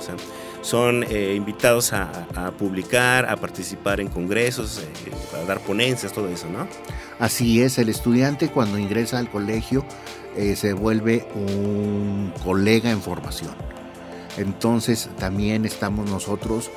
son 0.62 1.04
eh, 1.04 1.34
invitados 1.36 1.94
a, 1.94 2.52
publicar, 2.58 3.30
a 3.30 3.36
participar 3.36 4.00
en 4.00 4.08
congresos, 4.08 4.80
eh, 4.80 5.12
a 5.42 5.46
dar 5.46 5.60
ponencias, 5.60 6.14
todo 6.14 6.30
eso, 6.30 6.48
¿no? 6.50 6.68
Así 7.20 7.62
es, 7.62 7.78
el 7.78 7.90
estudiante 7.90 8.50
cuando 8.50 8.78
ingresa 8.78 9.20
al 9.20 9.30
colegio 9.30 9.86
eh, 10.36 10.56
se 10.56 10.74
vuelve 10.74 11.28
un 11.34 12.34
colega 12.44 12.92
en 12.92 13.02
formación. 13.02 13.54
Entonces 14.38 15.10
también 15.18 15.66
estamos 15.66 16.10
nosotros 16.10 16.70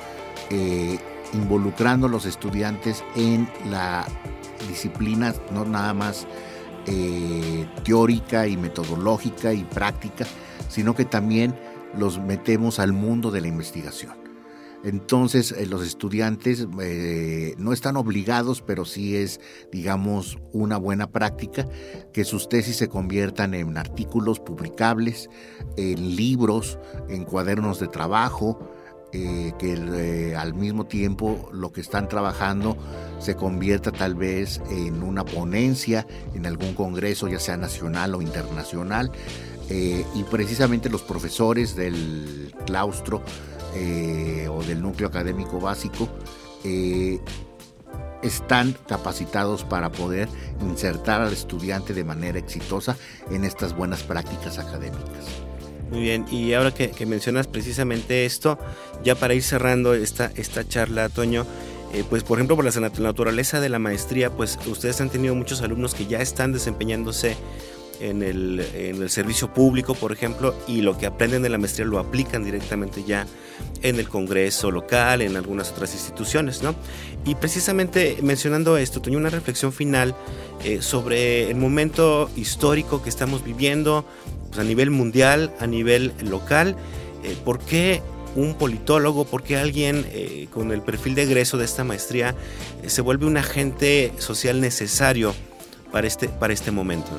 involucrando 1.33 2.07
a 2.07 2.09
los 2.09 2.25
estudiantes 2.25 3.03
en 3.15 3.47
la 3.69 4.05
disciplina, 4.67 5.33
no 5.51 5.65
nada 5.65 5.93
más 5.93 6.27
eh, 6.85 7.67
teórica 7.83 8.47
y 8.47 8.57
metodológica 8.57 9.53
y 9.53 9.63
práctica, 9.63 10.25
sino 10.69 10.95
que 10.95 11.05
también 11.05 11.55
los 11.97 12.19
metemos 12.19 12.79
al 12.79 12.93
mundo 12.93 13.31
de 13.31 13.41
la 13.41 13.47
investigación. 13.47 14.13
Entonces 14.83 15.51
eh, 15.51 15.65
los 15.65 15.85
estudiantes 15.85 16.65
eh, 16.81 17.53
no 17.57 17.73
están 17.73 17.97
obligados, 17.97 18.61
pero 18.61 18.85
sí 18.85 19.17
es, 19.17 19.41
digamos, 19.71 20.37
una 20.53 20.77
buena 20.77 21.11
práctica 21.11 21.67
que 22.13 22.23
sus 22.23 22.47
tesis 22.47 22.77
se 22.77 22.87
conviertan 22.87 23.53
en 23.53 23.77
artículos 23.77 24.39
publicables, 24.39 25.29
en 25.75 26.15
libros, 26.15 26.79
en 27.09 27.25
cuadernos 27.25 27.79
de 27.79 27.87
trabajo, 27.87 28.57
eh, 29.11 29.53
que 29.57 29.73
eh, 29.73 30.35
al 30.35 30.53
mismo 30.53 30.85
tiempo 30.85 31.49
lo 31.51 31.71
que 31.71 31.81
están 31.81 32.07
trabajando 32.07 32.77
se 33.19 33.35
convierta 33.35 33.91
tal 33.91 34.13
vez 34.13 34.61
en 34.69 35.01
una 35.01 35.25
ponencia 35.25 36.05
en 36.35 36.45
algún 36.45 36.75
congreso, 36.75 37.27
ya 37.27 37.39
sea 37.39 37.57
nacional 37.57 38.13
o 38.13 38.21
internacional, 38.21 39.11
eh, 39.67 40.05
y 40.13 40.23
precisamente 40.25 40.91
los 40.91 41.01
profesores 41.01 41.75
del 41.75 42.53
claustro 42.67 43.23
o 44.49 44.63
del 44.63 44.81
núcleo 44.81 45.07
académico 45.07 45.59
básico 45.59 46.09
están 48.23 48.75
capacitados 48.87 49.63
para 49.63 49.91
poder 49.91 50.27
insertar 50.61 51.21
al 51.21 51.33
estudiante 51.33 51.93
de 51.93 52.03
manera 52.03 52.39
exitosa 52.39 52.97
en 53.29 53.45
estas 53.45 53.75
buenas 53.75 54.01
prácticas 54.03 54.57
académicas. 54.57 55.48
Muy 55.91 56.01
bien, 56.01 56.25
y 56.31 56.53
ahora 56.53 56.71
que, 56.71 57.05
mencionas 57.07 57.47
precisamente 57.47 58.25
esto, 58.25 58.59
ya 59.03 59.15
para 59.15 59.33
ir 59.33 59.41
cerrando 59.41 59.95
esta, 59.95 60.31
esta 60.35 60.67
charla, 60.67 61.09
Toño, 61.09 61.47
eh, 61.93 62.03
pues 62.07 62.23
por 62.23 62.37
ejemplo 62.37 62.55
por 62.55 62.65
la 62.65 62.89
naturaleza 62.99 63.59
de 63.59 63.69
la 63.69 63.79
maestría, 63.79 64.29
pues 64.29 64.59
ustedes 64.67 65.01
han 65.01 65.09
tenido 65.09 65.33
muchos 65.33 65.61
alumnos 65.63 65.95
que 65.95 66.05
ya 66.05 66.21
están 66.21 66.53
desempeñándose 66.53 67.35
en 67.99 68.21
el, 68.21 68.59
en 68.75 69.01
el, 69.01 69.09
servicio 69.09 69.51
público, 69.51 69.95
por 69.95 70.11
ejemplo, 70.11 70.53
y 70.67 70.81
lo 70.81 70.95
que 70.95 71.07
aprenden 71.07 71.41
de 71.41 71.49
la 71.49 71.57
maestría 71.57 71.87
lo 71.87 71.97
aplican 71.97 72.43
directamente 72.43 73.03
ya 73.03 73.25
en 73.81 73.97
el 73.99 74.09
Congreso 74.09 74.71
local, 74.71 75.21
en 75.21 75.35
algunas 75.37 75.71
otras 75.71 75.93
instituciones, 75.93 76.61
¿no? 76.63 76.75
Y 77.25 77.35
precisamente 77.35 78.17
mencionando 78.21 78.77
esto, 78.77 79.01
tenía 79.01 79.19
una 79.19 79.29
reflexión 79.29 79.71
final 79.73 80.15
eh, 80.63 80.81
sobre 80.81 81.49
el 81.49 81.55
momento 81.55 82.29
histórico 82.35 83.01
que 83.01 83.09
estamos 83.09 83.43
viviendo, 83.43 84.05
pues, 84.47 84.59
a 84.59 84.63
nivel 84.63 84.91
mundial, 84.91 85.53
a 85.59 85.67
nivel 85.67 86.13
local. 86.23 86.75
Eh, 87.23 87.35
¿Por 87.43 87.59
qué 87.59 88.01
un 88.35 88.55
politólogo, 88.55 89.25
por 89.25 89.43
qué 89.43 89.57
alguien 89.57 90.05
eh, 90.11 90.47
con 90.51 90.71
el 90.71 90.81
perfil 90.81 91.15
de 91.15 91.23
egreso 91.23 91.57
de 91.57 91.65
esta 91.65 91.83
maestría 91.83 92.35
eh, 92.83 92.89
se 92.89 93.01
vuelve 93.01 93.25
un 93.25 93.37
agente 93.37 94.13
social 94.17 94.61
necesario 94.61 95.33
para 95.91 96.07
este, 96.07 96.29
para 96.29 96.53
este 96.53 96.71
momento? 96.71 97.09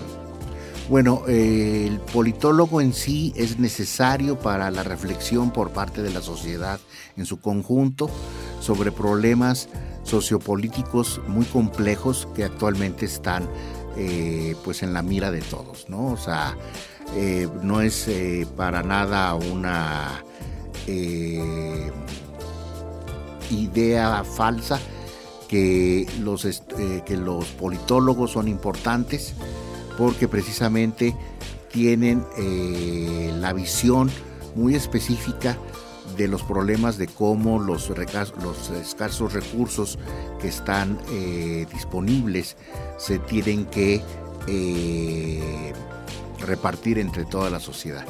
Bueno, 0.91 1.22
el 1.28 2.01
politólogo 2.12 2.80
en 2.80 2.93
sí 2.93 3.32
es 3.36 3.59
necesario 3.59 4.38
para 4.41 4.70
la 4.72 4.82
reflexión 4.82 5.53
por 5.53 5.70
parte 5.70 6.03
de 6.03 6.11
la 6.11 6.20
sociedad 6.20 6.80
en 7.16 7.26
su 7.26 7.41
conjunto 7.41 8.11
sobre 8.61 8.91
problemas 8.91 9.68
sociopolíticos 10.03 11.20
muy 11.28 11.47
complejos 11.47 12.26
que 12.34 12.43
actualmente 12.43 13.07
están 13.07 13.49
pues 14.64 14.82
en 14.82 14.93
la 14.93 15.03
mira 15.03 15.30
de 15.30 15.43
todos, 15.43 15.88
¿no? 15.88 16.07
O 16.07 16.16
sea, 16.16 16.57
eh, 17.16 17.49
no 17.62 17.80
es 17.80 18.07
eh, 18.07 18.47
para 18.57 18.82
nada 18.82 19.34
una 19.34 20.22
eh, 20.86 21.91
idea 23.51 24.22
falsa 24.22 24.78
que 25.49 26.07
los, 26.20 26.47
que 27.05 27.16
los 27.16 27.45
politólogos 27.47 28.32
son 28.32 28.47
importantes 28.47 29.34
porque 30.01 30.29
precisamente 30.29 31.15
tienen 31.71 32.25
la 33.39 33.53
visión 33.53 34.11
muy 34.55 34.75
específica 34.75 35.59
de 36.17 36.27
los 36.27 36.43
problemas 36.43 36.97
de 36.97 37.07
cómo 37.07 37.59
los, 37.59 37.91
escasos 37.91 39.35
recursos 39.35 39.99
que 40.41 40.49
están 40.49 40.99
disponibles 41.71 42.57
se 42.97 43.19
tienen 43.19 43.67
que 43.67 44.03
repartir 46.47 46.99
entre 46.99 47.27
toda 47.27 47.51
la 47.51 47.61
sociedad. 47.61 48.07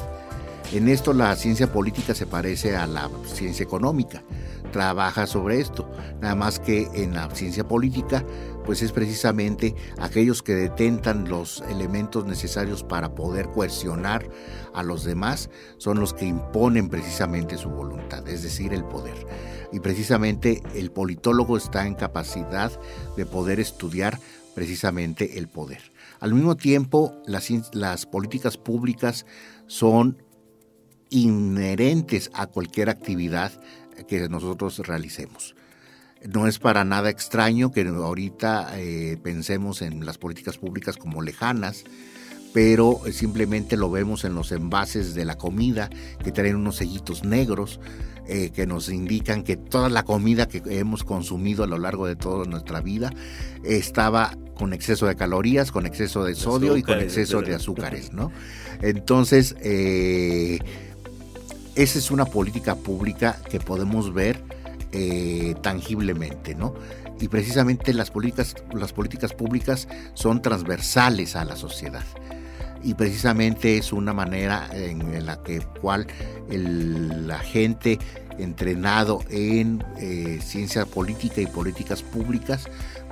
En 0.72 0.88
esto 0.88 1.12
la 1.12 1.34
ciencia 1.34 1.72
política 1.72 2.14
se 2.14 2.26
parece 2.26 2.76
a 2.76 2.86
la 2.86 3.11
ciencia 3.26 3.64
económica, 3.64 4.22
trabaja 4.70 5.26
sobre 5.26 5.61
esto, 5.61 5.91
nada 6.20 6.36
más 6.36 6.61
que 6.61 6.88
en 6.95 7.14
la 7.14 7.28
ciencia 7.34 7.66
política 7.66 8.24
pues 8.70 8.82
es 8.82 8.92
precisamente 8.92 9.74
aquellos 9.98 10.44
que 10.44 10.54
detentan 10.54 11.28
los 11.28 11.60
elementos 11.70 12.24
necesarios 12.24 12.84
para 12.84 13.16
poder 13.16 13.48
coercionar 13.48 14.30
a 14.74 14.84
los 14.84 15.02
demás, 15.02 15.50
son 15.76 15.98
los 15.98 16.14
que 16.14 16.26
imponen 16.26 16.88
precisamente 16.88 17.58
su 17.58 17.68
voluntad, 17.68 18.28
es 18.28 18.44
decir, 18.44 18.72
el 18.72 18.84
poder. 18.84 19.26
Y 19.72 19.80
precisamente 19.80 20.62
el 20.76 20.92
politólogo 20.92 21.56
está 21.56 21.84
en 21.84 21.96
capacidad 21.96 22.70
de 23.16 23.26
poder 23.26 23.58
estudiar 23.58 24.20
precisamente 24.54 25.36
el 25.38 25.48
poder. 25.48 25.90
Al 26.20 26.32
mismo 26.32 26.56
tiempo, 26.56 27.12
las, 27.26 28.06
políticas 28.06 28.56
públicas 28.56 29.26
son 29.66 30.22
inherentes 31.08 32.30
a 32.34 32.46
cualquier 32.46 32.88
actividad 32.88 33.50
que 34.06 34.28
nosotros 34.28 34.78
realicemos. 34.78 35.56
No 36.28 36.46
es 36.46 36.58
para 36.58 36.84
nada 36.84 37.08
extraño 37.08 37.72
que 37.72 37.86
ahorita 37.86 38.78
eh, 38.78 39.18
pensemos 39.22 39.80
en 39.80 40.04
las 40.04 40.18
políticas 40.18 40.58
públicas 40.58 40.96
como 40.96 41.22
lejanas, 41.22 41.84
pero 42.52 43.00
simplemente 43.12 43.76
lo 43.76 43.90
vemos 43.90 44.24
en 44.24 44.34
los 44.34 44.52
envases 44.52 45.14
de 45.14 45.24
la 45.24 45.36
comida 45.36 45.88
que 46.22 46.32
traen 46.32 46.56
unos 46.56 46.76
sellitos 46.76 47.24
negros 47.24 47.80
eh, 48.26 48.50
que 48.50 48.66
nos 48.66 48.88
indican 48.90 49.42
que 49.42 49.56
toda 49.56 49.88
la 49.88 50.04
comida 50.04 50.46
que 50.46 50.62
hemos 50.78 51.04
consumido 51.04 51.64
a 51.64 51.66
lo 51.66 51.78
largo 51.78 52.06
de 52.06 52.16
toda 52.16 52.44
nuestra 52.44 52.80
vida 52.80 53.12
estaba 53.64 54.36
con 54.54 54.72
exceso 54.72 55.06
de 55.06 55.16
calorías, 55.16 55.72
con 55.72 55.86
exceso 55.86 56.22
de 56.24 56.34
sodio 56.34 56.76
y 56.76 56.82
con 56.82 57.00
exceso 57.00 57.40
de 57.40 57.54
azúcares, 57.54 58.12
¿no? 58.12 58.30
Entonces, 58.82 59.56
eh, 59.62 60.58
esa 61.74 61.98
es 61.98 62.10
una 62.10 62.26
política 62.26 62.76
pública 62.76 63.40
que 63.48 63.58
podemos 63.58 64.12
ver 64.12 64.42
eh, 64.93 65.55
tangiblemente, 65.62 66.55
¿no? 66.55 66.74
y 67.20 67.28
precisamente 67.28 67.93
las 67.93 68.11
políticas, 68.11 68.55
las 68.72 68.93
políticas 68.93 69.32
públicas 69.34 69.86
son 70.14 70.41
transversales 70.41 71.36
a 71.36 71.45
la 71.45 71.55
sociedad 71.55 72.05
y 72.82 72.95
precisamente 72.95 73.76
es 73.76 73.93
una 73.93 74.12
manera 74.12 74.68
en, 74.72 75.26
la 75.26 75.43
que 75.43 75.61
cual 75.80 76.07
el, 76.51 77.30
agente 77.30 77.99
entrenado 78.38 79.20
en 79.28 79.84
eh, 79.99 80.41
ciencia 80.43 80.86
política 80.86 81.43
y 81.43 81.47
políticas 81.47 82.03
públicas 82.03 82.68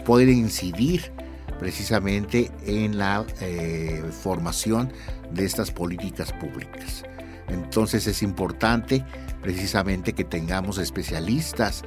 puede 0.06 0.32
incidir 0.32 1.12
precisamente 1.58 2.50
en 2.64 2.96
la 2.96 3.26
eh, 3.42 4.02
formación 4.22 4.90
de 5.32 5.44
estas 5.44 5.70
políticas 5.70 6.32
públicas. 6.32 7.04
Entonces 7.48 8.06
es 8.06 8.22
importante 8.22 9.04
precisamente 9.42 10.12
que 10.12 10.24
tengamos 10.24 10.78
especialistas 10.78 11.84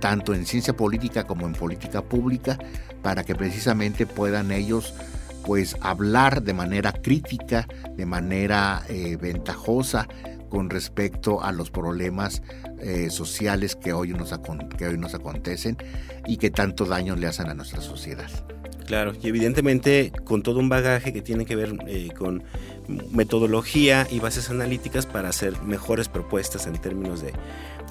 tanto 0.00 0.34
en 0.34 0.44
ciencia 0.44 0.76
política 0.76 1.24
como 1.24 1.46
en 1.46 1.54
política 1.54 2.02
pública 2.02 2.58
para 3.02 3.24
que 3.24 3.34
precisamente 3.34 4.06
puedan 4.06 4.50
ellos 4.50 4.94
pues 5.44 5.76
hablar 5.80 6.42
de 6.42 6.54
manera 6.54 6.92
crítica, 6.92 7.68
de 7.96 8.06
manera 8.06 8.82
eh, 8.88 9.16
ventajosa 9.16 10.08
con 10.48 10.70
respecto 10.70 11.42
a 11.42 11.52
los 11.52 11.70
problemas 11.70 12.42
eh, 12.80 13.10
sociales 13.10 13.76
que 13.76 13.92
hoy, 13.92 14.10
nos 14.10 14.32
que 14.76 14.86
hoy 14.86 14.98
nos 14.98 15.14
acontecen 15.14 15.76
y 16.26 16.36
que 16.36 16.50
tanto 16.50 16.84
daño 16.84 17.16
le 17.16 17.26
hacen 17.26 17.48
a 17.48 17.54
nuestra 17.54 17.80
sociedad. 17.80 18.30
Claro, 18.86 19.12
y 19.20 19.28
evidentemente 19.28 20.12
con 20.24 20.42
todo 20.42 20.60
un 20.60 20.68
bagaje 20.68 21.12
que 21.12 21.22
tiene 21.22 21.46
que 21.46 21.56
ver 21.56 21.74
eh, 21.86 22.10
con 22.16 22.44
metodología 22.88 24.06
y 24.10 24.20
bases 24.20 24.50
analíticas 24.50 25.06
para 25.06 25.28
hacer 25.28 25.60
mejores 25.62 26.08
propuestas 26.08 26.66
en 26.66 26.74
términos 26.78 27.22
de, 27.22 27.32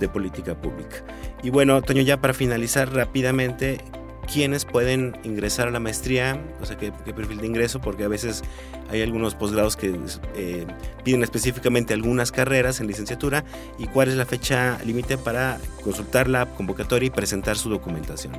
política 0.10 0.54
pública. 0.60 0.98
Y 1.44 1.50
bueno, 1.50 1.82
Toño, 1.82 2.02
ya 2.02 2.20
para 2.20 2.34
finalizar 2.34 2.94
rápidamente, 2.94 3.78
quiénes 4.32 4.66
pueden 4.66 5.16
ingresar 5.24 5.70
a 5.70 5.72
la 5.72 5.80
maestría, 5.80 6.41
o 6.62 6.66
sea, 6.66 6.78
qué, 6.78 6.91
perfil 6.91 7.38
de 7.38 7.48
ingreso, 7.48 7.80
porque 7.80 8.04
a 8.04 8.10
veces 8.10 8.44
hay 8.89 9.02
algunos 9.02 9.34
posgrados 9.34 9.78
que 9.78 9.98
eh, 10.36 10.68
piden 11.06 11.24
específicamente 11.24 11.94
algunas 11.94 12.34
carreras 12.34 12.82
en 12.82 12.88
licenciatura 12.88 13.46
y 13.78 13.88
cuál 13.88 14.10
es 14.10 14.16
la 14.16 14.26
fecha 14.26 14.78
límite 14.86 15.18
para 15.18 15.58
consultar 15.86 16.28
la 16.28 16.48
convocatoria 16.48 17.08
y 17.08 17.10
presentar 17.10 17.58
su 17.58 17.70
documentación. 17.70 18.34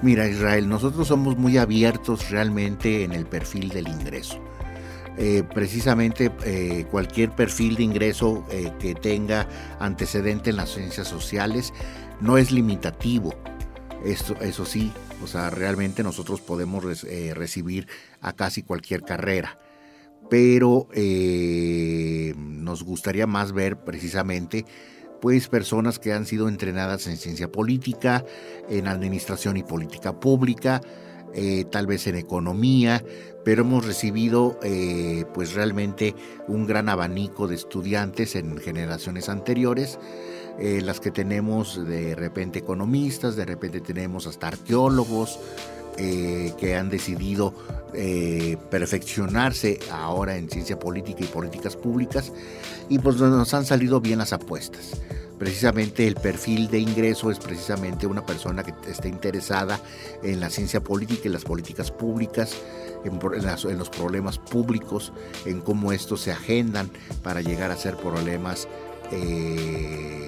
Mira, 0.00 0.26
Israel, 0.26 0.68
nosotros 0.70 1.08
somos 1.08 1.36
muy 1.36 1.58
abiertos 1.58 2.30
realmente 2.30 3.04
en 3.04 3.12
el 3.12 3.26
perfil 3.26 3.68
del 3.68 3.88
ingreso. 3.88 4.40
Eh, 5.18 5.42
precisamente 5.42 6.30
eh, 6.44 6.86
cualquier 6.90 7.30
perfil 7.30 7.76
de 7.76 7.82
ingreso 7.82 8.46
que 8.78 8.94
tenga 8.94 9.46
antecedente 9.78 10.50
en 10.50 10.56
las 10.56 10.70
ciencias 10.70 11.08
sociales 11.08 11.72
no 12.20 12.38
es 12.38 12.50
limitativo. 12.50 13.34
Esto, 14.04 14.34
eso 14.40 14.64
sí, 14.64 14.92
o 15.22 15.26
sea, 15.26 15.50
realmente 15.50 16.02
nosotros 16.02 16.40
podemos 16.40 17.04
eh, 17.04 17.34
recibir 17.34 17.86
a 18.20 18.32
casi 18.32 18.62
cualquier 18.62 19.02
carrera. 19.02 19.58
Pero 20.30 20.88
eh, 20.94 22.34
nos 22.36 22.82
gustaría 22.82 23.26
más 23.26 23.52
ver 23.52 23.78
precisamente 23.78 24.64
pues 25.20 25.48
personas 25.48 25.98
que 25.98 26.14
han 26.14 26.24
sido 26.24 26.48
entrenadas 26.48 27.06
en 27.06 27.18
ciencia 27.18 27.52
política, 27.52 28.24
en 28.70 28.88
administración 28.88 29.58
y 29.58 29.62
política 29.62 30.18
pública, 30.18 30.80
eh, 31.34 31.64
tal 31.70 31.86
vez 31.86 32.06
en 32.06 32.16
economía, 32.16 33.04
pero 33.44 33.62
hemos 33.62 33.86
recibido 33.86 34.58
pues 35.32 35.54
realmente 35.54 36.14
un 36.46 36.66
gran 36.66 36.90
abanico 36.90 37.48
de 37.48 37.54
estudiantes 37.54 38.36
en 38.36 38.58
generaciones 38.58 39.30
anteriores 39.30 39.98
eh, 40.60 40.82
las 40.82 41.00
que 41.00 41.10
tenemos 41.10 41.86
de 41.86 42.14
repente 42.14 42.58
economistas, 42.58 43.34
de 43.34 43.46
repente 43.46 43.80
tenemos 43.80 44.26
hasta 44.26 44.48
arqueólogos 44.48 45.38
eh, 45.96 46.52
que 46.58 46.76
han 46.76 46.90
decidido 46.90 47.54
eh, 47.94 48.58
perfeccionarse 48.70 49.80
ahora 49.90 50.36
en 50.36 50.50
ciencia 50.50 50.78
política 50.78 51.24
y 51.24 51.28
políticas 51.28 51.76
públicas 51.76 52.30
y 52.90 52.98
pues 52.98 53.16
nos 53.16 53.54
han 53.54 53.64
salido 53.64 54.02
bien 54.02 54.18
las 54.18 54.34
apuestas. 54.34 55.00
Precisamente 55.40 56.06
el 56.06 56.16
perfil 56.16 56.68
de 56.68 56.80
ingreso 56.80 57.30
es 57.30 57.38
precisamente 57.38 58.06
una 58.06 58.26
persona 58.26 58.62
que 58.62 58.74
esté 58.90 59.08
interesada 59.08 59.80
en 60.22 60.38
la 60.38 60.50
ciencia 60.50 60.84
política 60.84 61.22
y 61.24 61.30
las 61.30 61.44
políticas 61.44 61.90
públicas, 61.90 62.54
en, 63.06 63.78
los 63.78 63.88
problemas 63.88 64.36
públicos, 64.36 65.14
en 65.46 65.62
cómo 65.62 65.92
estos 65.92 66.20
se 66.20 66.30
agendan 66.30 66.90
para 67.22 67.40
llegar 67.40 67.70
a 67.70 67.76
ser 67.76 67.96
problemas 67.96 68.68
eh, 69.12 70.26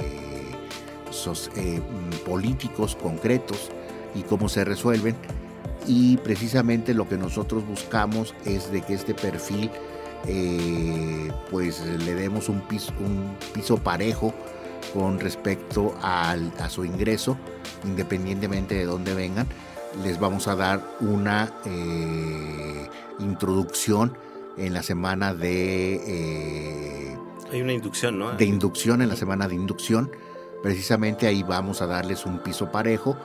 eh, 1.56 1.80
políticos 2.24 2.96
concretos 2.96 3.70
y 4.14 4.22
cómo 4.22 4.48
se 4.48 4.64
resuelven. 4.64 5.14
Y 5.86 6.16
precisamente 6.16 6.94
lo 6.94 7.06
que 7.06 7.18
nosotros 7.18 7.68
buscamos 7.68 8.34
es 8.46 8.72
de 8.72 8.80
que 8.80 8.94
este 8.94 9.12
perfil 9.12 9.70
eh, 10.26 11.30
pues 11.50 11.82
le 11.84 12.14
demos 12.14 12.48
un 12.48 12.62
piso, 12.62 12.94
un 12.98 13.36
piso 13.52 13.76
parejo 13.76 14.32
con 14.92 15.18
respecto 15.20 15.94
a 16.02 16.36
su 16.68 16.84
ingreso, 16.84 17.36
independientemente 17.84 18.74
de 18.74 18.84
dónde 18.84 19.14
vengan. 19.14 19.46
Les 20.04 20.18
vamos 20.18 20.48
a 20.48 20.56
dar 20.56 20.82
una 21.00 21.52
introducción 23.18 24.16
en 24.56 24.74
la 24.74 24.82
semana 24.82 25.34
de 25.34 27.16
hay 27.52 27.60
una 27.60 27.74
inducción, 27.74 28.18
¿no? 28.18 28.32
De 28.32 28.46
inducción 28.46 29.02
en 29.02 29.10
la 29.10 29.16
semana 29.16 29.46
de 29.46 29.54
inducción. 29.54 30.10
Precisamente 30.62 31.26
ahí 31.26 31.42
vamos 31.42 31.82
a 31.82 31.86
darles 31.86 32.24
un 32.24 32.38
piso 32.38 32.72
parejo. 32.72 33.16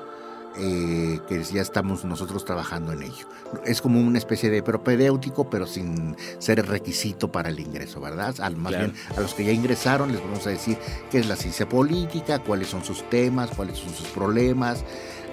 Eh, 0.59 1.19
que 1.27 1.43
ya 1.43 1.61
estamos 1.61 2.03
nosotros 2.03 2.43
trabajando 2.43 2.91
en 2.91 3.03
ello. 3.03 3.27
Es 3.63 3.79
como 3.79 3.99
una 3.99 4.17
especie 4.17 4.49
de 4.49 4.63
propedéutico, 4.63 5.49
pero 5.51 5.67
sin 5.67 6.15
ser 6.39 6.65
requisito 6.65 7.31
para 7.31 7.49
el 7.49 7.59
ingreso, 7.59 8.01
¿verdad? 8.01 8.35
más 8.55 8.75
bien 8.75 8.93
a 9.15 9.21
los 9.21 9.35
que 9.35 9.45
ya 9.45 9.51
ingresaron 9.51 10.11
les 10.11 10.19
vamos 10.19 10.47
a 10.47 10.49
decir 10.49 10.77
qué 11.11 11.19
es 11.19 11.27
la 11.27 11.35
ciencia 11.35 11.69
política, 11.69 12.39
cuáles 12.39 12.69
son 12.69 12.83
sus 12.83 13.07
temas, 13.09 13.51
cuáles 13.51 13.77
son 13.77 13.93
sus 13.93 14.07
problemas, 14.07 14.83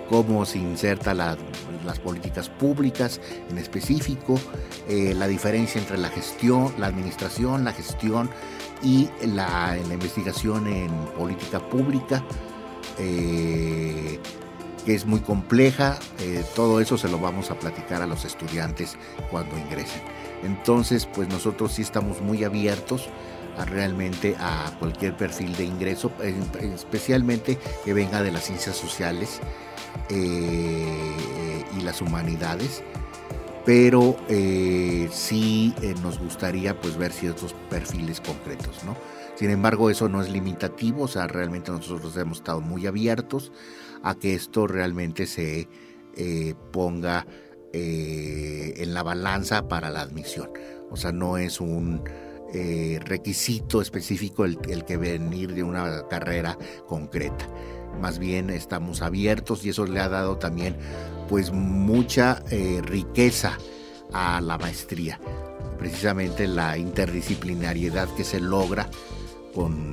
cómo 0.09 0.45
se 0.45 0.59
inserta 0.59 1.15
las 1.15 1.39
políticas 2.03 2.49
públicas 2.49 3.21
en 3.51 3.59
específico, 3.59 4.39
eh, 4.89 5.15
la 5.15 5.27
diferencia 5.27 5.81
entre 5.81 5.97
la 5.99 6.09
gestión, 6.09 6.75
la 6.79 6.89
administración, 6.89 7.65
la 7.65 7.73
gestión 7.73 8.29
y 8.83 9.09
la, 9.27 9.79
investigación 9.91 10.67
en 10.67 10.91
política 11.17 11.61
pública, 11.61 12.23
eh, 12.99 14.19
que 14.85 14.95
es 14.95 15.07
muy 15.07 15.21
compleja. 15.21 15.99
Eh, 16.21 16.45
todo 16.55 16.81
eso 16.81 16.99
se 16.99 17.09
lo 17.09 17.19
vamos 17.19 17.51
a 17.51 17.59
platicar 17.59 18.03
a 18.03 18.07
los 18.07 18.25
estudiantes 18.25 18.97
cuando 19.31 19.57
ingresen. 19.59 20.03
Entonces, 20.43 21.07
pues 21.07 21.29
nosotros 21.29 21.73
sí 21.73 21.83
estamos 21.83 22.21
muy 22.21 22.45
abiertos 22.45 23.09
a 23.57 23.65
realmente 23.65 24.37
a 24.39 24.73
cualquier 24.79 25.17
perfil 25.17 25.57
de 25.57 25.65
ingreso, 25.65 26.11
especialmente 26.61 27.59
que 27.85 27.95
venga 27.95 28.23
de 28.23 28.33
las 28.33 28.45
ciencias 28.45 28.77
sociales 28.77 29.41
eh, 30.11 31.65
y 31.79 31.83
las 31.83 32.03
humanidades 32.03 32.83
pero 33.65 34.17
eh, 34.29 35.09
sí 35.11 35.75
nos 36.03 36.19
gustaría 36.19 36.79
pues 36.79 36.97
ver 36.97 37.13
ciertos 37.13 37.55
perfiles 37.71 38.21
concretos, 38.21 38.85
¿no? 38.85 38.95
Sin 39.37 39.51
embargo, 39.51 39.91
eso 39.91 40.09
no 40.09 40.23
es 40.23 40.31
limitativo, 40.31 41.05
o 41.05 41.09
sea, 41.09 41.27
realmente 41.27 41.73
nosotros 41.73 42.17
hemos 42.17 42.39
estado 42.39 42.61
muy 42.61 42.87
abiertos 42.87 43.53
a 44.05 44.15
que 44.15 44.35
esto 44.35 44.69
realmente 44.69 45.27
se 45.27 45.69
eh, 46.17 46.55
ponga 46.73 47.27
en 47.77 48.95
la 48.95 49.03
balanza 49.03 49.67
para 49.67 49.91
la 49.91 50.01
admisión. 50.03 50.49
O 50.93 50.97
sea, 50.97 51.11
no 51.11 51.39
es 51.39 51.61
un 51.61 52.05
requisito 53.01 53.83
específico 53.83 54.45
el, 54.45 54.61
el 54.69 54.85
que 54.85 54.97
venir 54.97 55.55
de 55.55 55.65
una 55.65 56.07
carrera 56.07 56.57
concreta 56.87 57.49
más 58.01 58.19
bien 58.19 58.51
estamos 58.51 59.03
abiertos 59.03 59.65
y 59.65 59.71
eso 59.71 59.87
le 59.87 60.01
ha 60.01 60.09
dado 60.09 60.37
también 60.37 60.77
pues 61.29 61.53
mucha 61.53 62.43
eh, 62.51 62.81
riqueza 62.85 63.59
a 64.13 64.41
la 64.41 64.59
maestría, 64.59 65.19
precisamente 65.79 66.47
la 66.47 66.77
interdisciplinariedad 66.77 68.09
que 68.15 68.25
se 68.25 68.41
logra 68.41 68.89
con 69.55 69.93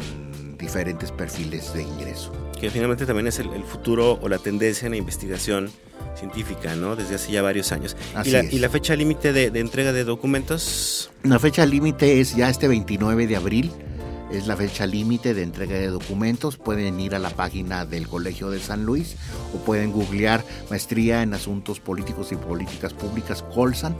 diferentes 0.57 1.11
perfiles 1.11 1.73
de 1.73 1.83
ingreso. 1.83 2.31
Que 2.61 2.69
finalmente 2.69 3.05
también 3.05 3.27
es 3.27 3.39
el, 3.39 3.49
futuro 3.63 4.19
o 4.21 4.29
la 4.29 4.37
tendencia 4.37 4.85
en 4.85 4.91
la 4.91 4.97
investigación 4.97 5.71
científica, 6.15 6.75
¿no? 6.75 6.95
Desde 6.95 7.15
hace 7.15 7.31
ya 7.31 7.41
varios 7.41 7.71
años. 7.71 7.97
¿Y 8.23 8.29
la, 8.29 8.43
¿Y 8.43 8.59
la, 8.59 8.69
fecha 8.69 8.95
límite 8.95 9.33
de, 9.33 9.49
de, 9.49 9.59
entrega 9.59 9.91
de 9.91 10.03
documentos? 10.03 11.11
La 11.23 11.39
fecha 11.39 11.65
límite 11.65 12.21
es 12.21 12.35
ya 12.35 12.49
este 12.49 12.67
29 12.67 13.27
de 13.27 13.35
abril 13.35 13.71
es 14.31 14.47
la 14.47 14.55
fecha 14.55 14.85
límite 14.85 15.33
de 15.33 15.43
entrega 15.43 15.75
de 15.75 15.87
documentos. 15.87 16.57
Pueden 16.57 16.99
ir 16.99 17.15
a 17.15 17.19
la 17.19 17.29
página 17.29 17.85
del 17.85 18.07
Colegio 18.07 18.49
de 18.49 18.59
San 18.59 18.85
Luis 18.85 19.17
o 19.53 19.57
pueden 19.57 19.91
googlear 19.91 20.43
Maestría 20.69 21.21
en 21.21 21.33
Asuntos 21.33 21.79
Políticos 21.79 22.31
y 22.31 22.35
Políticas 22.35 22.93
Públicas 22.93 23.43
Colsan 23.53 23.95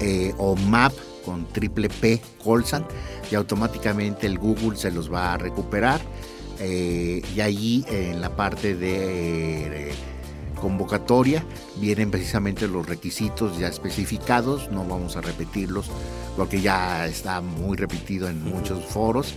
eh, 0.00 0.34
o 0.38 0.56
MAP 0.56 0.92
con 1.24 1.46
triple 1.52 1.88
P 1.88 2.20
Colsan 2.42 2.84
y 3.30 3.34
automáticamente 3.34 4.26
el 4.26 4.38
Google 4.38 4.76
se 4.76 4.90
los 4.90 5.12
va 5.12 5.34
a 5.34 5.38
recuperar. 5.38 6.00
Eh, 6.66 7.20
y 7.34 7.40
allí 7.42 7.84
en 7.88 8.22
la 8.22 8.34
parte 8.34 8.74
de 8.74 9.92
convocatoria 10.64 11.44
vienen 11.76 12.10
precisamente 12.10 12.66
los 12.68 12.86
requisitos 12.86 13.58
ya 13.58 13.68
especificados, 13.68 14.70
no 14.70 14.82
vamos 14.82 15.14
a 15.14 15.20
repetirlos 15.20 15.90
porque 16.38 16.62
ya 16.62 17.06
está 17.06 17.42
muy 17.42 17.76
repetido 17.76 18.28
en 18.28 18.42
muchos 18.42 18.82
foros, 18.82 19.34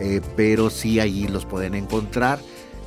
eh, 0.00 0.22
pero 0.36 0.70
sí 0.70 1.00
allí 1.00 1.28
los 1.28 1.44
pueden 1.44 1.74
encontrar 1.74 2.38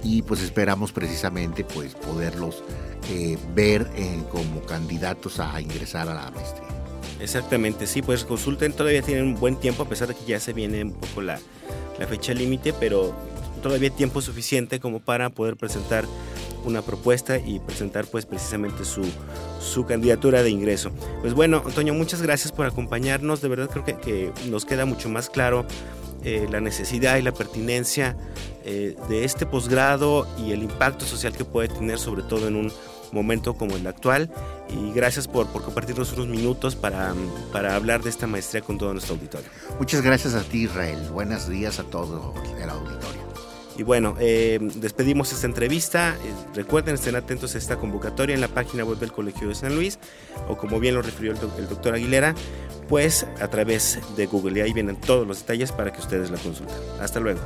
y 0.04 0.24
pues 0.24 0.42
esperamos 0.42 0.92
precisamente 0.92 1.64
pues 1.64 1.94
poderlos 1.94 2.64
eh, 3.12 3.38
ver 3.54 3.88
eh, 3.96 4.24
como 4.32 4.62
candidatos 4.62 5.40
a 5.40 5.62
ingresar 5.62 6.10
a 6.10 6.16
la 6.16 6.32
maestría. 6.32 6.68
Exactamente, 7.20 7.86
sí, 7.86 8.02
pues 8.02 8.26
consulten, 8.26 8.74
todavía 8.74 9.04
tienen 9.04 9.24
un 9.24 9.36
buen 9.36 9.56
tiempo, 9.56 9.84
a 9.84 9.90
pesar 9.90 10.08
de 10.08 10.16
que 10.16 10.26
ya 10.26 10.40
se 10.40 10.54
viene 10.54 10.84
un 10.84 10.94
poco 10.94 11.22
la, 11.22 11.40
la 12.00 12.08
fecha 12.08 12.34
límite, 12.34 12.74
pero 12.74 13.16
todavía 13.58 13.90
tiempo 13.90 14.22
suficiente 14.22 14.80
como 14.80 15.00
para 15.00 15.30
poder 15.30 15.56
presentar 15.58 16.06
una 16.66 16.82
propuesta 16.82 17.38
y 17.38 17.60
presentar 17.60 18.06
pues 18.06 18.26
precisamente 18.26 18.84
su, 18.86 19.04
su 19.60 19.86
candidatura 19.86 20.44
de 20.44 20.50
ingreso. 20.50 20.92
Pues 21.22 21.34
bueno, 21.34 21.64
Antonio, 21.66 21.94
muchas 21.94 22.22
gracias 22.22 22.52
por 22.52 22.66
acompañarnos, 22.66 23.42
de 23.42 23.48
verdad 23.48 23.70
creo 23.70 23.86
que, 23.86 23.96
que 23.96 24.34
nos 24.50 24.66
queda 24.66 24.86
mucho 24.86 25.10
más 25.10 25.30
claro 25.30 25.66
eh, 26.24 26.48
la 26.52 26.60
necesidad 26.60 27.18
y 27.18 27.22
la 27.22 27.32
pertinencia 27.32 28.18
eh, 28.66 28.96
de 29.08 29.24
este 29.24 29.46
posgrado 29.46 30.28
y 30.38 30.52
el 30.52 30.64
impacto 30.64 31.06
social 31.06 31.32
que 31.32 31.46
puede 31.46 31.70
tener 31.70 32.00
sobre 32.00 32.24
todo 32.24 32.48
en 32.48 32.56
un 32.56 32.74
momento 33.12 33.54
como 33.54 33.78
el 33.78 33.88
actual 33.88 34.30
y 34.70 34.92
gracias 34.94 35.28
por, 35.28 35.48
por 35.48 35.64
compartirnos 35.64 36.12
unos 36.14 36.28
minutos 36.28 36.76
para, 36.76 37.14
para 37.54 37.76
hablar 37.76 38.04
de 38.04 38.10
esta 38.10 38.28
maestría 38.28 38.62
con 38.62 38.78
todo 38.78 38.92
nuestro 38.92 39.16
auditorio. 39.16 39.48
Muchas 39.80 40.02
gracias 40.02 40.34
a 40.34 40.42
ti 40.42 40.64
Israel, 40.64 41.00
buenos 41.12 41.48
días 41.48 41.80
a 41.80 41.84
todo 41.84 42.34
el 42.62 42.70
auditorio. 42.70 43.27
Y 43.78 43.84
bueno, 43.84 44.16
eh, 44.20 44.58
despedimos 44.76 45.32
esta 45.32 45.46
entrevista. 45.46 46.16
Eh, 46.16 46.34
recuerden, 46.56 46.96
estén 46.96 47.16
atentos 47.16 47.54
a 47.54 47.60
esta 47.60 47.78
convocatoria 47.78 48.34
en 48.34 48.42
la 48.42 48.48
página 48.48 48.84
web 48.84 48.98
del 48.98 49.12
Colegio 49.12 49.50
de 49.50 49.56
San 49.56 49.76
Luis, 49.76 50.00
o 50.48 50.58
como 50.58 50.80
bien 50.80 50.96
lo 50.96 51.04
refirió 51.04 51.32
el, 51.32 51.38
el 51.60 51.70
doctor 51.70 51.94
Aguilera, 51.94 52.34
pues 52.90 53.28
a 53.40 53.48
través 53.50 54.00
de 54.16 54.26
Google. 54.26 54.60
Y 54.60 54.62
ahí 54.64 54.74
vienen 54.74 54.96
todos 54.96 55.28
los 55.28 55.40
detalles 55.40 55.72
para 55.72 55.94
que 55.94 56.00
ustedes 56.00 56.32
la 56.32 56.38
consulten. 56.38 56.76
Hasta 57.00 57.20
luego. 57.20 57.40